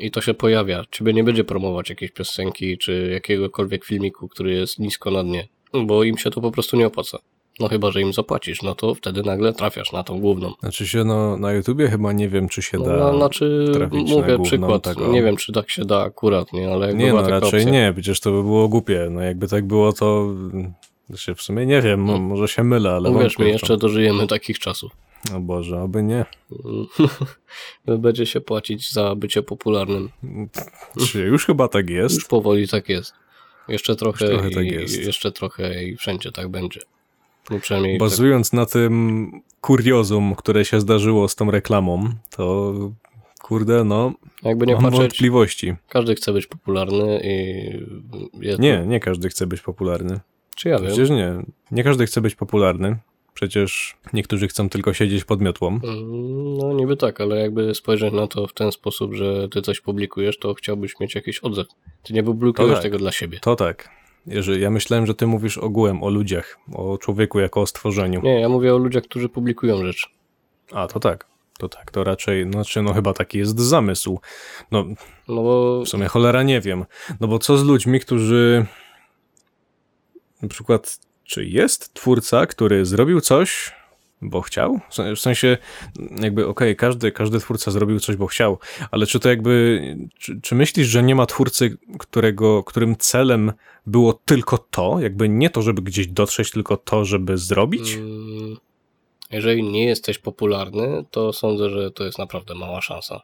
I 0.00 0.10
to 0.10 0.20
się 0.20 0.34
pojawia, 0.34 0.84
ciebie 0.90 1.12
nie 1.12 1.24
będzie 1.24 1.44
promować 1.44 1.90
jakiejś 1.90 2.10
piosenki, 2.12 2.78
czy 2.78 3.10
jakiegokolwiek 3.12 3.84
filmiku, 3.84 4.28
który 4.28 4.52
jest 4.54 4.78
nisko 4.78 5.10
na 5.10 5.24
dnie, 5.24 5.48
bo 5.86 6.04
im 6.04 6.18
się 6.18 6.30
to 6.30 6.40
po 6.40 6.50
prostu 6.50 6.76
nie 6.76 6.86
opłaca. 6.86 7.18
No 7.60 7.68
chyba, 7.68 7.90
że 7.90 8.00
im 8.00 8.12
zapłacisz, 8.12 8.62
no 8.62 8.74
to 8.74 8.94
wtedy 8.94 9.22
nagle 9.22 9.52
trafiasz 9.52 9.92
na 9.92 10.02
tą 10.02 10.20
główną. 10.20 10.52
Znaczy 10.60 10.86
się, 10.86 11.04
no, 11.04 11.36
na 11.36 11.52
YouTubie 11.52 11.88
chyba 11.88 12.12
nie 12.12 12.28
wiem, 12.28 12.48
czy 12.48 12.62
się 12.62 12.78
da. 12.78 12.96
No, 12.96 13.16
znaczy, 13.16 13.72
mówię 13.92 14.38
przykład, 14.42 14.86
nie 15.10 15.22
wiem, 15.22 15.36
czy 15.36 15.52
tak 15.52 15.70
się 15.70 15.84
da 15.84 16.02
akurat, 16.02 16.52
nie, 16.52 16.72
ale 16.72 16.94
Nie, 16.94 17.12
no 17.12 17.28
raczej 17.28 17.60
opcja. 17.60 17.72
nie, 17.72 17.92
przecież 17.92 18.20
to 18.20 18.30
by 18.30 18.42
było 18.42 18.68
głupie. 18.68 19.08
No 19.10 19.20
jakby 19.20 19.48
tak 19.48 19.66
było, 19.66 19.92
to 19.92 20.34
się 21.16 21.34
w 21.34 21.42
sumie 21.42 21.66
nie 21.66 21.82
wiem, 21.82 22.00
mo- 22.00 22.18
może 22.18 22.48
się 22.48 22.64
mylę, 22.64 22.90
ale 22.92 23.10
Uwierz 23.10 23.38
mi, 23.38 23.48
jeszcze 23.48 23.76
dożyjemy 23.76 24.26
takich 24.26 24.58
czasów. 24.58 24.92
O 25.36 25.40
Boże, 25.40 25.82
oby 25.82 26.02
nie. 26.02 26.24
Będzie 27.98 28.26
się 28.26 28.40
płacić 28.40 28.92
za 28.92 29.14
bycie 29.14 29.42
popularnym. 29.42 30.08
Czy 31.06 31.20
już 31.20 31.46
chyba 31.46 31.68
tak 31.68 31.90
jest? 31.90 32.14
Już 32.14 32.24
powoli 32.24 32.68
tak 32.68 32.88
jest. 32.88 33.14
Jeszcze 33.68 33.96
trochę, 33.96 34.28
trochę 34.28 34.48
i, 34.48 34.54
tak 34.54 34.66
jest. 34.66 34.98
jeszcze 34.98 35.32
trochę 35.32 35.84
i 35.84 35.96
wszędzie 35.96 36.32
tak 36.32 36.48
będzie. 36.48 36.80
No 37.50 37.58
tak, 37.68 37.98
Bazując 37.98 38.52
na 38.52 38.66
tym 38.66 39.30
kuriozum, 39.60 40.34
które 40.34 40.64
się 40.64 40.80
zdarzyło 40.80 41.28
z 41.28 41.34
tą 41.34 41.50
reklamą, 41.50 42.08
to 42.36 42.72
kurde, 43.42 43.84
no, 43.84 44.12
jakby 44.42 44.66
nie 44.66 44.74
mam 44.74 44.82
patrzeć, 44.82 45.00
wątpliwości. 45.00 45.74
każdy 45.88 46.14
chce 46.14 46.32
być 46.32 46.46
popularny 46.46 47.20
i 47.24 48.58
Nie, 48.58 48.84
nie 48.86 49.00
każdy 49.00 49.28
chce 49.28 49.46
być 49.46 49.60
popularny. 49.60 50.20
Czy 50.54 50.68
ja 50.68 50.78
wiem? 50.78 50.86
Przecież 50.86 51.10
nie. 51.10 51.32
Nie 51.70 51.84
każdy 51.84 52.06
chce 52.06 52.20
być 52.20 52.34
popularny. 52.34 52.96
Przecież 53.34 53.96
niektórzy 54.12 54.48
chcą 54.48 54.68
tylko 54.68 54.92
siedzieć 54.94 55.24
pod 55.24 55.40
miotłą. 55.40 55.68
Mm, 55.68 56.56
No 56.58 56.72
niby 56.72 56.96
tak, 56.96 57.20
ale 57.20 57.36
jakby 57.40 57.74
spojrzeć 57.74 58.14
na 58.14 58.26
to 58.26 58.46
w 58.46 58.52
ten 58.52 58.72
sposób, 58.72 59.14
że 59.14 59.48
ty 59.48 59.62
coś 59.62 59.80
publikujesz, 59.80 60.38
to 60.38 60.54
chciałbyś 60.54 61.00
mieć 61.00 61.14
jakiś 61.14 61.38
odzew. 61.38 61.66
Ty 62.02 62.12
nie 62.12 62.22
publikujesz 62.22 62.72
tak. 62.74 62.82
tego 62.82 62.98
dla 62.98 63.12
siebie. 63.12 63.38
To 63.42 63.56
tak. 63.56 63.88
Jeżeli, 64.26 64.60
ja 64.62 64.70
myślałem, 64.70 65.06
że 65.06 65.14
ty 65.14 65.26
mówisz 65.26 65.58
ogółem 65.58 66.02
o 66.02 66.10
ludziach, 66.10 66.58
o 66.74 66.98
człowieku 66.98 67.40
jako 67.40 67.60
o 67.60 67.66
stworzeniu. 67.66 68.20
Nie, 68.22 68.40
ja 68.40 68.48
mówię 68.48 68.74
o 68.74 68.78
ludziach, 68.78 69.02
którzy 69.04 69.28
publikują 69.28 69.84
rzeczy. 69.86 70.06
A, 70.72 70.86
to 70.86 71.00
tak. 71.00 71.26
To 71.58 71.68
tak, 71.68 71.90
to 71.90 72.04
raczej, 72.04 72.52
znaczy, 72.52 72.82
no 72.82 72.92
chyba 72.92 73.12
taki 73.12 73.38
jest 73.38 73.58
zamysł. 73.60 74.20
No, 74.70 74.84
No 75.28 75.42
bo 75.42 75.82
w 75.84 75.88
sumie 75.88 76.06
cholera 76.06 76.42
nie 76.42 76.60
wiem. 76.60 76.84
No 77.20 77.28
bo 77.28 77.38
co 77.38 77.58
z 77.58 77.64
ludźmi, 77.64 78.00
którzy 78.00 78.66
na 80.44 80.48
przykład, 80.48 80.98
czy 81.24 81.44
jest 81.44 81.94
twórca, 81.94 82.46
który 82.46 82.86
zrobił 82.86 83.20
coś, 83.20 83.72
bo 84.22 84.40
chciał? 84.40 84.80
W 84.90 84.94
sen- 84.94 85.16
W 85.16 85.20
sensie, 85.20 85.58
jakby, 86.22 86.46
okej, 86.46 86.76
każdy, 86.76 87.12
każdy 87.12 87.40
twórca 87.40 87.70
zrobił 87.70 88.00
coś, 88.00 88.16
bo 88.16 88.26
chciał, 88.26 88.58
ale 88.90 89.06
czy 89.06 89.20
to 89.20 89.28
jakby, 89.28 89.80
czy, 90.18 90.40
czy 90.40 90.54
myślisz, 90.54 90.88
że 90.88 91.02
nie 91.02 91.14
ma 91.14 91.26
twórcy, 91.26 91.76
którego, 91.98 92.64
którym 92.64 92.96
celem 92.96 93.52
było 93.86 94.12
tylko 94.12 94.58
to, 94.58 95.00
jakby 95.00 95.28
nie 95.28 95.50
to, 95.50 95.62
żeby 95.62 95.82
gdzieś 95.82 96.06
dotrzeć, 96.06 96.50
tylko 96.50 96.76
to, 96.76 97.04
żeby 97.04 97.38
zrobić? 97.38 97.94
Mm, 97.94 98.56
Jeżeli 99.30 99.62
nie 99.62 99.84
jesteś 99.86 100.18
popularny, 100.18 101.04
to 101.10 101.32
sądzę, 101.32 101.70
że 101.70 101.90
to 101.90 102.04
jest 102.04 102.18
naprawdę 102.18 102.54
mała 102.54 102.80
szansa. 102.80 103.22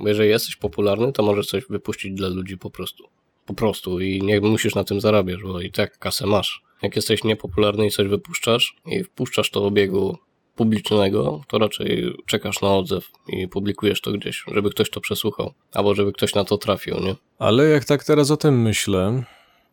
Bo 0.00 0.08
jeżeli 0.08 0.28
jesteś 0.28 0.56
popularny, 0.56 1.12
to 1.12 1.22
możesz 1.22 1.46
coś 1.46 1.64
wypuścić 1.70 2.12
dla 2.14 2.28
ludzi 2.28 2.58
po 2.58 2.70
prostu. 2.70 3.04
Po 3.50 3.54
prostu 3.54 4.00
i 4.00 4.22
nie 4.22 4.40
musisz 4.40 4.74
na 4.74 4.84
tym 4.84 5.00
zarabiać, 5.00 5.42
bo 5.42 5.60
i 5.60 5.70
tak 5.70 5.98
kasę 5.98 6.26
masz. 6.26 6.62
Jak 6.82 6.96
jesteś 6.96 7.24
niepopularny 7.24 7.86
i 7.86 7.90
coś 7.90 8.08
wypuszczasz 8.08 8.76
i 8.86 9.04
wpuszczasz 9.04 9.50
to 9.50 9.64
obiegu 9.64 10.18
publicznego, 10.56 11.40
to 11.48 11.58
raczej 11.58 12.16
czekasz 12.26 12.60
na 12.60 12.76
odzew 12.76 13.10
i 13.28 13.48
publikujesz 13.48 14.00
to 14.00 14.12
gdzieś, 14.12 14.44
żeby 14.54 14.70
ktoś 14.70 14.90
to 14.90 15.00
przesłuchał, 15.00 15.52
albo 15.72 15.94
żeby 15.94 16.12
ktoś 16.12 16.34
na 16.34 16.44
to 16.44 16.58
trafił, 16.58 17.00
nie? 17.00 17.14
Ale 17.38 17.68
jak 17.68 17.84
tak 17.84 18.04
teraz 18.04 18.30
o 18.30 18.36
tym 18.36 18.62
myślę, 18.62 19.22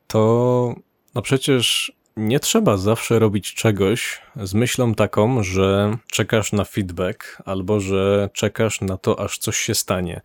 to 0.08 0.76
no 1.16 1.22
przecież 1.22 1.92
nie 2.16 2.40
trzeba 2.40 2.78
zawsze 2.78 3.20
robić 3.20 3.54
czegoś 3.54 4.22
z 4.36 4.54
myślą 4.54 4.96
taką, 4.96 5.44
że 5.44 5.98
czekasz 6.12 6.52
na 6.52 6.64
feedback 6.64 7.42
albo 7.46 7.80
że 7.80 8.30
czekasz 8.34 8.82
na 8.82 8.98
to, 8.98 9.20
aż 9.20 9.38
coś 9.38 9.58
się 9.58 9.76
stanie. 9.76 10.22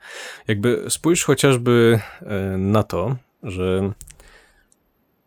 Jakby 0.49 0.85
spójrz 0.89 1.25
chociażby 1.25 2.01
e, 2.21 2.59
na 2.59 2.83
to, 2.83 3.17
że 3.43 3.93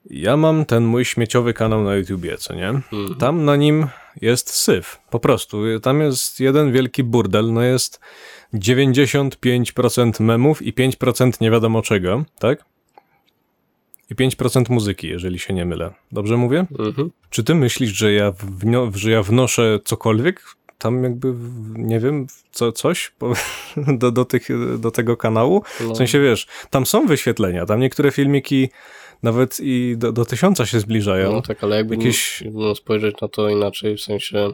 ja 0.10 0.38
mam 0.38 0.66
ten 0.66 0.86
mój 0.86 1.06
śmieciowy 1.06 1.54
kanał 1.54 1.84
na 1.84 1.96
YouTubie, 1.96 2.38
co 2.38 2.56
nie? 2.56 2.70
Mhm. 2.70 3.16
Tam 3.16 3.46
na 3.46 3.56
nim 3.56 3.88
jest 4.22 4.50
syf. 4.50 5.00
Po 5.10 5.20
prostu. 5.20 5.58
Tam 5.82 6.02
jest 6.02 6.40
jeden 6.40 6.72
wielki 6.72 7.04
burdel. 7.04 7.54
No 7.54 7.62
jest 7.62 8.00
95% 8.54 10.22
memów 10.24 10.62
i 10.62 10.74
5% 10.74 11.42
nie 11.42 11.52
wiadomo 11.52 11.82
czego, 11.82 12.24
tak? 12.40 12.66
I 14.10 14.16
5% 14.16 14.70
muzyki, 14.70 15.08
jeżeli 15.08 15.40
się 15.40 15.54
nie 15.54 15.66
mylę. 15.66 15.94
Dobrze 16.12 16.38
mówię? 16.38 16.66
Mhm. 16.80 17.12
Czy 17.30 17.44
ty 17.44 17.56
myślisz, 17.56 17.90
że 17.90 18.14
ja, 18.14 18.34
że 18.94 19.12
ja 19.12 19.24
wnoszę 19.24 19.80
cokolwiek? 19.86 20.42
Tam 20.78 21.04
jakby, 21.04 21.34
nie 21.76 22.00
wiem, 22.00 22.28
co, 22.52 22.72
coś 22.72 23.14
do, 24.02 24.12
do, 24.12 24.26
tych, 24.26 24.48
do 24.80 24.92
tego 24.92 25.18
kanału? 25.18 25.64
No. 25.82 25.94
W 25.94 25.98
sensie, 25.98 26.22
wiesz, 26.22 26.48
tam 26.70 26.86
są 26.86 27.08
wyświetlenia, 27.08 27.66
tam 27.66 27.80
niektóre 27.80 28.12
filmiki 28.12 28.70
nawet 29.24 29.58
i 29.62 29.96
do, 29.98 30.12
do 30.12 30.26
tysiąca 30.26 30.66
się 30.66 30.80
zbliżają. 30.80 31.32
No 31.32 31.42
tak, 31.42 31.64
ale 31.64 31.76
jakby 31.76 31.96
Jakieś- 31.96 32.44
no, 32.54 32.76
spojrzeć 32.76 33.16
na 33.22 33.28
to 33.28 33.50
inaczej, 33.50 33.98
w 33.98 34.02
sensie 34.02 34.54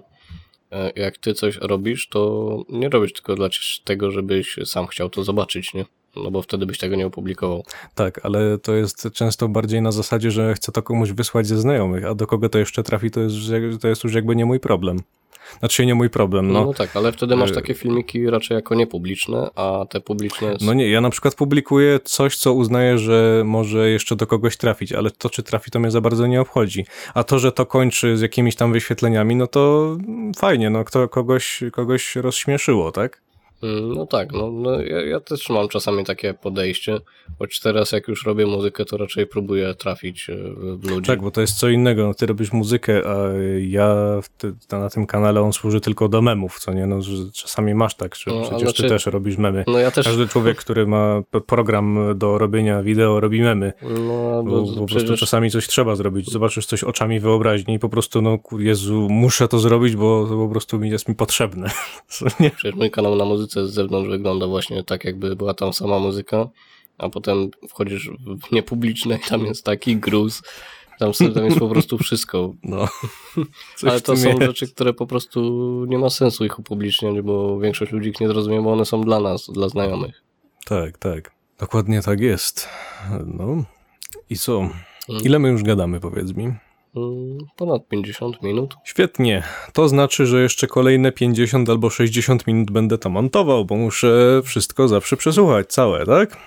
e, 0.71 0.91
jak 0.95 1.17
ty 1.17 1.33
coś 1.33 1.57
robisz, 1.61 2.07
to 2.07 2.57
nie 2.69 2.89
robisz 2.89 3.13
tylko 3.13 3.35
dla 3.35 3.49
tego, 3.83 4.11
żebyś 4.11 4.55
sam 4.65 4.87
chciał 4.87 5.09
to 5.09 5.23
zobaczyć, 5.23 5.73
nie? 5.73 5.85
No 6.15 6.31
bo 6.31 6.41
wtedy 6.41 6.65
byś 6.65 6.77
tego 6.77 6.95
nie 6.95 7.07
opublikował. 7.07 7.63
Tak, 7.95 8.25
ale 8.25 8.57
to 8.57 8.73
jest 8.73 9.07
często 9.13 9.47
bardziej 9.47 9.81
na 9.81 9.91
zasadzie, 9.91 10.31
że 10.31 10.53
chcę 10.53 10.71
to 10.71 10.83
komuś 10.83 11.11
wysłać 11.11 11.47
ze 11.47 11.57
znajomych, 11.57 12.05
a 12.05 12.15
do 12.15 12.27
kogo 12.27 12.49
to 12.49 12.59
jeszcze 12.59 12.83
trafi, 12.83 13.11
to 13.11 13.19
jest, 13.19 13.35
to 13.81 13.87
jest 13.87 14.03
już 14.03 14.13
jakby 14.13 14.35
nie 14.35 14.45
mój 14.45 14.59
problem. 14.59 14.99
Znaczy 15.59 15.85
nie 15.85 15.95
mój 15.95 16.09
problem, 16.09 16.51
No, 16.51 16.65
no. 16.65 16.73
tak, 16.73 16.95
ale 16.95 17.11
wtedy 17.11 17.35
masz 17.35 17.51
Y- 17.51 17.53
takie 17.55 17.73
filmiki 17.73 18.29
raczej 18.29 18.55
jako 18.55 18.75
niepubliczne, 18.75 19.49
a 19.55 19.85
te 19.89 20.01
publiczne... 20.01 20.55
No 20.61 20.73
nie, 20.73 20.89
ja 20.89 21.01
na 21.01 21.09
przykład 21.09 21.35
publikuję 21.35 21.99
coś, 22.03 22.37
co 22.37 22.53
uznaję, 22.53 22.97
że 22.97 23.43
może 23.45 23.89
jeszcze 23.89 24.15
do 24.15 24.27
kogoś 24.27 24.57
trafić, 24.57 24.93
ale 24.93 25.11
to, 25.11 25.29
czy 25.29 25.43
trafi, 25.43 25.71
to 25.71 25.79
mnie 25.79 25.91
za 25.91 26.01
bardzo 26.01 26.27
nie 26.27 26.41
obchodzi. 26.41 26.85
A 27.13 27.23
to, 27.23 27.39
że 27.39 27.51
to 27.51 27.65
kończy 27.65 28.17
z 28.17 28.21
jakimiś 28.21 28.55
tam 28.55 28.73
wyświetleniami, 28.73 29.35
no 29.35 29.47
to 29.47 29.97
fajnie, 30.37 30.69
no 30.69 30.83
kto 30.83 31.07
kogoś, 31.09 31.63
kogoś 31.71 32.15
rozśmieszyło, 32.15 32.91
tak? 32.91 33.21
Mm, 33.63 33.93
No 33.93 34.05
tak, 34.05 34.31
no, 34.33 34.51
no 34.51 34.81
ja, 34.81 35.01
ja 35.05 35.19
też 35.19 35.49
mam 35.49 35.67
czasami 35.67 36.05
takie 36.05 36.33
podejście, 36.33 36.97
choć 37.39 37.59
teraz 37.59 37.91
jak 37.91 38.07
już 38.07 38.25
robię 38.25 38.45
muzykę, 38.45 38.85
to 38.85 38.97
raczej 38.97 39.27
próbuję 39.27 39.73
trafić 39.75 40.29
e, 40.29 40.35
w 40.77 40.89
ludzi. 40.89 41.07
Tak, 41.07 41.21
bo 41.21 41.31
to 41.31 41.41
jest 41.41 41.57
co 41.59 41.69
innego. 41.69 42.07
No, 42.07 42.13
ty 42.13 42.25
robisz 42.25 42.51
muzykę, 42.53 43.01
a 43.09 43.17
ja 43.61 43.95
ty, 44.37 44.53
na 44.71 44.89
tym 44.89 45.05
kanale 45.05 45.41
on 45.41 45.53
służy 45.53 45.81
tylko 45.81 46.09
do 46.09 46.21
memów, 46.21 46.59
co 46.59 46.73
nie? 46.73 46.85
No, 46.87 46.99
czasami 47.33 47.73
masz 47.73 47.95
tak, 47.95 48.15
że 48.15 48.31
No, 48.31 48.41
przecież 48.41 48.73
ty 48.73 48.83
czy- 48.83 48.89
też 48.89 49.05
robisz 49.05 49.37
memy. 49.37 49.63
No 49.67 49.79
ja 49.79 49.91
też, 49.91 50.05
Każdy 50.05 50.27
człowiek, 50.27 50.57
który 50.57 50.87
ma 50.87 51.21
program 51.47 51.99
do 52.15 52.37
robienia 52.37 52.83
wideo, 52.83 53.19
robi 53.19 53.41
memy. 53.41 53.73
no 53.81 54.43
Bo, 54.43 54.51
bo 54.51 54.61
bo 54.61 54.67
po 54.67 54.73
prostu 54.73 54.85
przecież, 54.85 55.19
czasami 55.19 55.51
coś 55.51 55.67
trzeba 55.67 55.95
zrobić. 55.95 56.31
Zobaczysz 56.31 56.65
coś 56.65 56.83
oczami 56.83 57.19
wyobraźni 57.19 57.73
i 57.73 57.79
po 57.79 57.89
prostu, 57.89 58.21
no 58.21 58.37
Jezu, 58.59 59.07
muszę 59.09 59.47
to 59.47 59.59
zrobić, 59.59 59.95
bo 59.95 60.27
to 60.29 60.35
po 60.37 60.47
prostu 60.49 60.79
mi 60.79 60.89
jest 60.89 61.07
mi 61.09 61.15
potrzebne. 61.15 61.69
Nie? 62.39 62.49
przecież 62.49 62.75
mój 62.75 62.91
kanał 62.91 63.15
na 63.15 63.25
muzyce 63.25 63.50
z 63.53 63.73
zewnątrz 63.73 64.09
wygląda 64.09 64.47
właśnie 64.47 64.83
tak, 64.83 65.05
jakby 65.05 65.35
była 65.35 65.53
tam 65.53 65.73
sama 65.73 65.99
muzyka, 65.99 66.49
a 66.97 67.09
potem 67.09 67.49
wchodzisz 67.69 68.09
w 68.47 68.51
niepubliczne 68.51 69.15
i 69.15 69.29
tam 69.29 69.45
jest 69.45 69.65
taki 69.65 69.97
gruz, 69.97 70.41
tam, 70.99 71.11
tam 71.33 71.45
jest 71.45 71.59
po 71.59 71.67
prostu 71.67 71.97
wszystko. 71.97 72.53
No. 72.63 72.87
Ale 73.83 74.01
to 74.01 74.17
są 74.17 74.29
jest. 74.29 74.41
rzeczy, 74.41 74.67
które 74.67 74.93
po 74.93 75.07
prostu 75.07 75.41
nie 75.89 75.97
ma 75.97 76.09
sensu 76.09 76.45
ich 76.45 76.59
upubliczniać, 76.59 77.21
bo 77.21 77.59
większość 77.59 77.91
ludzi 77.91 78.09
ich 78.09 78.19
nie 78.19 78.27
zrozumie, 78.27 78.61
bo 78.61 78.73
one 78.73 78.85
są 78.85 79.01
dla 79.01 79.19
nas, 79.19 79.49
dla 79.53 79.69
znajomych. 79.69 80.23
Tak, 80.65 80.97
tak. 80.97 81.31
Dokładnie 81.59 82.01
tak 82.01 82.19
jest. 82.19 82.69
No. 83.25 83.63
I 84.29 84.37
co? 84.37 84.59
Mm. 84.59 85.23
Ile 85.23 85.39
my 85.39 85.49
już 85.49 85.63
gadamy, 85.63 85.99
powiedz 85.99 86.35
mi? 86.35 86.53
Mm, 86.95 87.37
Ponad 87.55 87.87
50 87.87 88.41
minut. 88.43 88.75
Świetnie. 88.83 89.43
To 89.73 89.89
znaczy, 89.89 90.25
że 90.25 90.41
jeszcze 90.41 90.67
kolejne 90.67 91.11
50 91.11 91.69
albo 91.69 91.89
60 91.89 92.47
minut 92.47 92.71
będę 92.71 92.97
to 92.97 93.09
montował, 93.09 93.65
bo 93.65 93.75
muszę 93.75 94.41
wszystko 94.45 94.87
zawsze 94.87 95.17
przesłuchać, 95.17 95.67
całe, 95.67 96.05
tak? 96.05 96.37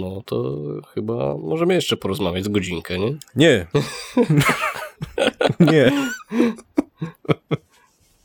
No 0.00 0.22
to 0.26 0.58
chyba 0.94 1.36
możemy 1.36 1.74
jeszcze 1.74 1.96
porozmawiać 1.96 2.44
z 2.44 2.48
godzinkę, 2.48 2.98
nie? 2.98 3.16
Nie. 3.36 3.66
nie, 5.72 5.92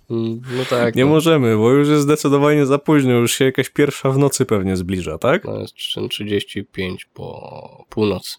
Mm, 0.09 0.41
No 0.57 0.65
tak. 0.69 0.95
nie 0.95 1.05
no, 1.05 1.09
możemy, 1.09 1.57
bo 1.57 1.71
już 1.71 1.89
jest 1.89 2.01
zdecydowanie 2.01 2.65
za 2.65 2.77
późno, 2.77 3.11
już 3.11 3.31
się 3.33 3.45
jakaś 3.45 3.69
pierwsza 3.69 4.11
w 4.11 4.17
nocy 4.17 4.45
pewnie 4.45 4.77
zbliża, 4.77 5.17
tak? 5.17 5.45
no 5.45 5.59
jest 5.59 5.73
35 6.09 7.05
po 7.13 7.85
północy. 7.89 8.37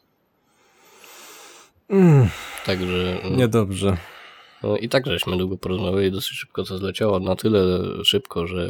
Mm, 1.91 2.29
Także 2.67 3.21
mm, 3.23 3.37
niedobrze. 3.39 3.97
no 4.63 4.77
i 4.77 4.89
tak 4.89 5.07
żeśmy 5.07 5.37
długo 5.37 5.57
porozmawiali, 5.57 6.11
dosyć 6.13 6.31
szybko 6.39 6.65
to 6.65 6.79
zleciało, 6.79 7.21
na 7.21 7.37
tyle 7.37 7.79
szybko, 8.05 8.47
że 8.47 8.69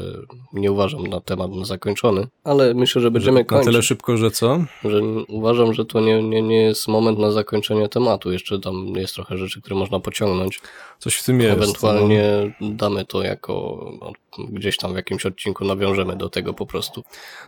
nie 0.52 0.72
uważam 0.72 1.06
na 1.06 1.20
temat 1.20 1.50
na 1.50 1.64
zakończony, 1.64 2.26
ale 2.44 2.74
myślę, 2.74 3.02
że 3.02 3.10
będziemy 3.10 3.38
Na 3.40 3.44
kończyć. 3.44 3.66
tyle 3.66 3.82
szybko, 3.82 4.16
że 4.16 4.30
co? 4.30 4.64
że 4.84 5.00
uważam, 5.28 5.74
że 5.74 5.84
to 5.84 6.00
nie, 6.00 6.22
nie, 6.22 6.42
nie 6.42 6.62
jest 6.62 6.88
moment 6.88 7.18
na 7.18 7.30
zakończenie 7.30 7.88
tematu. 7.88 8.32
Jeszcze 8.32 8.58
tam 8.60 8.86
jest 8.96 9.14
trochę 9.14 9.38
rzeczy, 9.38 9.60
które 9.60 9.76
można 9.76 10.00
pociągnąć. 10.00 10.60
Coś 11.00 11.14
w 11.16 11.24
tym 11.24 11.40
jest. 11.40 11.56
no. 11.58 11.64
Ewentualnie 11.64 12.54
damy 12.60 13.04
to 13.04 13.22
jako 13.22 13.84
no, 14.00 14.12
gdzieś 14.48 14.76
tam 14.76 14.92
w 14.92 14.96
jakimś 14.96 15.26
odcinku 15.26 15.64
nawiążemy 15.64 16.16
do 16.16 16.28
tego 16.28 16.54
po 16.54 16.66
prostu. 16.66 17.04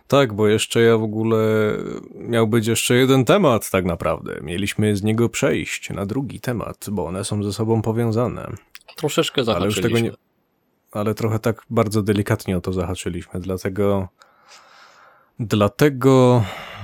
Tak, 0.07 0.33
bo 0.33 0.47
jeszcze 0.47 0.81
ja 0.81 0.97
w 0.97 1.03
ogóle 1.03 1.37
miał 2.15 2.47
być 2.47 2.67
jeszcze 2.67 2.95
jeden 2.95 3.25
temat 3.25 3.69
tak 3.69 3.85
naprawdę. 3.85 4.39
Mieliśmy 4.41 4.95
z 4.95 5.03
niego 5.03 5.29
przejść 5.29 5.89
na 5.89 6.05
drugi 6.05 6.39
temat, 6.39 6.85
bo 6.91 7.05
one 7.05 7.23
są 7.23 7.43
ze 7.43 7.53
sobą 7.53 7.81
powiązane. 7.81 8.51
Troszeczkę 8.95 9.41
Ale 9.41 9.65
już 9.65 9.75
zahaczyliśmy. 9.75 9.89
tego 9.89 9.99
nie. 9.99 10.11
Ale 10.91 11.13
trochę 11.13 11.39
tak 11.39 11.61
bardzo 11.69 12.01
delikatnie 12.01 12.57
o 12.57 12.61
to 12.61 12.73
zahaczyliśmy, 12.73 13.39
dlatego. 13.39 14.07
Dlatego. 15.39 16.43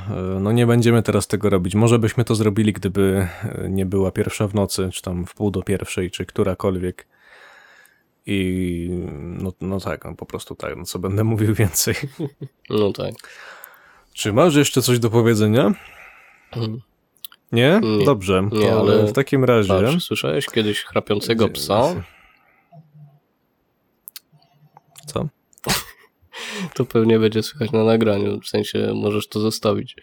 E, 0.10 0.40
No 0.40 0.52
nie 0.52 0.68
będziemy 0.68 1.04
teraz 1.04 1.28
tego 1.28 1.50
robić. 1.50 1.76
Może 1.76 2.00
byśmy 2.00 2.24
to 2.24 2.36
zrobili, 2.36 2.74
gdyby 2.74 3.28
e, 3.44 3.70
nie 3.70 3.86
była 3.86 4.12
pierwsza 4.12 4.48
w 4.48 4.54
nocy, 4.54 4.90
czy 4.94 5.02
tam 5.02 5.26
w 5.26 5.34
pół 5.34 5.52
do 5.52 5.64
pierwszej, 5.64 6.12
czy 6.12 6.26
którakolwiek. 6.26 7.08
I 8.26 8.90
no, 9.20 9.54
no 9.62 9.80
tak, 9.80 10.06
no 10.06 10.16
po 10.16 10.26
prostu 10.26 10.56
tak, 10.56 10.76
no 10.78 10.84
co 10.86 11.00
będę 11.00 11.24
mówił 11.34 11.54
więcej. 11.54 11.96
No 12.70 12.94
tak. 12.94 13.14
Czy 14.14 14.34
masz 14.34 14.56
jeszcze 14.56 14.82
coś 14.82 15.00
do 15.00 15.10
powiedzenia? 15.10 15.72
Mhm. 16.52 16.82
Nie? 17.52 17.80
Nie. 17.84 18.06
Dobrze. 18.06 18.50
Nie, 18.52 18.74
ale 18.74 19.08
w 19.08 19.14
takim 19.14 19.44
razie. 19.44 19.70
Patrz, 19.70 20.04
słyszałeś 20.04 20.46
kiedyś 20.46 20.84
chrapiącego 20.84 21.50
psa? 21.50 21.84
Co? 25.06 25.28
To 26.80 26.86
pewnie 26.86 27.20
będzie 27.20 27.44
słychać 27.44 27.72
na 27.72 27.84
nagraniu. 27.84 28.40
W 28.40 28.48
sensie 28.48 28.92
możesz 28.96 29.28
to 29.28 29.40
zostawić. 29.40 29.96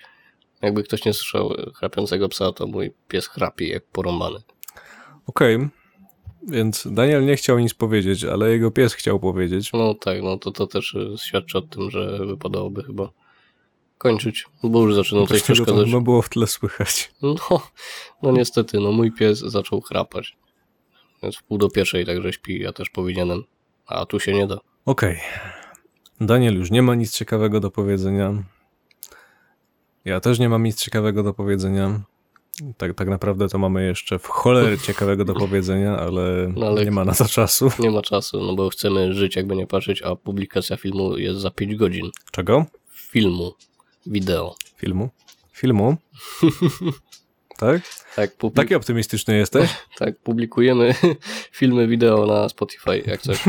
Jakby 0.62 0.82
ktoś 0.82 1.04
nie 1.04 1.12
słyszał 1.12 1.54
chrapiącego 1.74 2.28
psa, 2.28 2.52
to 2.52 2.66
mój 2.66 2.92
pies 3.08 3.28
chrapi 3.28 3.68
jak 3.68 3.86
porąbany. 3.86 4.38
Okej. 5.26 5.68
Więc 6.48 6.88
Daniel 6.90 7.24
nie 7.24 7.36
chciał 7.36 7.58
nic 7.58 7.74
powiedzieć, 7.74 8.24
ale 8.24 8.50
jego 8.50 8.70
pies 8.70 8.94
chciał 8.94 9.20
powiedzieć. 9.20 9.72
No 9.72 9.94
tak, 9.94 10.22
no 10.22 10.38
to 10.38 10.50
to 10.50 10.66
też 10.66 10.96
świadczy 11.16 11.58
o 11.58 11.62
tym, 11.62 11.90
że 11.90 12.26
wypadałoby 12.26 12.84
chyba 12.84 13.12
kończyć, 13.98 14.44
bo 14.62 14.82
już 14.82 14.94
zaczynam 14.94 15.26
coś 15.26 15.42
przeszkadzać. 15.42 15.86
chyba 15.86 16.00
było 16.00 16.22
w 16.22 16.28
tle 16.28 16.46
słychać. 16.46 17.12
No, 17.22 17.34
no 18.22 18.32
niestety, 18.32 18.80
no 18.80 18.92
mój 18.92 19.12
pies 19.12 19.38
zaczął 19.38 19.80
chrapać. 19.80 20.36
Jest 21.22 21.38
w 21.38 21.42
pół 21.42 21.58
do 21.58 21.68
pierwszej, 21.68 22.06
także 22.06 22.32
śpi, 22.32 22.60
ja 22.60 22.72
też 22.72 22.90
powinienem. 22.90 23.44
A 23.86 24.06
tu 24.06 24.20
się 24.20 24.32
nie 24.32 24.46
da. 24.46 24.58
Okej. 24.84 25.20
Daniel 26.20 26.54
już 26.58 26.70
nie 26.70 26.82
ma 26.82 26.94
nic 26.94 27.12
ciekawego 27.12 27.60
do 27.60 27.70
powiedzenia. 27.70 28.34
Ja 30.04 30.20
też 30.20 30.38
nie 30.38 30.48
mam 30.48 30.62
nic 30.62 30.80
ciekawego 30.82 31.22
do 31.22 31.34
powiedzenia. 31.34 32.00
Tak, 32.76 32.94
tak 32.94 33.08
naprawdę 33.08 33.48
to 33.48 33.58
mamy 33.58 33.86
jeszcze 33.86 34.18
w 34.18 34.26
cholerę 34.26 34.78
ciekawego 34.78 35.24
do 35.24 35.34
powiedzenia, 35.34 35.96
ale, 35.98 36.52
No 36.56 36.66
ale- 36.66 36.84
nie 36.84 36.90
ma 36.90 37.04
na 37.04 37.14
to 37.14 37.24
czasu. 37.24 37.70
Nie 37.78 37.90
ma 37.90 38.02
czasu, 38.02 38.40
no 38.44 38.54
bo 38.54 38.68
chcemy 38.68 39.14
żyć 39.14 39.36
jakby 39.36 39.56
nie 39.56 39.66
patrzeć, 39.66 40.02
a 40.02 40.16
publikacja 40.16 40.76
filmu 40.76 41.18
jest 41.18 41.40
za 41.40 41.50
5 41.50 41.76
godzin. 41.76 42.10
Czego? 42.30 42.66
Filmu, 42.90 43.52
wideo. 44.06 44.54
Filmu? 44.76 45.08
Filmu? 45.52 45.96
tak? 47.58 47.82
Tak, 48.16 48.36
publi- 48.36 48.54
Taki 48.56 48.74
optymistyczny 48.74 49.36
jesteś? 49.36 49.70
tak 49.98 50.18
publikujemy 50.18 50.94
filmy 51.60 51.86
wideo 51.88 52.26
na 52.26 52.48
Spotify, 52.48 53.02
jak 53.06 53.22
coś. 53.22 53.44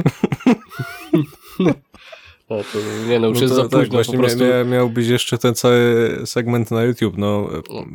No 2.50 2.58
to 2.58 3.08
nie 3.10 3.20
no, 3.20 3.28
już 3.28 3.42
jest 3.42 3.56
to 3.56 3.70
za 3.70 3.78
późno 3.80 3.94
właśnie 3.94 4.14
po 4.14 4.20
prostu. 4.24 4.40
mia- 4.40 4.68
miałbyś 4.68 5.08
jeszcze 5.08 5.38
ten 5.38 5.56
cały 5.56 6.10
segment 6.26 6.72
na 6.72 6.84
YouTube. 6.84 7.18
No, 7.18 7.50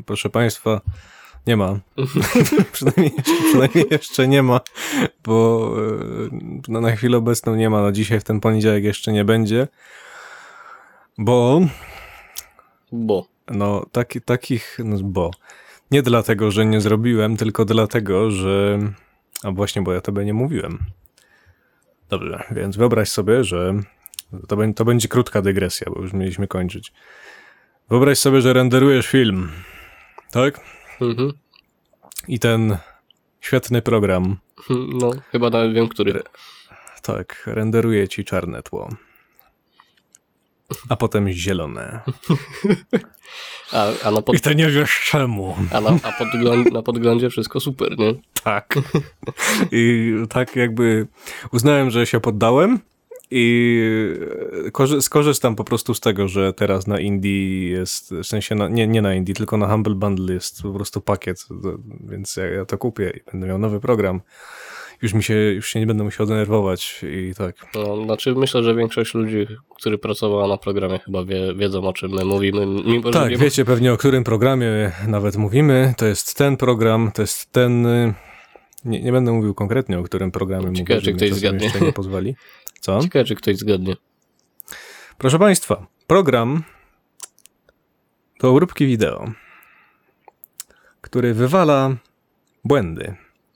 proszę 0.06 0.30
Państwa, 0.30 0.80
nie 1.46 1.56
ma. 1.56 1.78
przynajmniej, 2.72 3.12
jeszcze, 3.16 3.44
przynajmniej 3.48 3.86
jeszcze 3.90 4.28
nie 4.28 4.42
ma, 4.42 4.60
bo 5.24 5.68
e, 5.78 6.62
no, 6.68 6.80
na 6.80 6.96
chwilę 6.96 7.16
obecną 7.16 7.54
nie 7.54 7.70
ma. 7.70 7.82
No, 7.82 7.92
dzisiaj 7.92 8.20
w 8.20 8.24
ten 8.24 8.40
poniedziałek 8.40 8.84
jeszcze 8.84 9.12
nie 9.12 9.24
będzie, 9.24 9.68
bo 11.18 11.60
Bo. 12.92 13.26
no, 13.50 13.86
taki, 13.92 14.20
takich, 14.20 14.78
no, 14.84 14.96
bo 15.02 15.30
nie 15.90 16.02
dlatego, 16.02 16.50
że 16.50 16.66
nie 16.66 16.80
zrobiłem, 16.80 17.36
tylko 17.36 17.64
dlatego, 17.64 18.30
że 18.30 18.78
a 19.42 19.50
właśnie, 19.50 19.82
bo 19.82 19.92
ja 19.92 20.00
tobie 20.00 20.24
nie 20.24 20.34
mówiłem. 20.34 20.78
Dobrze, 22.08 22.44
więc 22.50 22.76
wyobraź 22.76 23.08
sobie, 23.08 23.44
że 23.44 23.74
to, 24.48 24.56
to 24.76 24.84
będzie 24.84 25.08
krótka 25.08 25.42
dygresja, 25.42 25.92
bo 25.94 26.02
już 26.02 26.12
mieliśmy 26.12 26.48
kończyć. 26.48 26.92
Wyobraź 27.90 28.18
sobie, 28.18 28.40
że 28.40 28.52
renderujesz 28.52 29.06
film, 29.06 29.48
tak? 30.30 30.60
Mhm. 31.00 31.32
I 32.28 32.38
ten 32.38 32.76
świetny 33.40 33.82
program, 33.82 34.36
No, 35.00 35.10
chyba 35.32 35.50
nawet 35.50 35.72
wiem, 35.74 35.88
który. 35.88 36.22
tak, 37.02 37.42
renderuje 37.46 38.08
ci 38.08 38.24
czarne 38.24 38.62
tło. 38.62 38.88
A 40.88 40.96
potem 40.96 41.28
zielone. 41.32 42.00
A, 43.72 43.86
a, 44.04 44.10
na, 44.10 44.22
pod, 44.22 44.36
I 44.36 44.40
ty 44.40 44.54
nie 44.54 44.68
wiesz 44.68 45.00
czemu. 45.10 45.56
a 45.72 45.80
na, 45.80 45.90
a 46.02 46.12
podgląd, 46.12 46.72
na 46.72 46.82
podglądzie 46.82 47.30
wszystko 47.30 47.60
super, 47.60 47.98
nie? 47.98 48.14
Tak. 48.44 48.74
I 49.72 50.12
tak 50.30 50.56
jakby 50.56 51.06
uznałem, 51.52 51.90
że 51.90 52.06
się 52.06 52.20
poddałem 52.20 52.78
i 53.34 53.82
korzy- 54.72 55.02
skorzystam 55.02 55.56
po 55.56 55.64
prostu 55.64 55.94
z 55.94 56.00
tego, 56.00 56.28
że 56.28 56.52
teraz 56.52 56.86
na 56.86 57.00
Indie 57.00 57.68
jest, 57.68 58.14
w 58.14 58.26
sensie 58.26 58.54
na, 58.54 58.68
nie, 58.68 58.86
nie 58.86 59.02
na 59.02 59.14
Indie, 59.14 59.34
tylko 59.34 59.56
na 59.56 59.66
Humble 59.68 59.94
Bundle 59.94 60.34
jest 60.34 60.62
po 60.62 60.72
prostu 60.72 61.00
pakiet, 61.00 61.46
więc 62.08 62.36
ja, 62.36 62.44
ja 62.46 62.64
to 62.64 62.78
kupię 62.78 63.12
i 63.16 63.30
będę 63.32 63.46
miał 63.46 63.58
nowy 63.58 63.80
program. 63.80 64.20
już 65.02 65.14
mi 65.14 65.22
się, 65.22 65.34
już 65.34 65.68
się 65.68 65.80
nie 65.80 65.86
będę 65.86 66.04
musiał 66.04 66.26
denerwować 66.26 67.00
i 67.02 67.34
tak. 67.34 67.56
No, 67.74 68.04
znaczy 68.04 68.34
myślę, 68.34 68.62
że 68.62 68.74
większość 68.74 69.14
ludzi, 69.14 69.46
który 69.76 69.98
pracowała 69.98 70.48
na 70.48 70.56
programie 70.56 70.98
chyba 70.98 71.24
wie, 71.24 71.54
wiedzą 71.54 71.84
o 71.88 71.92
czym 71.92 72.10
my 72.10 72.24
mówimy, 72.24 72.66
mimo 72.66 73.10
Tak, 73.10 73.30
nie 73.30 73.36
wiecie 73.36 73.64
pewnie 73.64 73.92
o 73.92 73.96
którym 73.96 74.24
programie 74.24 74.92
nawet 75.08 75.36
mówimy. 75.36 75.94
To 75.96 76.06
jest 76.06 76.36
ten 76.36 76.56
program, 76.56 77.10
to 77.14 77.22
jest 77.22 77.52
ten... 77.52 77.86
Nie, 78.84 79.02
nie 79.02 79.12
będę 79.12 79.32
mówił 79.32 79.54
konkretnie 79.54 79.98
o 79.98 80.02
którym 80.02 80.30
programie 80.30 80.66
mówię, 80.66 80.76
Ciekawe, 80.78 81.00
czy 81.00 81.04
żeby 81.04 81.24
mi 81.24 81.26
ktoś 81.30 81.38
zgadnie. 81.38 81.70
nie 81.80 81.92
pozwoli. 81.92 82.34
Co? 82.82 83.00
Ciekawe, 83.00 83.24
czy 83.24 83.34
ktoś 83.34 83.56
zgadnie. 83.56 83.96
Proszę 85.18 85.38
Państwa, 85.38 85.86
program 86.06 86.64
to 88.38 88.50
obróbki 88.50 88.86
wideo, 88.86 89.32
który 91.00 91.34
wywala 91.34 91.96
błędy. 92.64 93.14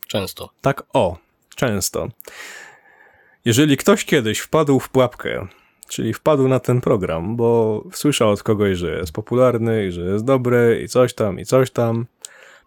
Często. 0.09 0.51
Tak 0.61 0.83
o, 0.93 1.19
często. 1.57 2.09
Jeżeli 3.45 3.77
ktoś 3.77 4.05
kiedyś 4.05 4.39
wpadł 4.39 4.81
w 4.81 4.89
pułapkę, 4.89 5.47
czyli 5.89 6.15
wpadł 6.15 6.49
na 6.49 6.61
ten 6.61 6.81
program, 6.81 7.37
bo 7.37 7.83
słyszał 7.93 8.31
od 8.31 8.43
kogoś, 8.43 8.79
że 8.79 8.99
jest 8.99 9.13
popularny 9.13 9.87
i 9.87 9.93
że 9.93 10.01
jest 10.01 10.25
dobry 10.25 10.81
i 10.85 10.89
coś 10.89 11.15
tam, 11.15 11.41
i 11.41 11.45
coś 11.45 11.71
tam, 11.71 12.07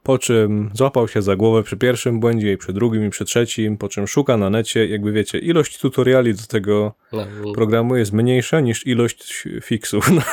po 0.03 0.17
czym 0.17 0.69
złapał 0.73 1.07
się 1.07 1.21
za 1.21 1.35
głowę 1.35 1.63
przy 1.63 1.77
pierwszym 1.77 2.19
błędzie 2.19 2.53
i 2.53 2.57
przy 2.57 2.73
drugim 2.73 3.05
i 3.07 3.09
przy 3.09 3.25
trzecim, 3.25 3.77
po 3.77 3.89
czym 3.89 4.07
szuka 4.07 4.37
na 4.37 4.49
necie, 4.49 4.87
jakby 4.87 5.11
wiecie, 5.11 5.39
ilość 5.39 5.77
tutoriali 5.79 6.33
do 6.33 6.43
tego 6.43 6.93
No, 7.11 7.25
programu 7.53 7.95
jest 7.95 8.13
mniejsza 8.13 8.59
niż 8.59 8.87
ilość 8.87 9.45
na, 9.91 10.15
na, 10.15 10.23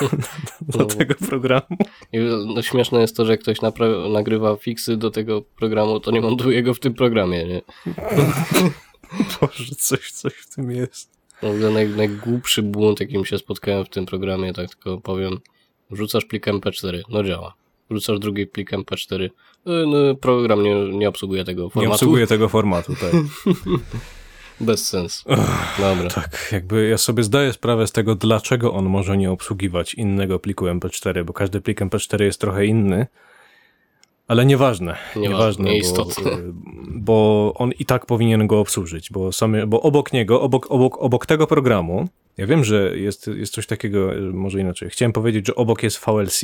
No. 0.61 0.79
do 0.79 0.85
tego 0.85 1.15
programu. 1.29 1.77
I 2.13 2.19
no, 2.55 2.63
śmieszne 2.63 3.01
jest 3.01 3.17
to, 3.17 3.27
że 3.27 3.39
ktoś 3.39 3.59
nagrywa 4.11 4.57
fiksy 4.57 4.97
do 4.97 5.11
tego 5.11 5.43
programu, 5.43 6.01
to 6.01 6.11
nie 6.11 6.21
montuje 6.21 6.63
go 6.63 6.75
w 6.75 6.81
tym 6.81 6.95
programie, 6.95 7.45
nie? 7.45 7.63
Boże, 9.41 9.75
coś, 9.79 10.11
coś 10.13 10.33
w 10.33 10.55
tym 10.55 10.71
jest. 10.71 11.17
Ogóle 11.43 11.71
naj, 11.71 11.89
najgłupszy 11.89 12.63
błąd, 12.63 13.01
jakim 13.01 13.25
się 13.25 13.39
spotkałem 13.39 13.85
w 13.85 13.89
tym 13.89 14.07
programie, 14.07 14.53
tak 14.53 14.75
tylko 14.75 15.01
powiem, 15.01 15.39
wrzucasz 15.91 16.25
plik 16.25 16.47
MP4, 16.47 17.03
no 17.09 17.25
działa. 17.25 17.55
Wrzucasz 17.91 18.19
drugi 18.19 18.47
plik 18.47 18.73
MP4, 18.73 19.23
y, 19.23 19.31
no, 19.31 19.31
program 20.21 20.63
nie, 20.63 20.75
nie 20.75 21.09
obsługuje 21.09 21.45
tego 21.45 21.71
formatu. 21.71 21.89
Nie 21.89 21.95
obsługuje 21.95 22.27
tego 22.27 22.49
formatu, 22.49 22.93
tak. 23.01 23.13
Bez 24.61 24.89
sensu. 24.89 25.25
Dobra. 25.79 26.11
Tak, 26.11 26.49
jakby 26.53 26.89
ja 26.89 26.99
sobie 26.99 27.23
zdaję 27.23 27.53
sprawę 27.53 27.87
z 27.87 27.93
tego, 27.93 28.15
dlaczego 28.15 28.73
on 28.73 28.85
może 28.85 29.17
nie 29.17 29.31
obsługiwać 29.31 29.95
innego 29.95 30.39
pliku 30.39 30.65
MP4, 30.65 31.25
bo 31.25 31.33
każdy 31.33 31.61
plik 31.61 31.81
MP4 31.81 32.23
jest 32.23 32.41
trochę 32.41 32.67
inny, 32.67 33.07
ale 34.29 34.47
nieważne, 34.47 34.97
Nieważne, 35.17 35.29
nieważne, 35.31 35.65
bo, 35.65 35.71
nieistotne. 35.71 36.31
bo 36.87 37.53
on 37.57 37.73
i 37.79 37.85
tak 37.85 38.07
powinien 38.07 38.47
go 38.47 38.61
obsłużyć, 38.61 39.11
bo, 39.11 39.33
same, 39.33 39.67
bo 39.67 39.83
obok 39.83 40.13
niego, 40.13 40.41
obok, 40.41 40.71
obok, 40.71 40.99
obok 40.99 41.27
tego 41.27 41.47
programu, 41.47 42.09
ja 42.37 42.47
wiem, 42.47 42.65
że 42.65 42.99
jest, 42.99 43.27
jest 43.27 43.53
coś 43.53 43.67
takiego, 43.67 44.15
e, 44.15 44.21
może 44.21 44.61
inaczej, 44.61 44.91
chciałem 44.91 45.13
powiedzieć, 45.13 45.47
że 45.47 45.55
obok 45.55 45.83
jest 45.83 46.05
VLC. 46.07 46.43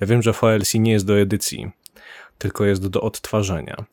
Ja 0.00 0.06
wiem, 0.06 0.22
że 0.22 0.32
VLC 0.32 0.74
nie 0.74 0.92
jest 0.92 1.06
do 1.06 1.18
edycji, 1.18 1.70
tylko 2.38 2.64
jest 2.64 2.88
do 2.88 3.00
odtwarzania. 3.00 3.84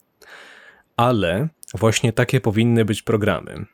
Ale 0.98 1.50
właśnie 1.74 2.14
takie 2.14 2.41
powinny 2.41 2.86
być 2.86 3.02
programy. 3.02 3.66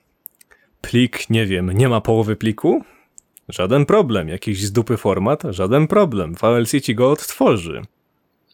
Plik, 0.81 1.29
nie 1.29 1.45
wiem, 1.45 1.71
nie 1.71 1.89
ma 1.89 2.01
połowy 2.01 2.35
pliku? 2.35 2.83
Żaden 3.49 3.85
problem. 3.85 4.29
Jakiś 4.29 4.61
z 4.61 4.71
dupy 4.71 4.97
format? 4.97 5.43
Żaden 5.49 5.87
problem. 5.87 6.35
VLC 6.35 6.81
ci 6.81 6.95
go 6.95 7.11
odtworzy. 7.11 7.81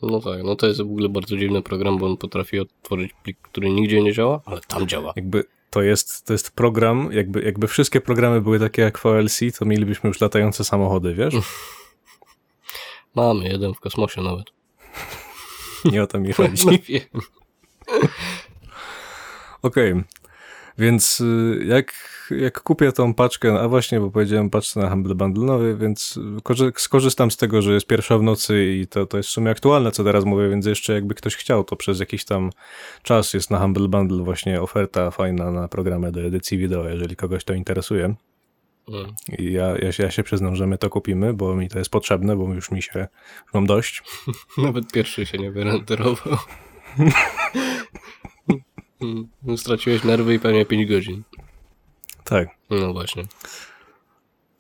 No 0.01 0.21
tak, 0.21 0.43
no 0.43 0.55
to 0.55 0.67
jest 0.67 0.79
w 0.79 0.83
ogóle 0.83 1.09
bardzo 1.09 1.37
dziwny 1.37 1.61
program, 1.61 1.97
bo 1.97 2.05
on 2.05 2.17
potrafi 2.17 2.59
otworzyć 2.59 3.11
plik, 3.23 3.37
który 3.41 3.69
nigdzie 3.69 4.01
nie 4.01 4.13
działa, 4.13 4.41
ale 4.45 4.61
tam 4.61 4.87
działa. 4.87 5.13
Jakby 5.15 5.43
to 5.69 5.81
jest, 5.81 6.25
to 6.25 6.33
jest 6.33 6.51
program, 6.51 7.09
jakby, 7.11 7.41
jakby 7.41 7.67
wszystkie 7.67 8.01
programy 8.01 8.41
były 8.41 8.59
takie 8.59 8.81
jak 8.81 8.99
VLC, 8.99 9.39
to 9.59 9.65
mielibyśmy 9.65 10.07
już 10.07 10.21
latające 10.21 10.63
samochody, 10.63 11.13
wiesz? 11.13 11.35
Mamy 13.15 13.49
jeden 13.49 13.73
w 13.73 13.79
kosmosie 13.79 14.21
nawet. 14.21 14.45
Nie 15.91 16.03
o 16.03 16.07
to 16.07 16.19
mi 16.19 16.33
chodzi. 16.33 16.65
No 16.65 16.71
wiem. 16.87 17.01
Okej. 19.61 20.03
Więc 20.77 21.21
y, 21.21 21.63
jak, 21.67 21.93
jak 22.31 22.61
kupię 22.61 22.91
tą 22.91 23.13
paczkę, 23.13 23.59
a 23.59 23.67
właśnie, 23.67 23.99
bo 23.99 24.11
powiedziałem 24.11 24.49
paczce 24.49 24.79
na 24.79 24.89
Humble 24.89 25.15
Bundle 25.15 25.43
nowy, 25.45 25.77
więc 25.77 26.17
y, 26.17 26.41
korzy- 26.41 26.71
skorzystam 26.79 27.31
z 27.31 27.37
tego, 27.37 27.61
że 27.61 27.73
jest 27.73 27.87
pierwsza 27.87 28.17
w 28.17 28.23
nocy 28.23 28.65
i 28.65 28.87
to, 28.87 29.05
to 29.05 29.17
jest 29.17 29.29
w 29.29 29.31
sumie 29.31 29.51
aktualne, 29.51 29.91
co 29.91 30.03
teraz 30.03 30.25
mówię, 30.25 30.49
więc 30.49 30.65
jeszcze 30.65 30.93
jakby 30.93 31.15
ktoś 31.15 31.35
chciał, 31.35 31.63
to 31.63 31.75
przez 31.75 31.99
jakiś 31.99 32.25
tam 32.25 32.49
czas 33.03 33.33
jest 33.33 33.51
na 33.51 33.59
Humble 33.59 33.87
Bundle 33.87 34.23
właśnie 34.23 34.61
oferta 34.61 35.11
fajna 35.11 35.51
na 35.51 35.67
programy 35.67 36.11
do 36.11 36.21
edycji 36.21 36.57
wideo, 36.57 36.89
jeżeli 36.89 37.15
kogoś 37.15 37.43
to 37.43 37.53
interesuje. 37.53 38.15
Mm. 38.87 39.13
I 39.37 39.51
ja, 39.51 39.77
ja, 39.77 39.91
się, 39.91 40.03
ja 40.03 40.11
się 40.11 40.23
przyznam, 40.23 40.55
że 40.55 40.67
my 40.67 40.77
to 40.77 40.89
kupimy, 40.89 41.33
bo 41.33 41.55
mi 41.55 41.69
to 41.69 41.79
jest 41.79 41.91
potrzebne, 41.91 42.35
bo 42.35 42.53
już 42.53 42.71
mi 42.71 42.81
się, 42.81 42.99
już 43.45 43.53
mam 43.53 43.65
dość. 43.65 44.03
Nawet 44.57 44.91
pierwszy 44.91 45.25
się 45.25 45.37
nie 45.37 45.51
wyrenderował. 45.51 46.37
Mm, 49.01 49.57
Straciłeś 49.57 50.03
nerwy 50.03 50.33
i 50.33 50.39
pewnie 50.39 50.65
5 50.65 50.89
godzin. 50.89 51.23
Tak, 52.23 52.47
No 52.69 52.93
właśnie, 52.93 53.23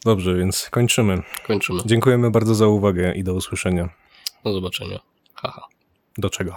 dobrze, 0.05 0.35
więc 0.35 0.67
kończymy. 0.71 1.21
kończymy. 1.47 1.81
Dziękujemy 1.85 2.31
bardzo 2.31 2.55
za 2.55 2.67
uwagę 2.67 3.13
i 3.15 3.23
do 3.23 3.33
usłyszenia. 3.33 3.89
Do 4.43 4.53
zobaczenia. 4.53 4.99
Haha, 5.33 5.67
Do 6.17 6.29
czego? 6.29 6.55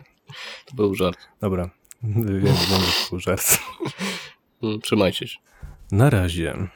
to 0.66 0.74
był 0.74 0.94
żart. 0.94 1.18
Dobra, 1.40 1.70
wiem, 2.02 2.40
wiem, 2.40 2.54
że 2.56 2.92
to 3.04 3.10
był 3.10 3.20
żart. 3.20 3.58
Mm, 4.62 4.80
Trzymajcie 4.80 5.28
się. 5.28 5.38
Na 5.92 6.10
razie. 6.10 6.68